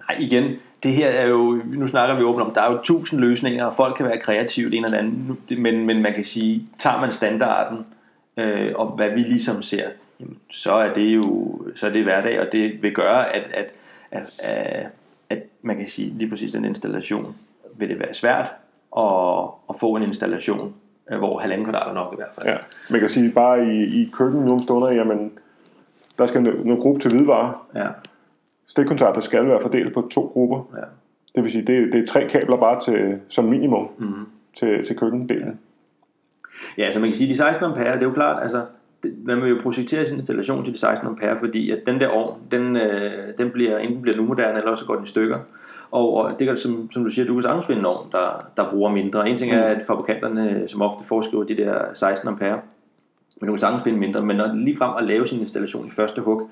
Nej, 0.09 0.19
igen, 0.21 0.57
det 0.83 0.91
her 0.91 1.09
er 1.09 1.29
jo, 1.29 1.63
nu 1.65 1.87
snakker 1.87 2.17
vi 2.17 2.23
åbent 2.23 2.47
om, 2.47 2.55
der 2.55 2.61
er 2.61 2.73
jo 2.73 2.79
tusind 2.83 3.21
løsninger, 3.21 3.65
og 3.65 3.75
folk 3.75 3.97
kan 3.97 4.07
være 4.07 4.19
kreative 4.19 4.71
det 4.71 4.77
ene 4.77 4.87
eller 4.87 4.99
andet, 4.99 5.59
men, 5.59 5.87
men 5.87 6.03
man 6.03 6.13
kan 6.13 6.25
sige, 6.25 6.69
tager 6.79 7.01
man 7.01 7.13
standarden, 7.13 7.87
øh, 8.37 8.73
og 8.75 8.87
hvad 8.87 9.11
vi 9.11 9.21
ligesom 9.21 9.63
ser, 9.63 9.89
jamen, 10.21 10.37
så 10.51 10.73
er 10.73 10.93
det 10.93 11.15
jo 11.15 11.57
så 11.77 11.87
er 11.87 11.91
det 11.91 12.05
hverdag, 12.05 12.41
og 12.41 12.47
det 12.53 12.83
vil 12.83 12.95
gøre, 12.95 13.35
at, 13.35 13.51
at, 13.55 13.73
at, 14.11 14.23
at, 14.39 14.87
at 15.31 15.43
man 15.63 15.77
kan 15.77 15.87
sige, 15.87 16.15
lige 16.19 16.31
præcis 16.31 16.53
den 16.53 16.65
installation, 16.65 17.37
vil 17.79 17.89
det 17.89 17.99
være 17.99 18.15
svært 18.15 18.53
at, 18.97 19.05
at 19.69 19.77
få 19.81 19.97
en 19.97 20.03
installation, 20.03 20.75
øh, 21.11 21.19
hvor 21.19 21.39
halvanden 21.39 21.67
kvadrat 21.67 21.89
er 21.89 21.95
nok 21.95 22.13
i 22.13 22.17
hvert 22.17 22.29
fald. 22.35 22.47
Ja. 22.47 22.57
Man 22.91 23.01
kan 23.01 23.09
sige, 23.09 23.31
bare 23.31 23.65
i, 23.65 24.03
i 24.03 24.11
køkken 24.13 24.41
nogle 24.41 24.63
stunder, 24.63 24.91
jamen, 24.91 25.33
der 26.19 26.27
skal 26.27 26.43
noget, 26.43 26.67
noget 26.67 26.83
gruppe 26.83 27.01
til 27.01 27.11
hvidevarer. 27.11 27.67
Ja, 27.75 27.89
Stikkontakter 28.66 29.20
skal 29.20 29.46
være 29.46 29.61
fordelt 29.61 29.94
på 29.94 30.09
to 30.11 30.31
grupper. 30.33 30.76
ja. 30.76 30.83
Det 31.35 31.44
vil 31.44 31.52
sige, 31.52 31.66
det, 31.66 31.92
det 31.92 32.02
er 32.02 32.07
tre 32.07 32.29
kabler 32.29 32.57
bare 32.57 32.81
til, 32.81 33.20
som 33.29 33.44
minimum 33.44 33.88
mm. 33.98 34.26
til, 34.55 34.85
til 34.85 34.96
køkkendelen. 34.96 35.59
Ja, 36.79 36.90
så 36.90 37.00
man 37.00 37.09
kan 37.09 37.16
sige, 37.16 37.31
de 37.31 37.37
16 37.37 37.64
ampere, 37.64 37.92
det 37.92 38.02
er 38.02 38.07
jo 38.07 38.12
klart, 38.12 38.42
altså, 38.42 38.64
man 39.24 39.42
vil 39.42 39.50
jo 39.50 39.59
projektere 39.62 40.07
sin 40.07 40.18
installation 40.18 40.64
til 40.64 40.74
de 40.74 40.79
16 40.79 41.09
ampere, 41.09 41.38
fordi 41.38 41.70
at 41.70 41.79
den 41.87 42.00
der 42.00 42.09
ovn, 42.09 42.40
den, 42.50 42.76
øh, 42.76 43.12
den 43.38 43.50
bliver, 43.50 43.79
enten 43.79 44.02
bliver 44.02 44.16
den 44.16 44.24
umoderne, 44.24 44.59
eller 44.59 44.70
også 44.70 44.81
så 44.81 44.87
går 44.87 44.94
den 44.94 45.05
i 45.05 45.09
stykker. 45.09 45.38
Og, 45.90 46.14
og 46.14 46.38
det 46.38 46.46
kan, 46.46 46.57
som, 46.57 46.92
som 46.92 47.05
du 47.05 47.11
siger, 47.11 47.26
du 47.26 47.35
kan 47.35 47.42
sagtens 47.42 47.66
finde 47.66 47.81
en 47.81 47.87
ovn, 47.87 48.12
der, 48.12 48.50
der 48.57 48.70
bruger 48.70 48.90
mindre. 48.90 49.29
En 49.29 49.37
ting 49.37 49.52
er, 49.52 49.62
at 49.62 49.83
fabrikanterne 49.87 50.68
som 50.68 50.83
ofte 50.83 51.05
foreskriver 51.05 51.44
de 51.44 51.57
der 51.57 51.94
16 51.94 52.29
ampere, 52.29 52.61
men 53.40 53.46
du 53.46 53.52
kan 53.52 53.61
sagtens 53.61 53.83
finde 53.83 53.98
mindre. 53.98 54.22
Men 54.24 54.37
når 54.37 54.55
lige 54.55 54.76
frem 54.76 54.92
at 54.98 55.05
lave 55.05 55.26
sin 55.26 55.40
installation 55.40 55.87
i 55.87 55.90
første 55.90 56.20
hug, 56.20 56.50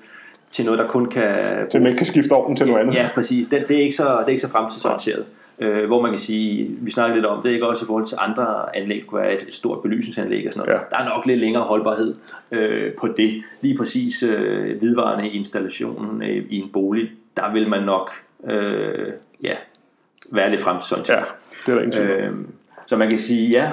til 0.55 0.65
noget, 0.65 0.79
der 0.79 0.87
kun 0.87 1.05
kan... 1.05 1.25
Så 1.69 1.77
man 1.77 1.87
ikke 1.87 1.97
kan 1.97 2.05
skifte 2.05 2.31
ovnen 2.31 2.57
til 2.57 2.67
noget 2.67 2.81
andet. 2.81 2.95
Ja, 2.95 3.09
præcis. 3.15 3.47
Det, 3.47 3.65
det, 3.67 3.77
er 3.77 3.81
ikke 3.81 3.95
så, 3.95 4.03
det 4.03 4.25
er 4.25 4.29
ikke 4.29 4.41
så 4.41 4.49
fremtidsorienteret. 4.49 5.25
Øh, 5.59 5.85
hvor 5.87 6.01
man 6.01 6.11
kan 6.11 6.19
sige, 6.19 6.67
vi 6.81 6.91
snakker 6.91 7.15
lidt 7.15 7.25
om 7.25 7.43
det, 7.43 7.49
ikke 7.49 7.67
også 7.67 7.85
i 7.85 7.87
forhold 7.87 8.05
til 8.05 8.17
andre 8.21 8.75
anlæg, 8.75 9.03
kunne 9.07 9.21
være 9.21 9.33
et 9.33 9.45
stort 9.49 9.81
belysningsanlæg 9.81 10.47
og 10.47 10.53
sådan 10.53 10.67
noget. 10.67 10.79
Ja. 10.79 10.97
Der 10.97 11.03
er 11.03 11.15
nok 11.15 11.25
lidt 11.25 11.39
længere 11.39 11.63
holdbarhed 11.63 12.15
øh, 12.51 12.93
på 12.93 13.07
det. 13.07 13.43
Lige 13.61 13.77
præcis 13.77 14.23
øh, 14.23 14.79
hvidvarende 14.79 15.29
i 15.29 15.37
installationen 15.37 16.23
øh, 16.23 16.45
i 16.49 16.59
en 16.59 16.69
bolig, 16.73 17.11
der 17.37 17.53
vil 17.53 17.69
man 17.69 17.83
nok 17.83 18.11
øh, 18.47 19.07
ja, 19.43 19.53
være 20.31 20.49
lidt 20.49 20.61
fremtidsorienteret. 20.61 21.25
Ja, 21.67 21.73
det 21.73 21.95
er 21.95 22.03
der. 22.03 22.27
Øh, 22.27 22.31
så 22.87 22.97
man 22.97 23.09
kan 23.09 23.19
sige, 23.19 23.49
ja, 23.49 23.71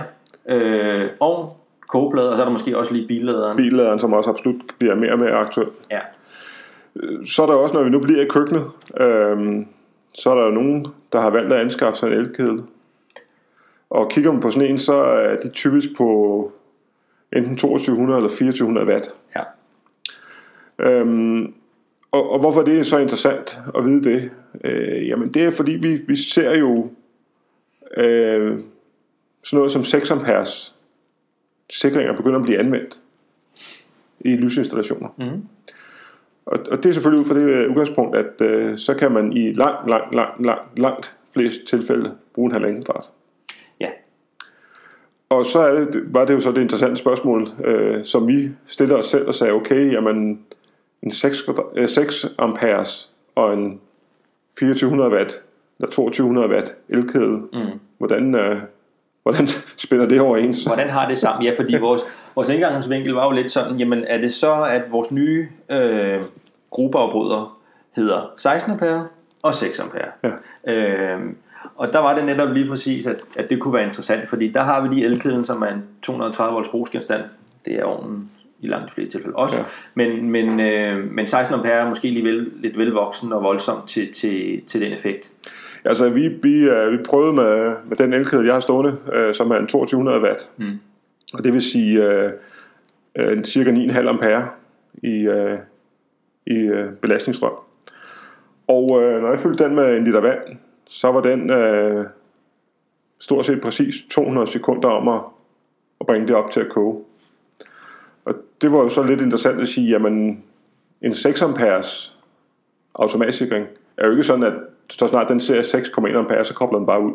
øh, 0.49 1.09
ovn, 1.21 1.51
kogeplade, 1.89 2.31
og 2.31 2.37
så 2.37 2.43
er 2.43 2.45
der 2.45 2.53
måske 2.53 2.79
også 2.79 2.93
lige 2.93 3.07
billaderen. 3.07 3.57
Billaderen, 3.57 3.99
som 3.99 4.13
også 4.13 4.31
absolut 4.31 4.63
bliver 4.79 4.95
mere 4.95 5.13
og 5.13 5.19
mere 5.19 5.33
aktuel. 5.33 5.69
Ja, 5.91 5.99
Så 7.27 7.43
er 7.43 7.47
der 7.47 7.55
også, 7.55 7.75
når 7.75 7.83
vi 7.83 7.91
nu 7.91 7.99
bliver 7.99 8.23
i 8.23 8.29
køkkenet, 8.29 8.71
øhm, 9.01 9.67
så 10.15 10.31
er 10.31 10.45
der 10.45 10.51
nogen, 10.51 10.87
der 11.13 11.21
har 11.21 11.31
valgt 11.31 11.53
at 11.53 11.61
anskaffe 11.61 11.99
sig 11.99 12.07
en 12.07 12.13
elkedel. 12.13 12.63
Og 13.91 14.11
kigger 14.11 14.33
man 14.33 14.41
på 14.41 14.51
sådan 14.51 14.69
en, 14.69 14.79
så 14.79 14.95
er 14.95 15.41
de 15.41 15.49
typisk 15.49 15.89
på 15.97 16.53
enten 17.33 17.57
2200 17.57 18.17
eller 18.17 18.29
2400 18.29 18.87
watt. 18.87 19.15
ja, 19.37 19.43
Øhm, 20.79 21.55
og, 22.11 22.31
og 22.31 22.39
hvorfor 22.39 22.63
det 22.63 22.79
er 22.79 22.83
så 22.83 22.99
interessant 22.99 23.61
at 23.79 23.85
vide 23.85 24.05
det? 24.05 24.31
Øh, 24.65 25.09
jamen 25.09 25.33
det 25.33 25.45
er 25.45 25.51
fordi, 25.51 25.73
vi, 25.73 25.95
vi 25.95 26.17
ser 26.17 26.59
jo 26.59 26.91
øh, 27.97 28.61
sådan 29.43 29.57
noget 29.57 29.71
som 29.71 29.85
6 29.85 30.11
amperes 30.11 30.75
sikringer 31.71 32.17
begynder 32.17 32.39
at 32.39 32.45
blive 32.45 32.59
anvendt 32.59 33.01
i 34.21 34.37
lysinstallationer. 34.37 35.09
Mhm. 35.19 35.43
Og, 36.47 36.59
og 36.71 36.83
det 36.83 36.89
er 36.89 36.93
selvfølgelig 36.93 37.21
ud 37.21 37.29
fra 37.29 37.39
det 37.41 37.49
øh, 37.49 37.71
udgangspunkt, 37.71 38.17
at 38.17 38.41
øh, 38.41 38.79
så 38.79 38.95
kan 38.95 39.13
man 39.13 39.33
i 39.33 39.53
langt, 39.53 39.89
langt, 39.91 40.15
langt, 40.15 40.47
langt, 40.47 40.79
langt 40.79 41.17
flest 41.33 41.65
tilfælde 41.65 42.15
bruge 42.35 42.47
en 42.47 42.53
halvanden 42.53 42.85
kvadrat. 42.85 43.05
ja, 43.81 43.89
Og 45.29 45.47
så 45.47 45.61
er 45.61 45.73
det, 45.73 46.15
var 46.15 46.25
det 46.25 46.35
jo 46.35 46.41
så 46.41 46.53
det 46.53 46.61
interessante 46.61 46.97
spørgsmål, 46.97 47.49
øh, 47.65 48.05
som 48.05 48.27
vi 48.29 48.51
stiller 48.67 48.97
os 48.97 49.07
selv 49.07 49.27
og 49.27 49.35
sagde, 49.35 49.53
okay, 49.53 49.93
jamen 49.93 50.41
en 51.03 51.11
6, 51.11 51.41
kvadra- 51.41 51.81
øh, 51.81 51.89
6 51.89 52.27
amperes 52.39 53.11
og 53.35 53.55
en 53.55 53.81
2400 54.59 55.11
watt, 55.11 55.43
eller 55.79 55.91
2200 55.91 56.49
watt 56.49 56.77
elkedel, 56.89 57.31
mm. 57.31 57.81
hvordan, 57.99 58.35
øh, 58.35 58.57
hvordan 59.23 59.49
spænder 59.77 60.07
det 60.07 60.21
overens? 60.21 60.65
Hvordan 60.65 60.91
har 60.91 61.09
det 61.09 61.19
sammen? 61.19 61.47
Ja, 61.47 61.55
fordi 61.57 61.77
vores, 61.77 62.03
vores 62.35 62.49
indgangsvinkel 62.49 63.13
var 63.13 63.25
jo 63.25 63.31
lidt 63.31 63.53
sådan, 63.53 63.79
jamen 63.79 64.05
er 64.07 64.21
det 64.21 64.35
så, 64.35 64.65
at 64.65 64.83
vores 64.91 65.13
nye 65.13 65.49
øh, 65.71 66.21
gruppeafbryder 66.71 67.59
hedder 67.97 68.33
16 68.37 68.73
ampere 68.73 69.07
og 69.43 69.55
6 69.55 69.81
ampere? 69.81 70.09
Ja. 70.25 70.73
Øh, 70.73 71.21
og 71.77 71.93
der 71.93 71.99
var 71.99 72.15
det 72.15 72.25
netop 72.25 72.49
lige 72.49 72.69
præcis, 72.69 73.07
at, 73.07 73.17
at 73.37 73.51
det 73.51 73.61
kunne 73.61 73.75
være 73.75 73.85
interessant, 73.85 74.29
fordi 74.29 74.49
der 74.49 74.63
har 74.63 74.81
vi 74.81 74.95
lige 74.95 75.07
elkæden, 75.07 75.45
som 75.45 75.63
er 75.63 75.67
en 75.67 75.85
230 76.03 76.55
volts 76.55 76.69
brugsgenstand. 76.69 77.23
Det 77.65 77.75
er 77.75 77.85
ovnen 77.85 78.31
i 78.61 78.67
langt 78.67 78.89
de 78.89 78.95
fleste 78.95 79.19
tilfælde 79.19 79.37
også. 79.37 79.57
Ja. 79.57 79.63
Men, 79.95 80.31
men, 80.31 80.61
øh, 80.61 81.11
men 81.11 81.27
16 81.27 81.55
ampere 81.55 81.73
er 81.73 81.89
måske 81.89 82.11
lige 82.11 82.25
vel, 82.25 82.53
lidt 82.57 82.79
velvoksen 82.79 83.33
og 83.33 83.43
voldsomt 83.43 83.89
til, 83.89 84.13
til, 84.13 84.63
til 84.67 84.81
den 84.81 84.93
effekt. 84.93 85.33
Altså 85.85 86.09
vi, 86.09 86.29
vi, 86.29 86.69
øh, 86.69 86.93
vi 86.93 86.97
prøvede 87.05 87.33
med, 87.33 87.75
med 87.89 87.97
den 87.97 88.13
elkedel, 88.13 88.45
jeg 88.45 88.55
har 88.55 88.61
stående, 88.61 88.97
øh, 89.13 89.35
som 89.35 89.51
er 89.51 89.57
en 89.57 89.67
2200 89.67 90.21
watt. 90.21 90.51
Mm. 90.57 90.79
Og 91.35 91.45
det 91.45 91.53
vil 91.53 91.63
sige 91.63 92.05
øh, 92.05 92.33
øh, 93.17 93.33
en 93.33 93.45
cirka 93.45 93.73
9,5 93.73 93.99
ampere 93.99 94.49
i, 95.03 95.13
øh, 95.13 95.59
i 96.47 96.55
øh, 96.55 96.93
belastningsstrøm. 96.93 97.53
Og 98.67 99.03
øh, 99.03 99.23
når 99.23 99.31
jeg 99.31 99.39
fyldte 99.39 99.65
den 99.65 99.75
med 99.75 99.97
en 99.97 100.05
liter 100.05 100.21
vand, 100.21 100.41
så 100.89 101.13
var 101.13 101.21
den 101.21 101.51
øh, 101.51 102.07
stort 103.19 103.47
set 103.47 103.61
præcis 103.61 103.95
200 104.11 104.47
sekunder 104.47 104.89
om 104.89 105.09
at, 105.09 105.21
at 106.01 106.07
bringe 106.07 106.29
det 106.29 106.37
op 106.37 106.51
til 106.51 106.61
at 106.61 106.69
koge. 106.69 107.05
Og 108.25 108.35
det 108.63 108.73
var 108.73 108.79
jo 108.79 108.89
så 108.89 109.03
lidt 109.03 109.21
interessant 109.21 109.61
at 109.61 109.69
sige, 109.69 109.91
jamen 109.91 110.45
en 111.03 111.15
6 111.15 111.43
amperes 111.43 112.19
automatsikring 112.95 113.67
er 113.97 114.07
jo 114.07 114.13
ikke 114.13 114.25
sådan, 114.25 114.45
at 114.45 114.55
så 114.99 115.07
snart 115.07 115.29
den 115.29 115.41
ser 115.41 115.63
6,1 115.63 116.17
ampere, 116.17 116.45
så 116.45 116.55
kobler 116.55 116.79
den 116.79 116.87
bare 116.87 117.03
ud. 117.03 117.13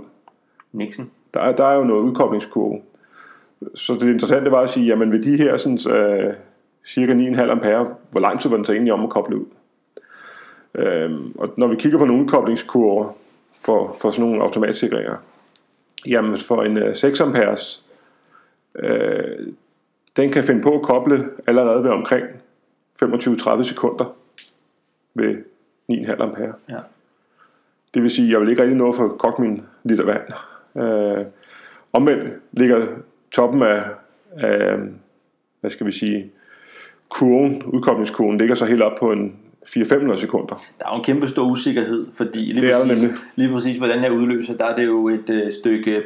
Nixon. 0.71 1.11
Der 1.33 1.39
er, 1.39 1.55
der 1.55 1.63
er 1.65 1.75
jo 1.75 1.83
noget 1.83 2.01
udkoblingskurve. 2.01 2.81
Så 3.75 3.93
det 3.93 4.01
interessante 4.01 4.51
var 4.51 4.61
at 4.61 4.69
sige, 4.69 4.85
jamen 4.85 5.11
ved 5.11 5.23
de 5.23 5.37
her 5.37 5.57
sådan, 5.57 5.95
øh, 5.95 6.33
cirka 6.87 7.13
9,5 7.13 7.41
ampere, 7.41 7.95
hvor 8.11 8.19
lang 8.19 8.41
tid 8.41 8.49
var 8.49 8.55
den 8.55 8.65
så 8.65 8.73
egentlig 8.73 8.93
om 8.93 9.03
at 9.03 9.09
koble 9.09 9.37
ud? 9.37 9.45
Øhm, 10.75 11.31
og 11.37 11.53
når 11.57 11.67
vi 11.67 11.75
kigger 11.75 11.97
på 11.97 12.05
nogle 12.05 12.23
udkoblingskurver 12.23 13.13
for, 13.65 13.95
for 14.01 14.09
sådan 14.09 14.25
nogle 14.25 14.43
automatsikringer, 14.43 15.15
jamen 16.07 16.37
for 16.37 16.63
en 16.63 16.77
øh, 16.77 16.95
6 16.95 17.21
amperes, 17.21 17.83
øh, 18.79 19.47
den 20.17 20.31
kan 20.31 20.43
finde 20.43 20.61
på 20.61 20.75
at 20.75 20.81
koble 20.81 21.25
allerede 21.47 21.83
ved 21.83 21.91
omkring 21.91 22.25
25-30 23.03 23.63
sekunder 23.63 24.15
ved 25.13 25.35
9,5 25.91 26.21
ampere. 26.21 26.53
Ja. 26.69 26.79
Det 27.93 28.01
vil 28.01 28.11
sige, 28.11 28.25
at 28.27 28.31
jeg 28.31 28.41
vil 28.41 28.49
ikke 28.49 28.61
rigtig 28.61 28.77
nå 28.77 28.89
at 28.89 28.95
få 28.95 29.07
kogt 29.07 29.39
min 29.39 29.61
liter 29.83 30.05
vand. 30.05 30.21
Øh, 30.77 31.25
omvendt 31.93 32.23
ligger 32.51 32.85
toppen 33.31 33.61
af, 33.61 33.83
af, 34.37 34.77
hvad 35.61 35.71
skal 35.71 35.85
vi 35.85 35.91
sige, 35.91 36.31
kurven, 37.09 37.63
udkoblingskurven, 37.65 38.37
ligger 38.37 38.55
så 38.55 38.65
helt 38.65 38.81
op 38.81 38.99
på 38.99 39.11
en 39.11 39.35
4-500 39.65 40.15
sekunder. 40.15 40.55
Der 40.79 40.85
er 40.85 40.89
jo 40.91 40.97
en 40.97 41.03
kæmpe 41.03 41.27
stor 41.27 41.51
usikkerhed, 41.51 42.07
fordi 42.13 42.39
lige, 42.39 42.61
Det 42.61 42.73
er 42.73 42.77
der 42.77 42.85
præcis, 42.87 43.03
nemlig. 43.03 43.19
lige 43.35 43.51
præcis 43.53 43.77
den 43.79 43.99
her 43.99 44.09
udløser, 44.09 44.57
der 44.57 44.65
er 44.65 44.75
det 44.75 44.85
jo 44.85 45.07
et 45.07 45.29
øh, 45.29 45.51
stykke 45.51 46.03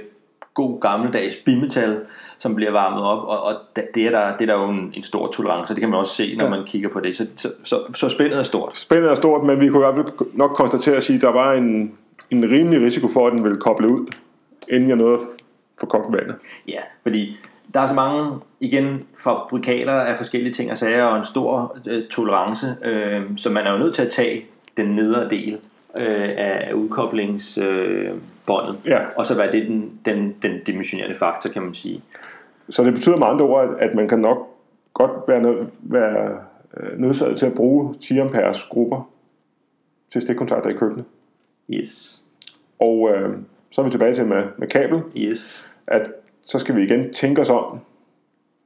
god 0.54 0.82
gammeldags 0.82 1.36
bimetal, 1.36 1.99
som 2.39 2.56
bliver 2.56 2.72
varmet 2.72 3.04
op, 3.04 3.24
og, 3.24 3.43
og 3.43 3.54
det, 3.95 4.06
er 4.06 4.10
der, 4.12 4.38
det 4.38 4.49
er 4.49 4.56
der 4.56 4.64
jo 4.64 4.70
en, 4.70 4.93
en 4.93 5.04
stor 5.04 5.28
tolerance, 5.28 5.74
det 5.74 5.82
kan 5.82 5.89
man 5.89 5.99
også 5.99 6.16
se, 6.16 6.36
når 6.36 6.43
ja. 6.43 6.49
man 6.49 6.66
kigger 6.66 6.89
på 6.89 6.99
det, 6.99 7.16
så, 7.16 7.28
så, 7.36 7.52
så, 7.64 7.80
så 7.95 8.10
spændet 8.10 8.39
er 8.39 8.43
stort. 8.43 8.78
Spændet 8.78 9.12
er 9.12 9.16
stort, 9.16 9.43
men 9.43 9.60
vi 9.60 9.70
kunne 9.70 9.88
i 9.88 9.91
hvert 9.91 10.06
fald 10.06 10.28
nok 10.34 10.52
konstatere 10.54 10.95
at 10.95 11.04
sige, 11.04 11.16
at 11.16 11.22
der 11.22 11.32
var 11.32 11.54
en, 11.54 11.91
en 12.32 12.52
rimelig 12.52 12.82
risiko 12.82 13.08
for, 13.08 13.28
at 13.28 13.34
den 13.34 13.43
ville 13.43 13.58
koble 13.58 13.91
ud, 13.91 14.14
inden 14.70 14.89
jeg 14.89 14.97
nåede 14.97 15.20
få 15.80 15.86
kogt 15.86 16.14
vandet. 16.14 16.36
Ja, 16.68 16.80
fordi 17.04 17.38
der 17.74 17.80
er 17.80 17.88
så 17.88 17.93
mange, 17.93 18.39
igen, 18.60 19.04
fabrikater 19.24 19.93
af 19.93 20.18
forskellige 20.18 20.54
ting 20.54 20.72
og 20.72 20.78
sager, 20.78 21.04
og 21.04 21.18
en 21.18 21.24
stor 21.24 21.78
øh, 21.88 22.08
tolerance, 22.08 22.76
øh, 22.84 23.22
så 23.38 23.49
man 23.49 23.68
er 23.68 23.72
jo 23.72 23.78
nødt 23.78 23.95
til 23.95 24.02
at 24.02 24.10
tage 24.10 24.45
den 24.78 24.88
nedre 24.88 25.30
del 25.30 25.58
øh, 25.98 26.30
af 26.38 26.74
udkoblingsbåndet, 26.74 28.76
øh, 28.86 28.88
Ja. 28.88 29.00
og 29.16 29.26
så 29.26 29.38
være 29.38 29.52
det 29.52 29.68
den, 29.68 30.00
den, 30.06 30.36
den 30.42 30.52
dimensionerende 30.68 31.16
faktor, 31.16 31.50
kan 31.50 31.62
man 31.62 31.74
sige. 31.74 32.02
Så 32.70 32.84
det 32.84 32.94
betyder 32.94 33.18
med 33.18 33.28
andre 33.28 33.46
ord, 33.46 33.76
at, 33.80 33.96
man 33.96 34.08
kan 34.08 34.20
nok 34.20 34.48
godt 34.94 35.12
være, 35.28 35.42
nød, 35.42 35.66
være 35.82 36.38
øh, 36.78 37.00
nødsaget 37.00 37.38
til 37.38 37.46
at 37.46 37.54
bruge 37.54 37.96
10 38.02 38.20
amperes 38.20 38.64
grupper 38.64 39.10
til 40.12 40.22
stikkontakter 40.22 40.70
i 40.70 40.74
køkkenet. 40.74 41.06
Yes, 41.70 42.22
Og 42.80 43.10
øh, 43.14 43.38
så 43.72 43.82
er 43.82 43.86
vi 43.86 43.92
tilbage 43.92 44.16
til 44.16 44.26
med, 44.28 44.44
med 44.58 44.68
kabel, 44.68 45.02
yes, 45.18 45.72
at 45.88 46.12
så 46.46 46.60
skal 46.60 46.76
vi 46.76 46.84
igen 46.84 47.14
tænke 47.14 47.42
os 47.42 47.50
om 47.50 47.80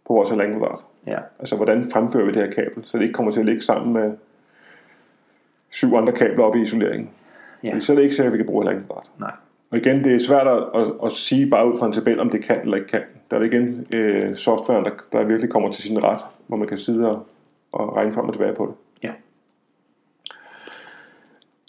på 0.07 0.13
vores 0.13 0.29
halvanden 0.29 0.59
kvadrat. 0.59 0.79
ja, 1.07 1.17
Altså, 1.39 1.55
hvordan 1.55 1.89
fremfører 1.93 2.25
vi 2.25 2.31
det 2.31 2.41
her 2.43 2.51
kabel, 2.51 2.83
så 2.85 2.97
det 2.97 3.03
ikke 3.03 3.13
kommer 3.13 3.31
til 3.31 3.39
at 3.39 3.45
ligge 3.45 3.61
sammen 3.61 3.93
med 3.93 4.11
syv 5.69 5.95
andre 5.95 6.13
kabler 6.13 6.43
oppe 6.43 6.59
i 6.59 6.61
isoleringen. 6.61 7.09
Ja. 7.63 7.79
Så 7.79 7.91
er 7.93 7.95
det 7.95 8.03
ikke 8.03 8.15
sikkert, 8.15 8.33
at 8.33 8.39
vi 8.39 8.43
kan 8.43 8.51
bruge 8.51 8.65
kvadrat. 8.65 9.11
nej, 9.19 9.31
Og 9.71 9.77
igen, 9.77 10.03
det 10.03 10.15
er 10.15 10.19
svært 10.19 10.47
at, 10.47 10.63
at, 10.75 10.91
at 11.05 11.11
sige 11.11 11.49
bare 11.49 11.67
ud 11.67 11.73
fra 11.79 11.85
en 11.85 11.93
tabel, 11.93 12.19
om 12.19 12.29
det 12.29 12.43
kan 12.43 12.61
eller 12.61 12.75
ikke 12.77 12.87
kan. 12.87 13.01
Der 13.31 13.37
er 13.37 13.41
det 13.41 13.53
igen 13.53 13.87
øh, 13.93 14.35
softwaren, 14.35 14.85
der, 14.85 14.91
der 15.11 15.23
virkelig 15.23 15.49
kommer 15.49 15.71
til 15.71 15.83
sin 15.83 16.03
ret, 16.03 16.21
hvor 16.47 16.57
man 16.57 16.67
kan 16.67 16.77
sidde 16.77 17.09
og, 17.09 17.27
og 17.71 17.95
regne 17.95 18.13
frem 18.13 18.25
og 18.25 18.33
tilbage 18.33 18.53
på 18.55 18.65
det. 18.65 18.73
ja, 19.03 19.11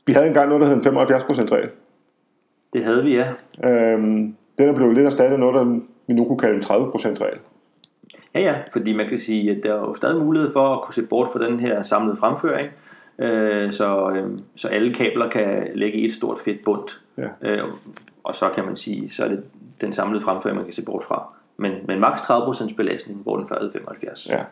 Vi 0.07 0.13
havde 0.13 0.27
engang 0.27 0.49
noget, 0.49 0.61
der 0.61 0.69
hed 0.69 0.77
en 0.77 0.99
75% 0.99 1.53
regel. 1.53 1.71
det 2.73 2.85
havde 2.85 3.05
vi, 3.05 3.17
ja. 3.17 3.29
Øhm, 3.71 4.37
den 4.59 4.69
er 4.69 4.73
blevet 4.75 4.95
lidt 4.95 5.07
erstattet 5.07 5.33
af 5.33 5.41
noget, 5.41 5.55
der 5.55 5.81
vi 6.09 6.15
nu 6.15 6.25
kunne 6.25 6.39
kalde 6.39 6.55
en 6.57 6.63
30% 6.63 6.69
regel. 7.25 7.39
Ja, 8.35 8.41
ja, 8.41 8.55
fordi 8.73 8.93
man 8.93 9.09
kan 9.09 9.19
sige, 9.19 9.51
at 9.51 9.63
der 9.63 9.75
er 9.75 9.79
jo 9.79 9.95
stadig 9.95 10.25
mulighed 10.25 10.53
for 10.53 10.75
at 10.75 10.83
kunne 10.83 10.95
se 10.95 11.03
bort 11.03 11.29
fra 11.33 11.47
den 11.47 11.61
her 11.61 11.83
samlede 11.83 12.17
fremføring, 12.17 12.71
øh, 13.19 13.73
så, 13.73 14.11
øh, 14.11 14.39
så 14.57 14.69
alle 14.69 14.95
kabler 14.95 15.29
kan 15.29 15.69
ligge 15.75 15.99
i 15.99 16.07
et 16.07 16.13
stort 16.13 16.39
fedt 16.45 16.65
bund. 16.65 16.89
Ja. 17.19 17.29
Øh, 17.43 17.65
og 18.25 18.35
så 18.35 18.49
kan 18.55 18.65
man 18.65 18.77
sige, 18.77 19.11
så 19.11 19.25
er 19.25 19.29
det 19.29 19.45
den 19.81 19.93
samlede 19.93 20.25
fremføring, 20.25 20.57
man 20.57 20.65
kan 20.65 20.75
se 20.75 20.85
bort 20.85 21.05
fra. 21.05 21.27
Men, 21.57 21.73
men 21.87 22.01
maks 22.01 22.21
30% 22.21 22.75
belastning, 22.77 23.21
hvor 23.23 23.37
den 23.37 23.49
før 23.49 23.59
hed 23.61 23.73
75. 23.73 24.29
Ja. 24.29 24.43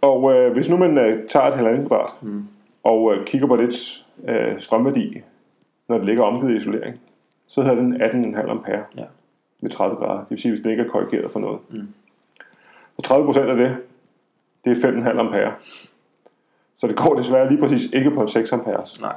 Og 0.00 0.34
øh, 0.34 0.52
hvis 0.52 0.68
nu 0.68 0.76
man 0.76 0.98
øh, 0.98 1.28
tager 1.28 1.46
et 1.46 1.54
halvanden 1.54 1.86
kvadrat, 1.88 2.22
mm. 2.22 2.44
og 2.82 3.14
øh, 3.14 3.26
kigger 3.26 3.46
på 3.46 3.56
dets 3.56 4.06
øh, 4.28 4.58
strømværdi, 4.58 5.22
når 5.88 5.96
det 5.96 6.06
ligger 6.06 6.22
omgivet 6.22 6.52
i 6.52 6.56
isolering, 6.56 7.00
så 7.48 7.62
hedder 7.62 7.76
den 7.76 8.02
18,5 8.36 8.50
ampere 8.50 8.82
Ja. 8.96 9.04
ved 9.60 9.70
30 9.70 9.96
grader. 9.96 10.20
Det 10.20 10.30
vil 10.30 10.38
sige, 10.38 10.52
hvis 10.52 10.60
den 10.60 10.70
ikke 10.70 10.82
er 10.82 10.88
korrigeret 10.88 11.30
for 11.30 11.40
noget. 11.40 11.58
Mm. 11.70 11.88
Og 12.96 13.04
30 13.04 13.26
procent 13.26 13.46
af 13.46 13.56
det, 13.56 13.76
det 14.64 14.84
er 14.84 14.90
5,5 14.90 15.18
ampere. 15.18 15.52
Så 16.76 16.86
det 16.86 16.96
går 16.96 17.14
desværre 17.14 17.48
lige 17.48 17.60
præcis 17.60 17.90
ikke 17.92 18.10
på 18.10 18.22
en 18.22 18.28
6 18.28 18.52
amperes, 18.52 19.00
Nej, 19.00 19.14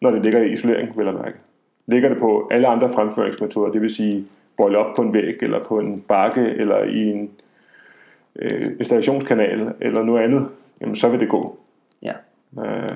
når 0.00 0.10
det 0.10 0.22
ligger 0.22 0.42
i 0.42 0.52
isolering, 0.52 0.98
vel 0.98 1.08
at 1.08 1.14
mærke. 1.14 1.38
Ligger 1.86 2.08
det 2.08 2.18
på 2.18 2.48
alle 2.50 2.66
andre 2.68 2.88
fremføringsmetoder, 2.88 3.72
det 3.72 3.82
vil 3.82 3.94
sige 3.94 4.26
boile 4.56 4.78
op 4.78 4.96
på 4.96 5.02
en 5.02 5.12
væg, 5.12 5.42
eller 5.42 5.64
på 5.64 5.78
en 5.78 6.00
bakke, 6.00 6.40
eller 6.40 6.82
i 6.84 7.10
en 7.10 7.30
øh, 8.36 8.66
installationskanal, 8.78 9.72
eller 9.80 10.02
noget 10.02 10.22
andet, 10.22 10.48
jamen 10.80 10.96
så 10.96 11.08
vil 11.08 11.20
det 11.20 11.28
gå. 11.28 11.58
ja. 12.02 12.12
Øh, 12.58 12.88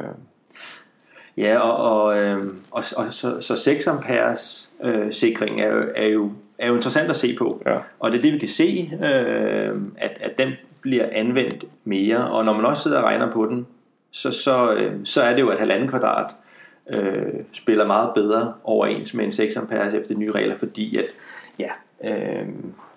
Ja, 1.36 1.58
og, 1.58 2.02
og, 2.02 2.18
øh, 2.18 2.44
og, 2.70 2.84
og 2.96 3.12
så, 3.12 3.40
så 3.40 3.56
6 3.56 3.86
amperes 3.86 4.70
øh, 4.82 5.12
sikring 5.12 5.60
er 5.60 5.68
jo, 5.68 5.90
er, 5.96 6.06
jo, 6.06 6.30
er 6.58 6.68
jo 6.68 6.74
interessant 6.74 7.10
at 7.10 7.16
se 7.16 7.36
på. 7.36 7.62
Ja. 7.66 7.76
Og 7.98 8.12
det 8.12 8.18
er 8.18 8.22
det, 8.22 8.32
vi 8.32 8.38
kan 8.38 8.48
se, 8.48 8.90
øh, 9.02 9.80
at, 9.98 10.10
at 10.20 10.38
den 10.38 10.52
bliver 10.84 11.08
anvendt 11.12 11.64
mere. 11.84 12.30
Og 12.30 12.44
når 12.44 12.52
man 12.52 12.64
også 12.64 12.82
sidder 12.82 12.98
og 12.98 13.04
regner 13.04 13.32
på 13.32 13.46
den, 13.46 13.66
så, 14.10 14.30
så, 14.30 14.74
øh, 14.74 15.00
så 15.04 15.22
er 15.22 15.34
det 15.34 15.40
jo, 15.40 15.48
at 15.48 15.58
halvanden 15.58 15.88
kvadrat 15.88 16.34
øh, 16.90 17.34
spiller 17.52 17.86
meget 17.86 18.10
bedre 18.14 18.54
overens 18.64 19.14
med 19.14 19.24
en 19.24 19.32
6 19.32 19.56
amperes 19.56 19.94
efter 19.94 20.14
de 20.14 20.20
nye 20.20 20.32
regler, 20.32 20.58
fordi 20.58 20.96
at, 20.96 21.06
ja, 21.58 21.70
øh, 22.04 22.48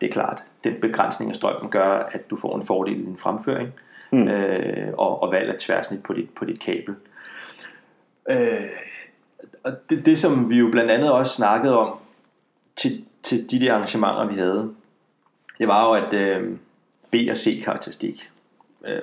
det 0.01 0.07
er 0.07 0.13
klart, 0.13 0.43
den 0.63 0.73
begrænsning 0.81 1.31
af 1.31 1.35
strømmen 1.35 1.71
gør, 1.71 1.89
at 1.89 2.29
du 2.29 2.35
får 2.35 2.55
en 2.55 2.65
fordel 2.65 2.99
i 2.99 3.05
din 3.05 3.17
fremføring, 3.17 3.69
mm. 4.11 4.27
øh, 4.27 4.93
og, 4.97 5.23
og 5.23 5.31
valg 5.31 5.49
af 5.49 5.55
tværsnit 5.59 6.03
på 6.03 6.13
dit, 6.13 6.29
på 6.29 6.45
dit 6.45 6.59
kabel. 6.59 6.95
Øh, 8.29 8.69
og 9.63 9.71
det, 9.89 10.05
det, 10.05 10.19
som 10.19 10.49
vi 10.49 10.57
jo 10.57 10.69
blandt 10.71 10.91
andet 10.91 11.11
også 11.11 11.33
snakkede 11.33 11.77
om 11.77 11.97
til, 12.75 13.05
til 13.23 13.51
de 13.51 13.59
der 13.59 13.73
arrangementer, 13.73 14.25
vi 14.25 14.35
havde, 14.35 14.73
det 15.59 15.67
var 15.67 15.87
jo, 15.87 16.05
at 16.05 16.13
øh, 16.13 16.57
B 17.11 17.15
og 17.31 17.37
C-karakteristik. 17.37 18.29
Øh, 18.87 18.99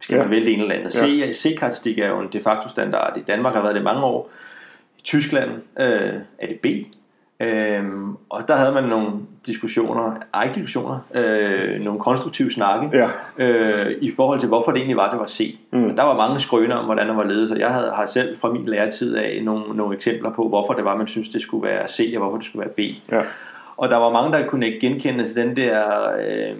skal 0.00 0.16
Ja. 0.16 0.22
man 0.22 0.30
vælge 0.30 0.50
ene 0.50 0.62
eller 0.62 0.74
andet. 0.74 0.92
C, 0.92 1.30
C-karakteristik 1.34 1.98
er 1.98 2.08
jo 2.08 2.18
en 2.20 2.28
de 2.32 2.40
facto 2.40 2.68
standard. 2.68 3.16
I 3.16 3.20
Danmark 3.20 3.54
har 3.54 3.62
været 3.62 3.74
det 3.74 3.84
mange 3.84 4.04
år. 4.04 4.30
I 4.98 5.02
Tyskland 5.02 5.50
øh, 5.80 6.14
er 6.38 6.46
det 6.46 6.60
B. 6.62 6.66
Øhm, 7.42 8.16
og 8.28 8.48
der 8.48 8.56
havde 8.56 8.72
man 8.72 8.84
nogle 8.84 9.10
diskussioner, 9.46 10.16
ej 10.34 10.50
diskussioner, 10.54 10.98
øh, 11.14 11.80
nogle 11.80 12.00
konstruktive 12.00 12.50
snakke 12.50 12.90
Ja. 12.98 13.08
øh, 13.46 13.96
i 14.00 14.10
forhold 14.16 14.40
til, 14.40 14.48
hvorfor 14.48 14.70
det 14.70 14.78
egentlig 14.78 14.96
var, 14.96 15.10
det 15.10 15.20
var 15.20 15.26
C. 15.26 15.58
Mm. 15.72 15.84
Og 15.84 15.96
der 15.96 16.02
var 16.02 16.16
mange 16.16 16.40
skrøner 16.40 16.76
om, 16.76 16.84
hvordan 16.84 17.08
det 17.08 17.16
var 17.16 17.24
ledet, 17.24 17.48
så 17.48 17.56
jeg 17.56 17.68
havde, 17.68 17.90
har 17.94 18.06
selv 18.06 18.36
fra 18.36 18.52
min 18.52 18.66
læretid 18.66 19.16
af 19.16 19.40
nogle, 19.44 19.64
nogle 19.76 19.94
eksempler 19.96 20.32
på, 20.32 20.48
hvorfor 20.48 20.72
det 20.74 20.84
var, 20.84 20.96
man 20.96 21.06
synes 21.06 21.28
det 21.28 21.42
skulle 21.42 21.68
være 21.68 21.88
C, 21.88 22.12
og 22.16 22.22
hvorfor 22.22 22.36
det 22.36 22.46
skulle 22.46 22.60
være 22.66 22.74
B. 22.74 23.12
Ja. 23.12 23.22
Og 23.76 23.90
der 23.90 23.96
var 23.96 24.10
mange, 24.10 24.32
der 24.38 24.46
kunne 24.46 24.66
ikke 24.66 24.80
genkende 24.80 25.24
til 25.26 25.36
den 25.36 25.56
der 25.56 26.10
øh, 26.28 26.56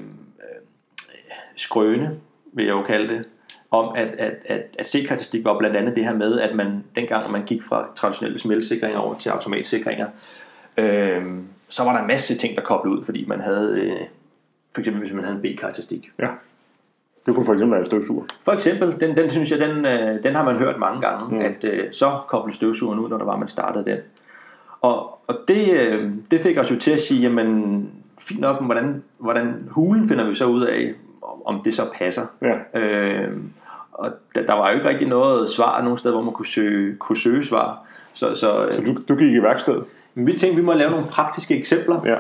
skrøne, 1.57 2.19
vil 2.53 2.65
jeg 2.65 2.73
jo 2.73 2.83
kalde 2.83 3.15
det, 3.15 3.25
om 3.71 3.95
at, 3.97 4.09
at, 4.09 4.35
at, 4.45 4.63
at 4.79 4.89
C-karakteristik 4.89 5.45
var 5.45 5.59
blandt 5.59 5.77
andet 5.77 5.97
det 5.97 6.05
her 6.05 6.15
med, 6.15 6.41
at 6.41 6.57
man 6.57 6.85
dengang 6.97 7.31
man 7.31 7.45
gik 7.45 7.63
fra 7.63 7.89
traditionelle 7.97 8.39
smeltsikringer 8.39 9.01
over 9.01 9.19
til 9.19 9.31
automatsikringer, 9.31 10.07
øh, 10.77 11.25
så 11.69 11.85
var 11.85 11.93
der 11.93 12.01
en 12.01 12.07
masse 12.07 12.35
ting, 12.35 12.57
der 12.57 12.63
koblede 12.63 12.99
ud, 12.99 13.05
fordi 13.05 13.25
man 13.29 13.41
havde, 13.41 13.81
øh, 13.81 13.97
for 14.73 14.81
eksempel 14.81 15.03
hvis 15.03 15.13
man 15.13 15.25
havde 15.25 15.37
en 15.37 15.43
B-karakteristik. 15.43 16.11
ja. 16.19 16.29
Det 17.27 17.35
kunne 17.35 17.47
for 17.47 17.53
eksempel 17.53 17.73
være 17.73 17.81
en 17.81 17.87
støvsuger. 17.87 18.25
For 18.43 18.53
eksempel, 18.53 19.01
den, 19.01 19.17
den 19.17 19.31
synes 19.31 19.51
jeg, 19.51 19.59
den, 19.59 19.85
øh, 19.85 20.23
den 20.23 20.35
har 20.35 20.45
man 20.45 20.57
hørt 20.57 20.79
mange 20.79 21.01
gange, 21.01 21.35
mm. 21.35 21.41
at 21.41 21.65
øh, 21.65 21.93
så 21.93 22.19
koblede 22.29 22.57
støvsugeren 22.57 22.99
ud, 22.99 23.09
når 23.09 23.19
der 23.19 23.25
var, 23.25 23.37
man 23.37 23.49
startede 23.49 23.85
den. 23.85 23.99
Og, 24.81 25.19
og 25.29 25.39
det, 25.49 25.81
øh, 25.81 26.13
det 26.31 26.41
fik 26.41 26.59
os 26.59 26.71
jo 26.71 26.77
til 26.77 26.91
at 26.91 27.01
sige, 27.01 27.21
jamen, 27.21 27.91
fint 28.19 28.41
nok, 28.41 28.65
hvordan, 28.65 29.03
hvordan 29.19 29.69
hulen 29.71 30.09
finder 30.09 30.29
vi 30.29 30.35
så 30.35 30.47
ud 30.47 30.63
af, 30.63 30.95
om- 31.45 31.61
det 31.65 31.75
så 31.75 31.83
passer. 31.95 32.27
Ja. 32.43 32.81
Øh, 32.81 33.37
og 33.93 34.11
der, 34.35 34.47
der 34.47 34.53
var 34.55 34.71
jo 34.71 34.77
ikke 34.77 34.89
rigtig 34.89 35.09
noget 35.09 35.51
svar 35.51 35.83
nogen 35.83 35.99
steder, 35.99 36.15
hvor 36.15 36.23
man 36.25 36.33
kunne 36.35 36.47
søge, 36.47 36.97
kunne 36.97 37.17
søge 37.19 37.45
svar. 37.45 37.85
Så, 38.15 38.35
så, 38.35 38.67
øh, 38.67 38.73
Så 38.73 38.83
du, 38.83 38.95
du 39.09 39.17
gik 39.19 39.33
i 39.33 39.43
værksted? 39.43 39.83
men 40.15 40.27
vi 40.27 40.33
tænkte, 40.39 40.57
vi 40.61 40.67
må 40.67 40.73
lave 40.73 40.91
nogle 40.91 41.07
praktiske 41.07 41.57
eksempler, 41.59 42.01
Ja. 42.05 42.17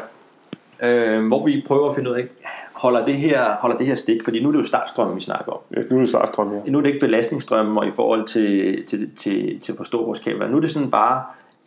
øh, 0.89 1.27
hvor 1.27 1.47
vi 1.47 1.65
prøver 1.67 1.89
at 1.89 1.95
finde 1.95 2.11
ud 2.11 2.15
af, 2.17 2.29
holder 2.73 3.05
det 3.05 3.15
her, 3.15 3.55
holder 3.57 3.77
det 3.77 3.87
her 3.87 3.95
stik? 3.95 4.25
Fordi 4.25 4.43
nu 4.43 4.49
er 4.49 4.53
det 4.53 4.59
jo 4.59 4.65
startstrømmen, 4.65 5.17
vi 5.17 5.21
snakker 5.21 5.53
om. 5.53 5.59
ja. 5.77 5.81
Nu 5.91 5.97
er 5.97 6.01
det 6.01 6.09
startstrøm, 6.09 6.53
ja. 6.53 6.71
Nu 6.71 6.79
er 6.79 6.83
det 6.83 6.89
ikke 6.89 7.07
belastningsstrømmen 7.07 7.79
og 7.79 7.87
i 7.87 7.91
forhold 7.91 8.27
til, 8.27 8.85
til, 8.87 9.11
til, 9.17 9.61
til 9.61 9.75
hvor 9.75 9.85
stor 9.85 10.05
vores 10.05 10.19
kabel 10.19 10.43
er. 10.43 10.49
Nu 10.49 10.57
er 10.57 10.61
det 10.61 10.71
sådan 10.71 10.91
bare 10.91 11.25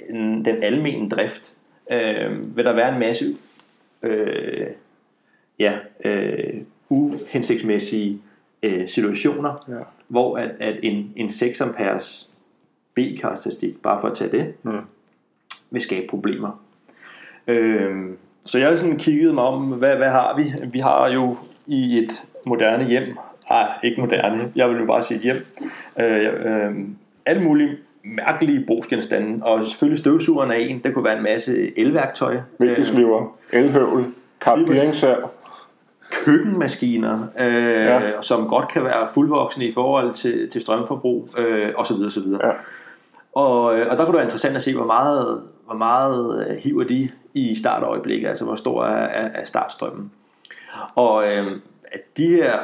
en, 0.10 0.46
den 0.46 0.64
almene 0.64 1.10
drift. 1.10 1.56
Øh, 1.92 2.58
vil 2.58 2.66
der 2.66 2.74
være 2.74 2.94
en 2.94 3.00
masse 3.00 3.26
øh, 4.04 4.68
ja, 5.60 5.74
øh, 6.06 6.54
uhensigtsmæssige 6.90 8.22
øh, 8.64 8.88
situationer, 8.88 9.66
Ja. 9.70 9.74
hvor 10.08 10.38
at, 10.38 10.52
at 10.60 10.76
en, 10.84 11.14
en 11.16 11.32
6 11.32 11.62
amperes 11.62 12.30
B-karakteristik, 12.94 13.82
bare 13.82 14.02
for 14.02 14.08
at 14.08 14.18
tage 14.18 14.32
det, 14.32 14.54
Mm. 14.64 14.72
vil 15.72 15.82
skabe 15.82 16.06
problemer. 16.10 16.60
Øhm, 17.48 18.18
så 18.42 18.60
jeg 18.60 18.70
har 18.70 18.76
sådan 18.76 18.98
kigget 18.98 19.34
mig 19.34 19.44
om, 19.44 19.62
hvad, 19.66 19.96
hvad 19.98 20.10
har 20.10 20.38
vi? 20.38 20.44
Vi 20.72 20.80
har 20.80 21.08
jo 21.10 21.38
i 21.68 21.98
et 22.04 22.24
moderne 22.46 22.84
hjem, 22.88 23.18
ah, 23.50 23.68
ikke 23.84 24.02
moderne, 24.02 24.52
jeg 24.56 24.70
vil 24.70 24.78
jo 24.78 24.86
bare 24.86 25.04
sige 25.04 25.20
hjem, 25.20 25.46
øh, 26.00 26.28
øh, 26.46 26.72
alle 27.26 27.44
mulige 27.44 27.78
mærkelige 28.04 28.64
brugsgenstande, 28.68 29.46
og 29.46 29.68
selvfølgelig 29.68 30.00
støvsugeren 30.00 30.52
er 30.52 30.56
en, 30.56 30.80
der 30.84 30.92
kunne 30.92 31.06
være 31.06 31.18
en 31.18 31.24
masse 31.24 31.80
elværktøj, 31.80 32.34
øh, 32.36 32.42
Mælkesliver, 32.60 33.38
elhøvl, 33.54 34.06
karperingssav. 34.42 35.30
Køkkenmaskiner, 36.26 37.28
øh, 37.40 37.54
Ja. 37.86 38.22
som 38.22 38.48
godt 38.48 38.68
kan 38.68 38.84
være 38.84 39.08
fuldvoksne 39.14 39.66
i 39.66 39.72
forhold 39.74 40.14
til, 40.14 40.50
til 40.50 40.62
strømforbrug, 40.62 41.30
øh, 41.38 41.74
osv. 41.76 41.96
osv. 42.06 42.28
Ja. 42.44 42.52
Og, 43.34 43.78
øh, 43.80 43.88
og 43.92 43.98
der 43.98 44.04
kunne 44.06 44.08
det 44.08 44.14
være 44.14 44.24
interessant 44.24 44.56
at 44.56 44.62
se, 44.64 44.76
hvor 44.76 44.86
meget, 44.86 45.42
hvor 45.66 45.76
meget 45.76 46.48
øh, 46.50 46.58
hiver 46.58 46.84
de 46.84 47.10
i 47.34 47.56
startøjeblikket, 47.56 48.28
altså 48.28 48.46
hvor 48.46 48.56
stor 48.56 48.86
er, 48.86 49.06
er, 49.08 49.30
er 49.42 49.46
startstrømmen. 49.46 50.12
Og 50.96 51.28
øh, 51.28 51.56
at 51.92 52.18
de 52.18 52.28
her 52.28 52.58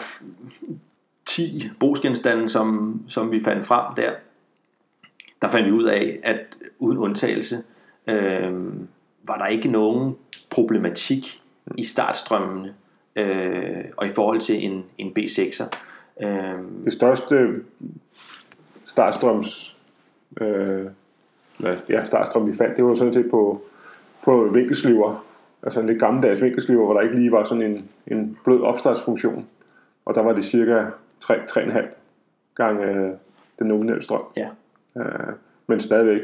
10 1.26 1.70
brugsgenstande, 1.80 2.50
som, 2.50 3.00
som 3.08 3.32
vi 3.32 3.44
fandt 3.44 3.66
frem 3.66 3.96
der, 3.96 4.12
der 5.42 5.50
fandt 5.50 5.66
vi 5.68 5.72
ud 5.72 5.84
af, 5.84 6.20
at 6.24 6.40
uden 6.80 6.98
undtagelse, 6.98 7.64
øh, 8.08 8.54
var 9.28 9.38
der 9.38 9.46
ikke 9.46 9.68
nogen 9.72 10.16
problematik 10.50 11.42
i 11.78 11.84
startstrømmene 11.84 12.74
øh, 13.20 13.86
og 13.98 14.08
i 14.08 14.12
forhold 14.12 14.42
til 14.42 14.66
en, 14.66 14.86
en 14.98 15.14
B6'er. 15.20 15.78
Øh, 16.22 16.60
Det 16.86 16.94
største 16.94 17.50
startstrøms, 18.86 19.78
øh, 20.42 20.86
ja, 21.90 22.04
startstrøm 22.04 22.48
vi 22.48 22.54
fandt, 22.54 22.78
det 22.78 22.86
var 22.86 22.96
sådan 22.96 23.14
set 23.14 23.30
på, 23.32 23.62
på 24.24 24.50
vinkelsliver. 24.54 25.26
Altså 25.64 25.80
en 25.80 25.88
lidt 25.88 26.00
gammeldags 26.00 26.42
vinkelsliver, 26.42 26.86
hvor 26.86 26.94
der 26.94 27.02
ikke 27.02 27.16
lige 27.16 27.32
var 27.32 27.44
sådan 27.44 27.64
en, 27.64 27.90
en 28.08 28.38
blød 28.44 28.62
opstartsfunktion. 28.62 29.48
Og 30.06 30.16
der 30.16 30.22
var 30.22 30.34
det 30.34 30.46
cirka 30.46 30.86
3-3,5 31.26 31.86
gange 32.56 32.86
øh, 32.86 33.10
den 33.60 33.68
nominelle 33.68 34.04
strøm. 34.04 34.24
ja. 34.38 34.48
Øh, 34.98 35.34
men 35.68 35.80
stadigvæk 35.80 36.22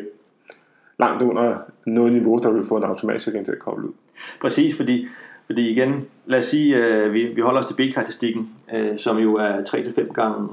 langt 1.00 1.22
under 1.24 1.58
noget 1.86 2.14
niveau, 2.14 2.38
der 2.38 2.50
vil 2.50 2.64
få 2.64 2.78
en 2.78 2.84
automatisk 2.84 3.28
til 3.46 3.52
at 3.52 3.60
koble 3.60 3.88
ud. 3.88 3.94
Præcis, 4.42 4.76
fordi, 4.76 5.08
fordi 5.46 5.72
igen, 5.72 6.08
lad 6.26 6.40
os 6.40 6.46
sige, 6.46 6.78
øh, 6.78 7.14
vi, 7.14 7.26
vi 7.26 7.42
holder 7.42 7.60
os 7.60 7.66
til 7.66 7.74
B-karakteristikken, 7.74 8.50
øh, 8.74 9.00
som 9.00 9.18
jo 9.18 9.36
er 9.36 9.62
3-5 9.62 10.14
gange 10.14 10.50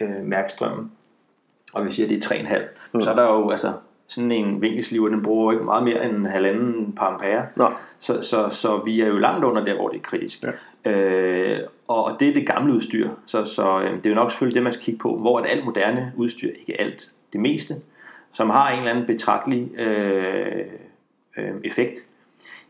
øh, 0.00 0.24
mærkstrømmen, 0.24 0.92
og 1.72 1.86
vi 1.86 1.92
siger, 1.92 2.06
at 2.06 2.10
det 2.10 2.24
er 2.24 2.34
3,5. 2.34 2.62
Mm. 2.94 3.00
Så 3.00 3.10
er 3.10 3.14
der 3.14 3.22
jo 3.22 3.50
altså 3.50 3.72
sådan 4.08 4.32
en 4.32 4.62
vinkelsliver, 4.62 5.08
den 5.08 5.22
bruger 5.22 5.52
ikke 5.52 5.64
meget 5.64 5.84
mere 5.84 6.10
end 6.10 6.26
halvanden 6.26 6.92
par 6.92 7.06
ampere. 7.06 7.46
Nej. 7.56 7.72
Så, 8.00 8.22
så, 8.22 8.48
så 8.48 8.82
vi 8.84 9.00
er 9.00 9.06
jo 9.06 9.18
langt 9.18 9.44
under 9.44 9.64
der, 9.64 9.74
hvor 9.74 9.88
det 9.88 9.96
er 9.96 10.02
kritisk. 10.02 10.44
Ja. 10.84 10.90
Øh, 10.90 11.60
og, 11.88 12.16
det 12.20 12.28
er 12.28 12.34
det 12.34 12.46
gamle 12.46 12.72
udstyr, 12.72 13.10
så, 13.26 13.44
så 13.44 13.80
øh, 13.80 13.96
det 13.96 14.06
er 14.06 14.10
jo 14.10 14.14
nok 14.14 14.30
selvfølgelig 14.30 14.54
det, 14.54 14.62
man 14.62 14.72
skal 14.72 14.84
kigge 14.84 14.98
på, 14.98 15.16
hvor 15.16 15.40
er 15.40 15.44
alt 15.44 15.64
moderne 15.64 16.12
udstyr, 16.16 16.50
ikke 16.60 16.80
alt, 16.80 17.10
det 17.32 17.40
meste, 17.40 17.74
som 18.32 18.50
har 18.50 18.70
en 18.70 18.78
eller 18.78 18.90
anden 18.90 19.06
betragtelig 19.06 19.80
øh, 19.80 20.64
øh, 21.38 21.50
effekt, 21.64 21.98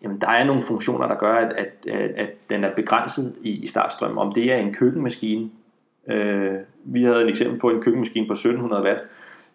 jamen 0.07 0.20
der 0.20 0.28
er 0.28 0.44
nogle 0.44 0.62
funktioner, 0.62 1.09
der 1.09 1.14
gør, 1.14 1.32
at, 1.34 1.52
at, 1.52 1.92
at, 1.92 2.11
at 2.16 2.30
den 2.50 2.64
er 2.64 2.70
begrænset 2.76 3.34
i, 3.42 3.50
i 3.50 3.66
startstrøm. 3.66 4.18
Om 4.18 4.32
det 4.32 4.52
er 4.52 4.57
en 4.57 4.74
køkkenmaskine, 4.74 5.50
øh, 6.11 6.52
vi 6.84 7.02
havde 7.04 7.22
et 7.22 7.28
eksempel 7.30 7.59
på 7.61 7.70
en 7.70 7.82
køkkenmaskine 7.82 8.26
på 8.26 8.32
1700 8.32 8.82
watt, 8.82 9.00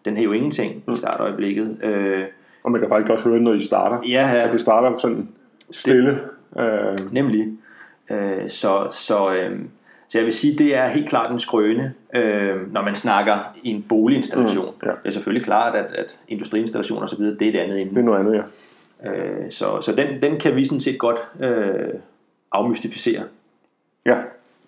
den 0.06 0.16
har 0.18 0.24
jo 0.24 0.32
ingenting 0.32 0.84
i 0.94 0.96
startøjeblikket. 0.96 1.78
Øh, 1.84 2.24
Og 2.64 2.72
man 2.72 2.82
kan 2.82 2.90
faktisk 2.90 3.12
også 3.12 3.24
høre 3.24 3.36
det, 3.36 3.44
når 3.44 3.52
de 3.54 3.66
starter. 3.66 4.00
ja, 4.10 4.30
At 4.32 4.38
ja, 4.48 4.52
det 4.52 4.62
starter 4.62 4.98
sådan 4.98 5.30
stille. 5.72 6.20
Øh, 6.60 7.14
Nemlig. 7.14 7.48
Øh, 8.10 8.50
så, 8.50 8.88
så, 8.92 9.34
øh, 9.34 9.60
så 10.10 10.18
jeg 10.18 10.26
vil 10.26 10.34
sige, 10.34 10.58
det 10.58 10.76
er 10.76 10.88
helt 10.88 11.10
klart 11.10 11.32
en 11.32 11.40
skrøne, 11.40 11.94
øh, 12.16 12.74
når 12.74 12.82
man 12.82 12.96
snakker 12.96 13.34
i 13.64 13.70
en 13.70 13.86
boliginstallation. 13.90 14.66
Mm, 14.82 14.88
ja. 14.88 14.92
Det 14.92 14.98
er 15.06 15.10
selvfølgelig 15.10 15.46
klart, 15.46 15.76
at, 15.76 15.86
at 15.96 16.20
industriinstallationer 16.28 17.04
osv., 17.04 17.24
det 17.24 17.42
er 17.42 17.50
et 17.50 17.56
andet 17.56 17.76
det 17.76 17.82
emne. 17.88 18.00
er 18.00 18.04
noget 18.04 18.20
andet, 18.20 18.34
ja. 18.36 18.42
Øh, 19.06 19.52
så 19.52 19.82
så 19.82 19.96
den, 19.96 20.22
den 20.22 20.38
kan 20.38 20.56
vi 20.56 20.66
sådan 20.66 20.80
set 20.82 21.00
godt 21.00 21.18
øh, 21.40 21.94
afmystificere. 22.52 23.24
Ja, 24.06 24.18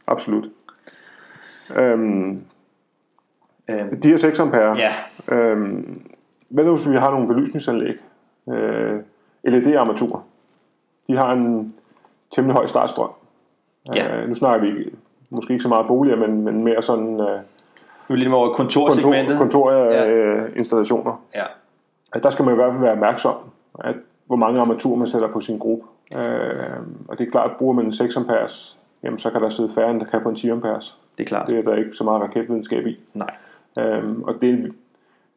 absolut. 0.08 0.50
Øhm, 1.76 2.42
Øh, 3.70 3.94
de 4.04 4.08
her 4.10 4.18
6 4.18 4.40
ampere, 4.40 4.78
ja, 4.78 4.92
øhm, 5.36 6.02
hvad 6.50 6.64
nu 6.64 6.76
hvis 6.76 6.90
vi 6.90 6.96
har 6.96 7.12
nogle 7.12 7.28
belysningsanlæg? 7.28 7.94
Øh, 8.50 9.00
LED-armaturer. 9.44 10.20
De 11.08 11.16
har 11.16 11.32
en 11.34 11.74
temmelig 12.36 12.54
høj 12.56 12.66
startstrøm. 12.66 13.10
Ja. 13.96 14.18
Øh, 14.22 14.28
nu 14.30 14.36
snakker 14.36 14.62
vi 14.62 14.80
ikke, 14.80 14.92
måske 15.30 15.54
ikke 15.54 15.64
så 15.64 15.70
meget 15.70 15.88
boliger, 15.88 16.16
men, 16.18 16.42
men 16.42 16.64
mere 16.64 16.82
sådan 16.82 17.20
øh, 17.20 17.40
nu 18.10 18.14
er 18.14 18.16
lidt 18.16 18.34
over 18.34 18.50
kontorsegmentet. 18.54 19.38
kontor, 19.38 19.72
Ja. 19.72 20.04
kontorinstallationer. 20.06 21.24
Ja, 21.36 21.44
at 22.14 22.24
der 22.24 22.30
skal 22.30 22.46
man 22.46 22.54
i 22.54 22.58
hvert 22.58 22.72
fald 22.72 22.82
være 22.82 22.92
opmærksom, 22.92 23.36
at 23.80 23.96
hvor 24.26 24.36
mange 24.36 24.60
armaturer 24.62 24.98
man 24.98 25.08
sætter 25.08 25.28
på 25.28 25.40
sin 25.40 25.58
gruppe. 25.58 25.86
Øh, 26.16 26.80
og 27.08 27.20
det 27.20 27.28
er 27.28 27.32
klart, 27.32 27.52
at 27.52 27.58
bruger 27.58 27.74
man 27.74 27.86
en 27.86 27.92
6 27.92 28.18
amperes, 28.18 28.80
jamen 29.04 29.20
så 29.20 29.30
kan 29.30 29.42
der 29.42 29.50
sidde 29.50 29.70
færre, 29.70 29.92
end 29.92 30.00
der 30.00 30.06
kan 30.06 30.22
på 30.22 30.30
en 30.30 30.36
10 30.36 30.50
amperes. 30.50 30.98
det 31.18 31.24
er 31.24 31.28
klart. 31.28 31.48
Det 31.48 31.58
er 31.58 31.62
der 31.62 31.76
ikke 31.76 31.94
så 31.94 32.04
meget 32.04 32.22
raketvidenskab 32.22 32.88
i. 32.88 33.00
Nej. 33.14 33.36
Øhm, 33.80 34.24
og 34.24 34.34
det, 34.42 34.74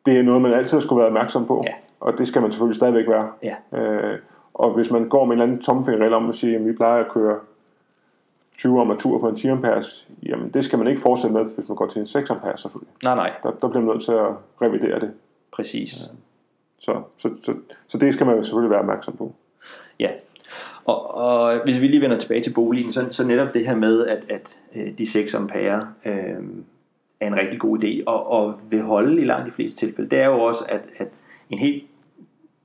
det 0.07 0.19
er 0.19 0.23
noget, 0.23 0.43
man 0.43 0.53
altid 0.53 0.81
skulle 0.81 0.99
være 0.99 1.07
opmærksom 1.07 1.47
på. 1.47 1.63
Ja. 1.67 1.73
Og 2.01 2.19
det 2.19 2.29
skal 2.29 2.43
man 2.43 2.51
selvfølgelig 2.53 2.77
stadigvæk 2.77 3.09
være. 3.09 3.29
Ja. 3.43 3.79
Øh, 3.79 4.19
og 4.55 4.71
hvis 4.75 4.91
man 4.91 5.09
går 5.09 5.25
med 5.25 5.37
en 5.37 5.41
eller 5.41 5.47
anden 5.53 5.63
tomfingerregel 5.63 6.15
om 6.15 6.29
at 6.29 6.35
sige, 6.35 6.57
at 6.57 6.65
vi 6.67 6.73
plejer 6.73 7.05
at 7.05 7.11
køre 7.13 7.37
20 8.57 8.81
armaturer 8.81 9.19
på 9.21 9.29
en 9.29 9.35
10 9.35 9.49
amperes, 9.49 10.09
jamen 10.23 10.49
det 10.51 10.65
skal 10.65 10.79
man 10.79 10.89
ikke 10.89 11.01
fortsætte 11.01 11.37
med, 11.37 11.45
hvis 11.45 11.69
man 11.69 11.77
går 11.77 11.87
til 11.87 12.01
en 12.01 12.07
6 12.07 12.31
amperes 12.31 12.61
selvfølgelig. 12.61 12.93
Nej, 13.05 13.15
nej, 13.15 13.33
Der, 13.43 13.51
der 13.51 13.69
bliver 13.69 13.85
man 13.85 13.95
nødt 13.95 14.03
til 14.05 14.13
at 14.13 14.29
revidere 14.63 15.01
det. 15.01 15.13
præcis. 15.53 16.11
Så, 16.79 17.03
så, 17.17 17.31
så, 17.43 17.55
så 17.87 17.99
det 17.99 18.15
skal 18.15 18.27
man 18.27 18.37
jo 18.37 18.43
selvfølgelig 18.43 18.71
være 18.71 18.81
opmærksom 18.81 19.17
på. 19.17 19.35
Ja, 20.01 20.11
og, 20.85 21.15
og 21.15 21.61
hvis 21.65 21.81
vi 21.81 21.89
lige 21.89 22.03
vender 22.03 22.19
tilbage 22.19 22.41
til 22.41 22.55
boligen, 22.55 22.93
så, 22.93 23.09
så 23.11 23.25
netop 23.27 23.55
det 23.55 23.67
her 23.67 23.77
med, 23.77 24.07
at, 24.07 24.25
at 24.29 24.59
øh, 24.75 24.99
de 24.99 25.11
6 25.11 25.35
ampere 25.35 25.83
øh, 26.07 26.37
er 27.21 27.27
en 27.27 27.37
rigtig 27.37 27.61
god 27.61 27.85
idé, 27.85 28.03
og, 28.07 28.31
og 28.31 28.61
vil 28.71 28.83
holde 28.83 29.23
i 29.23 29.25
langt 29.25 29.47
de 29.47 29.53
fleste 29.53 29.79
tilfælde, 29.79 30.11
det 30.11 30.21
er 30.21 30.27
jo 30.27 30.41
også, 30.41 30.65
at, 30.69 30.81
at 30.97 31.09
en 31.51 31.59
helt 31.59 31.85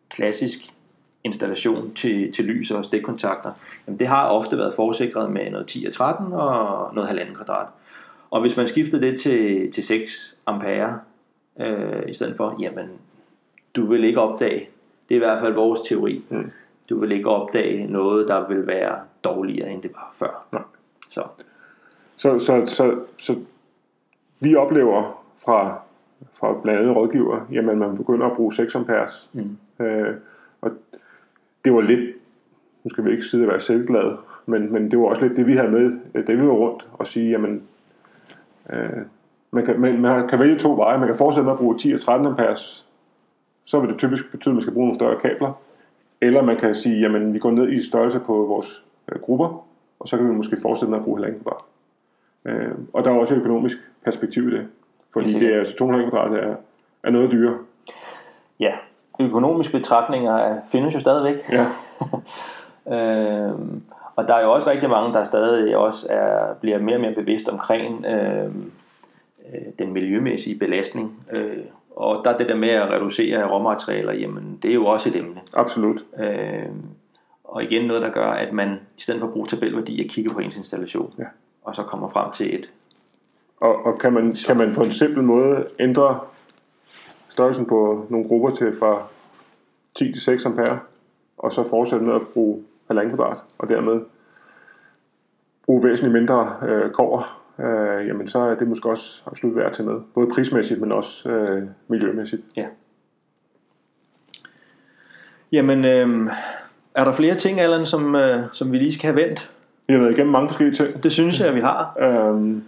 klassisk 0.10 0.60
installation 1.24 1.94
til, 1.94 2.34
til 2.34 2.46
lys 2.46 2.72
og 2.72 2.86
stikkontakter, 2.86 3.52
jamen 3.88 4.00
det 4.00 4.08
har 4.08 4.28
ofte 4.28 4.58
været 4.58 4.74
forsikret 4.76 5.32
med 5.32 5.52
noget 5.52 5.68
10 5.68 5.86
og 5.86 5.94
13 5.94 6.34
og 6.34 6.96
noget 6.96 7.08
halvanden 7.08 7.36
kvadrat. 7.36 7.68
Og 8.32 8.42
hvis 8.42 8.58
man 8.58 8.68
skifter 8.68 9.00
det 9.00 9.20
til, 9.20 9.72
til 9.72 9.84
6 9.84 10.38
ampere 10.46 11.00
øh, 11.60 12.10
i 12.10 12.14
stedet 12.14 12.38
for, 12.38 12.58
jamen 12.60 12.90
du 13.76 13.86
vil 13.86 14.04
ikke 14.04 14.22
opdage, 14.22 14.70
det 15.10 15.16
er 15.16 15.20
i 15.22 15.26
hvert 15.26 15.42
fald 15.42 15.54
vores 15.54 15.80
teori, 15.82 16.24
Mm. 16.30 16.52
du 16.90 17.00
vil 17.00 17.12
ikke 17.12 17.30
opdage 17.30 17.88
noget, 17.88 18.28
der 18.28 18.48
vil 18.48 18.68
være 18.68 18.96
dårligere, 19.24 19.70
end 19.72 19.82
det 19.82 19.92
var 19.94 20.10
før. 20.14 20.46
Nej. 20.52 20.62
Så 21.10 21.24
Så, 22.18 22.40
så, 22.40 22.64
så, 22.68 23.00
så 23.18 23.36
vi 24.42 24.56
oplever 24.56 25.24
fra, 25.46 25.80
fra 26.40 26.62
blandt 26.62 26.80
andet 26.82 26.96
rådgiver, 26.96 27.48
jamen 27.52 27.80
man 27.80 27.98
begynder 27.98 28.26
at 28.28 28.36
bruge 28.36 28.54
6 28.54 28.76
amperes. 28.76 29.30
Mm. 29.34 29.58
Øh, 29.86 30.16
og 30.62 30.72
det 31.66 31.74
var 31.74 31.82
lidt, 31.82 32.16
nu 32.84 32.90
skal 32.90 33.06
vi 33.06 33.12
ikke 33.12 33.24
sidde 33.24 33.44
og 33.44 33.50
være 33.50 33.60
selvglade, 33.60 34.18
men, 34.46 34.74
men 34.74 34.92
det 34.92 35.00
var 35.00 35.06
også 35.06 35.22
lidt 35.22 35.38
det, 35.38 35.48
vi 35.48 35.54
havde 35.54 35.72
med, 35.72 36.00
øh, 36.16 36.28
da 36.28 36.34
vi 36.34 36.48
var 36.48 36.54
rundt 36.54 36.88
og 36.94 37.08
sige, 37.08 37.30
jamen, 37.30 37.64
øh, 38.74 38.90
man, 39.52 39.66
kan, 39.66 39.80
man, 39.80 40.02
man 40.02 40.28
kan 40.28 40.40
vælge 40.40 40.58
to 40.60 40.76
veje. 40.76 40.98
Man 41.00 41.08
kan 41.08 41.18
fortsætte 41.18 41.46
med 41.46 41.52
at 41.54 41.60
bruge 41.60 41.78
10 41.78 41.92
og 41.94 42.02
13 42.02 42.28
amperes, 42.28 42.88
så 43.64 43.80
vil 43.80 43.90
det 43.90 43.98
typisk 43.98 44.32
betyde, 44.32 44.52
at 44.52 44.56
man 44.56 44.62
skal 44.62 44.74
bruge 44.74 44.86
nogle 44.86 44.96
større 44.96 45.20
kabler. 45.20 45.52
Eller 46.22 46.42
man 46.44 46.58
kan 46.58 46.76
sige, 46.76 47.00
jamen 47.00 47.34
vi 47.34 47.40
går 47.40 47.52
ned 47.52 47.70
i 47.72 47.82
størrelse 47.84 48.20
på 48.20 48.34
vores 48.34 48.84
øh, 49.12 49.20
grupper, 49.22 49.66
og 50.00 50.08
så 50.08 50.18
kan 50.18 50.30
vi 50.30 50.34
måske 50.36 50.58
fortsætte 50.62 50.90
med 50.90 50.98
at 51.00 51.04
bruge 51.06 51.18
halvanden 51.18 51.42
kvadrat. 51.44 51.62
Øh, 52.46 52.72
og 52.94 53.06
der 53.06 53.12
er 53.12 53.16
også 53.16 53.34
et 53.36 53.40
økonomisk 53.40 53.78
perspektiv 54.04 54.48
i 54.48 54.52
det. 54.52 54.68
Fordi 55.14 55.34
det 55.40 55.54
er, 55.54 55.58
altså 55.60 55.74
2,5 55.84 56.10
kvadrat 56.10 56.34
er, 56.44 56.56
er 57.04 57.12
noget 57.12 57.32
dyrere. 57.32 57.58
ja, 58.60 58.74
økonomiske 59.20 59.72
betragtninger 59.78 60.36
er- 60.38 60.60
findes 60.72 60.96
jo 60.96 61.00
stadigvæk. 61.00 61.50
Ja, 61.52 61.66
Øhm, 62.92 63.82
og 64.16 64.28
der 64.28 64.34
er 64.34 64.44
jo 64.44 64.52
også 64.54 64.70
rigtig 64.70 64.90
mange, 64.90 65.14
der 65.14 65.24
stadig 65.24 65.78
også 65.78 66.08
er, 66.10 66.54
bliver 66.54 66.80
mere 66.80 66.96
og 66.96 67.02
mere 67.02 67.14
bevidst 67.16 67.50
omkring 67.50 68.06
øhm, 68.06 68.72
øh, 69.54 69.62
den 69.80 69.94
miljømæssige 69.94 70.60
belastning. 70.60 71.26
Øh, 71.32 71.58
og 71.96 72.22
der 72.26 72.32
er 72.32 72.38
det 72.38 72.48
der 72.48 72.56
med 72.56 72.70
at 72.70 72.92
reducere 72.92 73.48
råmaterialer, 73.48 74.14
jamen 74.14 74.60
det 74.62 74.72
er 74.72 74.76
jo 74.76 74.86
også 74.86 75.10
et 75.10 75.16
emne. 75.16 75.42
absolut. 75.54 76.06
Øh, 76.20 76.66
og 77.44 77.64
igen 77.64 77.88
noget, 77.88 78.02
der 78.02 78.10
gør, 78.10 78.28
at 78.28 78.54
man 78.54 78.80
i 78.98 79.02
stedet 79.02 79.20
for 79.20 79.28
at 79.28 79.34
bruge 79.34 79.48
tabelværdier, 79.48 80.08
kigger 80.08 80.34
på 80.34 80.40
ens 80.40 80.58
installation. 80.58 81.14
Ja. 81.20 81.24
Og 81.64 81.76
så 81.76 81.84
kommer 81.84 82.10
frem 82.10 82.32
til 82.32 82.56
et. 82.56 82.70
Og, 83.58 83.86
og 83.86 84.00
kan, 84.00 84.14
man, 84.14 84.36
kan 84.48 84.58
man 84.58 84.74
på 84.76 84.82
en 84.82 84.92
simpel 84.92 85.24
måde 85.24 85.68
ændre 85.80 86.20
størrelsen 87.30 87.66
på 87.66 88.06
nogle 88.10 88.28
grupper 88.28 88.50
til 88.50 88.74
fra 88.80 89.08
10 89.96 90.12
til 90.12 90.22
6 90.22 90.46
ampere, 90.46 90.80
og 91.38 91.52
så 91.52 91.70
fortsætte 91.70 92.06
med 92.06 92.16
at 92.16 92.22
bruge 92.34 92.64
halvanden 92.88 93.16
kvadrat, 93.16 93.38
og 93.58 93.70
dermed 93.70 94.02
bruge 95.66 95.84
væsentligt 95.84 96.14
mindre 96.14 96.56
øh, 96.68 96.92
kover, 96.92 97.41
øh, 97.64 98.08
jamen 98.08 98.28
så 98.28 98.40
er 98.40 98.56
det 98.56 98.68
måske 98.68 98.90
også 98.90 99.22
absolut 99.26 99.56
værd 99.56 99.66
at 99.66 99.74
tage 99.74 99.90
med. 99.90 99.96
Både 100.14 100.28
prismæssigt, 100.34 100.82
men 100.82 100.92
også 100.92 101.30
øh, 101.30 101.64
miljømæssigt. 101.88 102.42
Ja. 102.58 102.66
Jamen, 105.52 105.86
øh, 105.86 106.30
er 106.96 107.04
der 107.04 107.14
flere 107.14 107.36
ting, 107.36 107.60
Allan, 107.60 107.86
som, 107.86 108.16
øh, 108.16 108.44
som 108.54 108.72
vi 108.72 108.78
lige 108.78 108.94
skal 108.94 109.14
have 109.14 109.28
vendt? 109.28 109.52
Vi 109.88 109.94
har 109.94 110.02
været 110.02 110.12
igennem 110.12 110.32
mange 110.32 110.50
forskellige 110.50 110.76
ting. 110.76 111.04
Det 111.04 111.12
synes 111.12 111.40
jeg, 111.40 111.56
vi 111.56 111.60
har. 111.60 111.98
Øhm, 112.00 112.64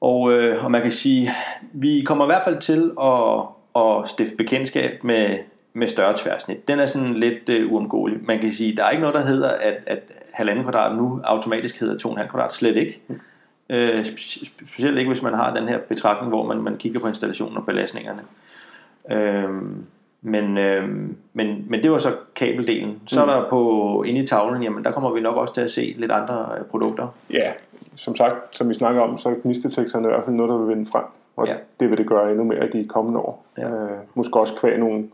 Og, 0.00 0.32
øh, 0.32 0.64
og 0.64 0.70
man 0.70 0.82
kan 0.82 0.92
sige, 0.92 1.30
vi 1.72 2.02
kommer 2.06 2.24
i 2.24 2.28
hvert 2.28 2.44
fald 2.44 2.58
til 2.60 2.92
at, 3.02 3.42
at 3.82 4.08
stifte 4.08 4.36
bekendtskab 4.36 5.04
med, 5.04 5.38
med 5.72 5.86
større 5.88 6.14
tværsnit. 6.16 6.68
Den 6.68 6.78
er 6.80 6.86
sådan 6.86 7.14
lidt 7.14 7.48
øh, 7.48 7.72
uomgåelig. 7.72 8.18
Man 8.22 8.38
kan 8.40 8.52
sige, 8.52 8.76
der 8.76 8.84
er 8.84 8.90
ikke 8.90 9.00
noget, 9.00 9.14
der 9.14 9.26
hedder, 9.26 9.50
at, 9.50 9.74
at 9.86 9.98
halvanden 10.32 10.64
kvadrat 10.64 10.96
nu 10.96 11.20
automatisk 11.24 11.80
hedder 11.80 12.08
2,5 12.08 12.26
kvadrat. 12.26 12.52
Slet 12.52 12.76
ikke. 12.76 13.00
Øh, 13.70 14.00
spe- 14.00 14.46
specielt 14.66 14.98
ikke, 14.98 15.10
hvis 15.10 15.22
man 15.22 15.34
har 15.34 15.54
den 15.54 15.68
her 15.68 15.78
betragtning, 15.78 16.28
hvor 16.28 16.46
man, 16.46 16.62
man 16.62 16.76
kigger 16.76 17.00
på 17.00 17.06
installationen 17.08 17.56
og 17.56 17.66
belastningerne. 17.66 18.22
Øh, 19.10 19.48
Men, 20.22 20.58
øh, 20.58 20.88
men, 21.32 21.64
men 21.68 21.82
det 21.82 21.90
var 21.90 21.98
så 21.98 22.14
kabeldelen. 22.34 23.00
Så 23.06 23.24
mm. 23.24 23.30
er 23.30 23.34
der 23.34 23.48
på 23.48 24.02
inde 24.02 24.20
i 24.20 24.26
tavlen, 24.26 24.62
jamen 24.62 24.84
der 24.84 24.90
kommer 24.90 25.12
vi 25.12 25.20
nok 25.20 25.36
også 25.36 25.54
til 25.54 25.60
at 25.60 25.70
se 25.70 25.94
lidt 25.98 26.12
andre 26.12 26.46
øh, 26.58 26.64
produkter. 26.64 27.08
Ja, 27.32 27.52
som 27.94 28.16
sagt, 28.16 28.56
som 28.56 28.68
vi 28.68 28.74
snakker 28.74 29.02
om, 29.02 29.18
så 29.18 29.28
er 29.28 29.34
gnisteteksterne 29.42 30.08
i 30.08 30.10
hvert 30.10 30.24
fald 30.24 30.36
noget, 30.36 30.50
der 30.50 30.56
vil 30.58 30.76
vinde 30.76 30.90
frem. 30.90 31.04
Og 31.36 31.46
ja. 31.46 31.54
det 31.80 31.90
vil 31.90 31.98
det 31.98 32.06
gøre 32.06 32.30
endnu 32.30 32.44
mere 32.44 32.68
i 32.68 32.70
de 32.70 32.88
kommende 32.88 33.20
år. 33.20 33.44
Ja. 33.58 33.74
Øh, 33.74 33.90
måske 34.14 34.40
også 34.40 34.54
kvæg 34.60 34.78
nogle, 34.78 35.08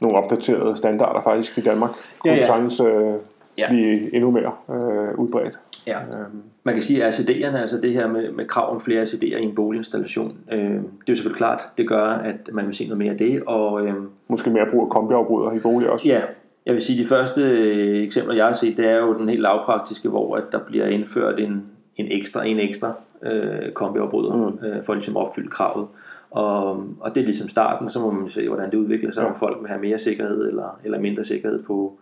nogle 0.00 0.18
opdaterede 0.18 0.76
standarder 0.76 1.20
faktisk 1.20 1.58
i 1.58 1.60
Danmark. 1.60 1.90
Kunne 2.18 2.32
ja, 2.32 2.38
ja. 2.38 2.46
sagtens 2.46 2.80
øh, 2.80 3.14
ja. 3.58 3.68
blive 3.68 4.14
endnu 4.14 4.30
mere 4.30 4.52
øh, 4.70 5.18
udbredt. 5.18 5.58
Ja. 5.86 5.98
Øhm. 6.00 6.42
Man 6.64 6.74
kan 6.74 6.82
sige, 6.82 7.04
at 7.04 7.14
RCD'erne, 7.14 7.56
altså 7.56 7.80
det 7.80 7.92
her 7.92 8.08
med, 8.08 8.32
med 8.32 8.46
krav 8.46 8.74
om 8.74 8.80
flere 8.80 9.02
RCD'er 9.02 9.36
i 9.36 9.42
en 9.42 9.54
boliginstallation, 9.54 10.38
øh, 10.52 10.58
det 10.58 10.72
er 10.72 10.80
jo 11.08 11.14
selvfølgelig 11.14 11.36
klart, 11.36 11.62
det 11.78 11.88
gør, 11.88 12.04
at 12.04 12.50
man 12.52 12.66
vil 12.66 12.74
se 12.74 12.84
noget 12.84 12.98
mere 12.98 13.10
af 13.10 13.18
det. 13.18 13.42
Og, 13.46 13.86
øh, 13.86 13.94
Måske 14.28 14.50
mere 14.50 14.66
brug 14.70 14.82
af 14.82 14.90
kombiafbryder 14.90 15.52
i 15.52 15.58
boliger 15.58 15.90
også. 15.90 16.08
Ja, 16.08 16.22
jeg 16.66 16.74
vil 16.74 16.82
sige, 16.82 17.02
de 17.02 17.08
første 17.08 17.42
øh, 17.42 18.02
eksempler, 18.02 18.34
jeg 18.34 18.46
har 18.46 18.52
set, 18.52 18.76
det 18.76 18.86
er 18.88 18.96
jo 18.96 19.18
den 19.18 19.28
helt 19.28 19.40
lavpraktiske, 19.42 20.08
hvor 20.08 20.36
at 20.36 20.44
der 20.52 20.58
bliver 20.58 20.86
indført 20.86 21.40
en, 21.40 21.66
en 21.96 22.06
ekstra, 22.10 22.44
en 22.44 22.58
ekstra 22.58 22.94
øh, 23.22 23.72
kombiafbryder, 23.72 24.36
mm. 24.36 24.66
øh, 24.66 24.84
for 24.84 24.94
ligesom 24.94 25.16
at 25.16 25.22
opfylde 25.22 25.50
kravet. 25.50 25.88
Og, 26.30 26.70
og 27.00 27.14
det 27.14 27.20
er 27.20 27.24
ligesom 27.24 27.48
starten, 27.48 27.90
så 27.90 28.00
må 28.00 28.10
man 28.10 28.30
se, 28.30 28.48
hvordan 28.48 28.70
det 28.70 28.76
udvikler 28.76 29.10
sig, 29.12 29.22
ja. 29.22 29.28
om 29.28 29.38
folk 29.38 29.60
vil 29.60 29.68
have 29.68 29.80
mere 29.80 29.98
sikkerhed 29.98 30.48
eller, 30.48 30.78
eller 30.84 31.00
mindre 31.00 31.24
sikkerhed 31.24 31.62
på, 31.62 31.98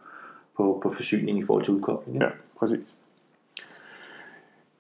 på, 0.57 0.81
på 0.83 0.89
forsyning 0.89 1.39
i 1.39 1.43
forhold 1.43 1.65
til 1.65 1.75
udkobling. 1.75 2.23
Ja, 2.23 2.29
præcis. 2.59 2.95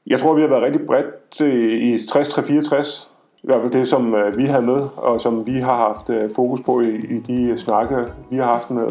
Jeg 0.06 0.18
tror, 0.20 0.34
vi 0.34 0.40
har 0.40 0.48
været 0.48 0.62
rigtig 0.62 0.86
bredt 0.86 1.40
i 1.40 1.94
60-64, 1.96 3.08
i 3.42 3.46
hvert 3.46 3.60
fald 3.60 3.72
det, 3.72 3.88
som 3.88 4.14
øh, 4.14 4.38
vi 4.38 4.46
har 4.46 4.60
med, 4.60 4.88
og 4.96 5.20
som 5.20 5.46
vi 5.46 5.60
har 5.60 5.76
haft 5.76 6.10
øh, 6.10 6.30
fokus 6.36 6.60
på 6.60 6.80
i, 6.80 6.94
i 6.96 7.18
de 7.18 7.58
snakke, 7.58 7.96
vi 8.30 8.36
har 8.36 8.44
haft 8.44 8.70
med, 8.70 8.88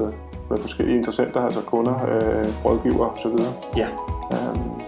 med 0.49 0.57
forskellige 0.57 0.97
interessenter, 0.97 1.41
altså 1.41 1.61
kunder, 1.61 1.93
øh, 1.93 2.65
rådgiver 2.65 3.09
osv. 3.09 3.31
Ja. 3.77 3.87
Um, 4.31 4.81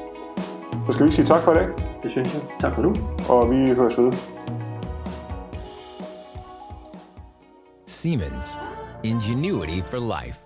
så 0.87 0.93
skal 0.93 1.05
vi 1.05 1.11
sige 1.11 1.25
tak 1.25 1.41
for 1.41 1.51
i 1.51 1.55
dag. 1.55 1.67
Det 2.03 2.11
synes 2.11 2.33
jeg. 2.33 2.41
Tak 2.59 2.75
for 2.75 2.81
nu. 2.81 2.95
Og 3.29 3.51
vi 3.51 3.73
høres 3.73 3.97
ved. 3.97 4.13
Siemens. 7.87 8.59
Ingenuity 9.03 9.81
for 9.83 9.97
life. 9.97 10.44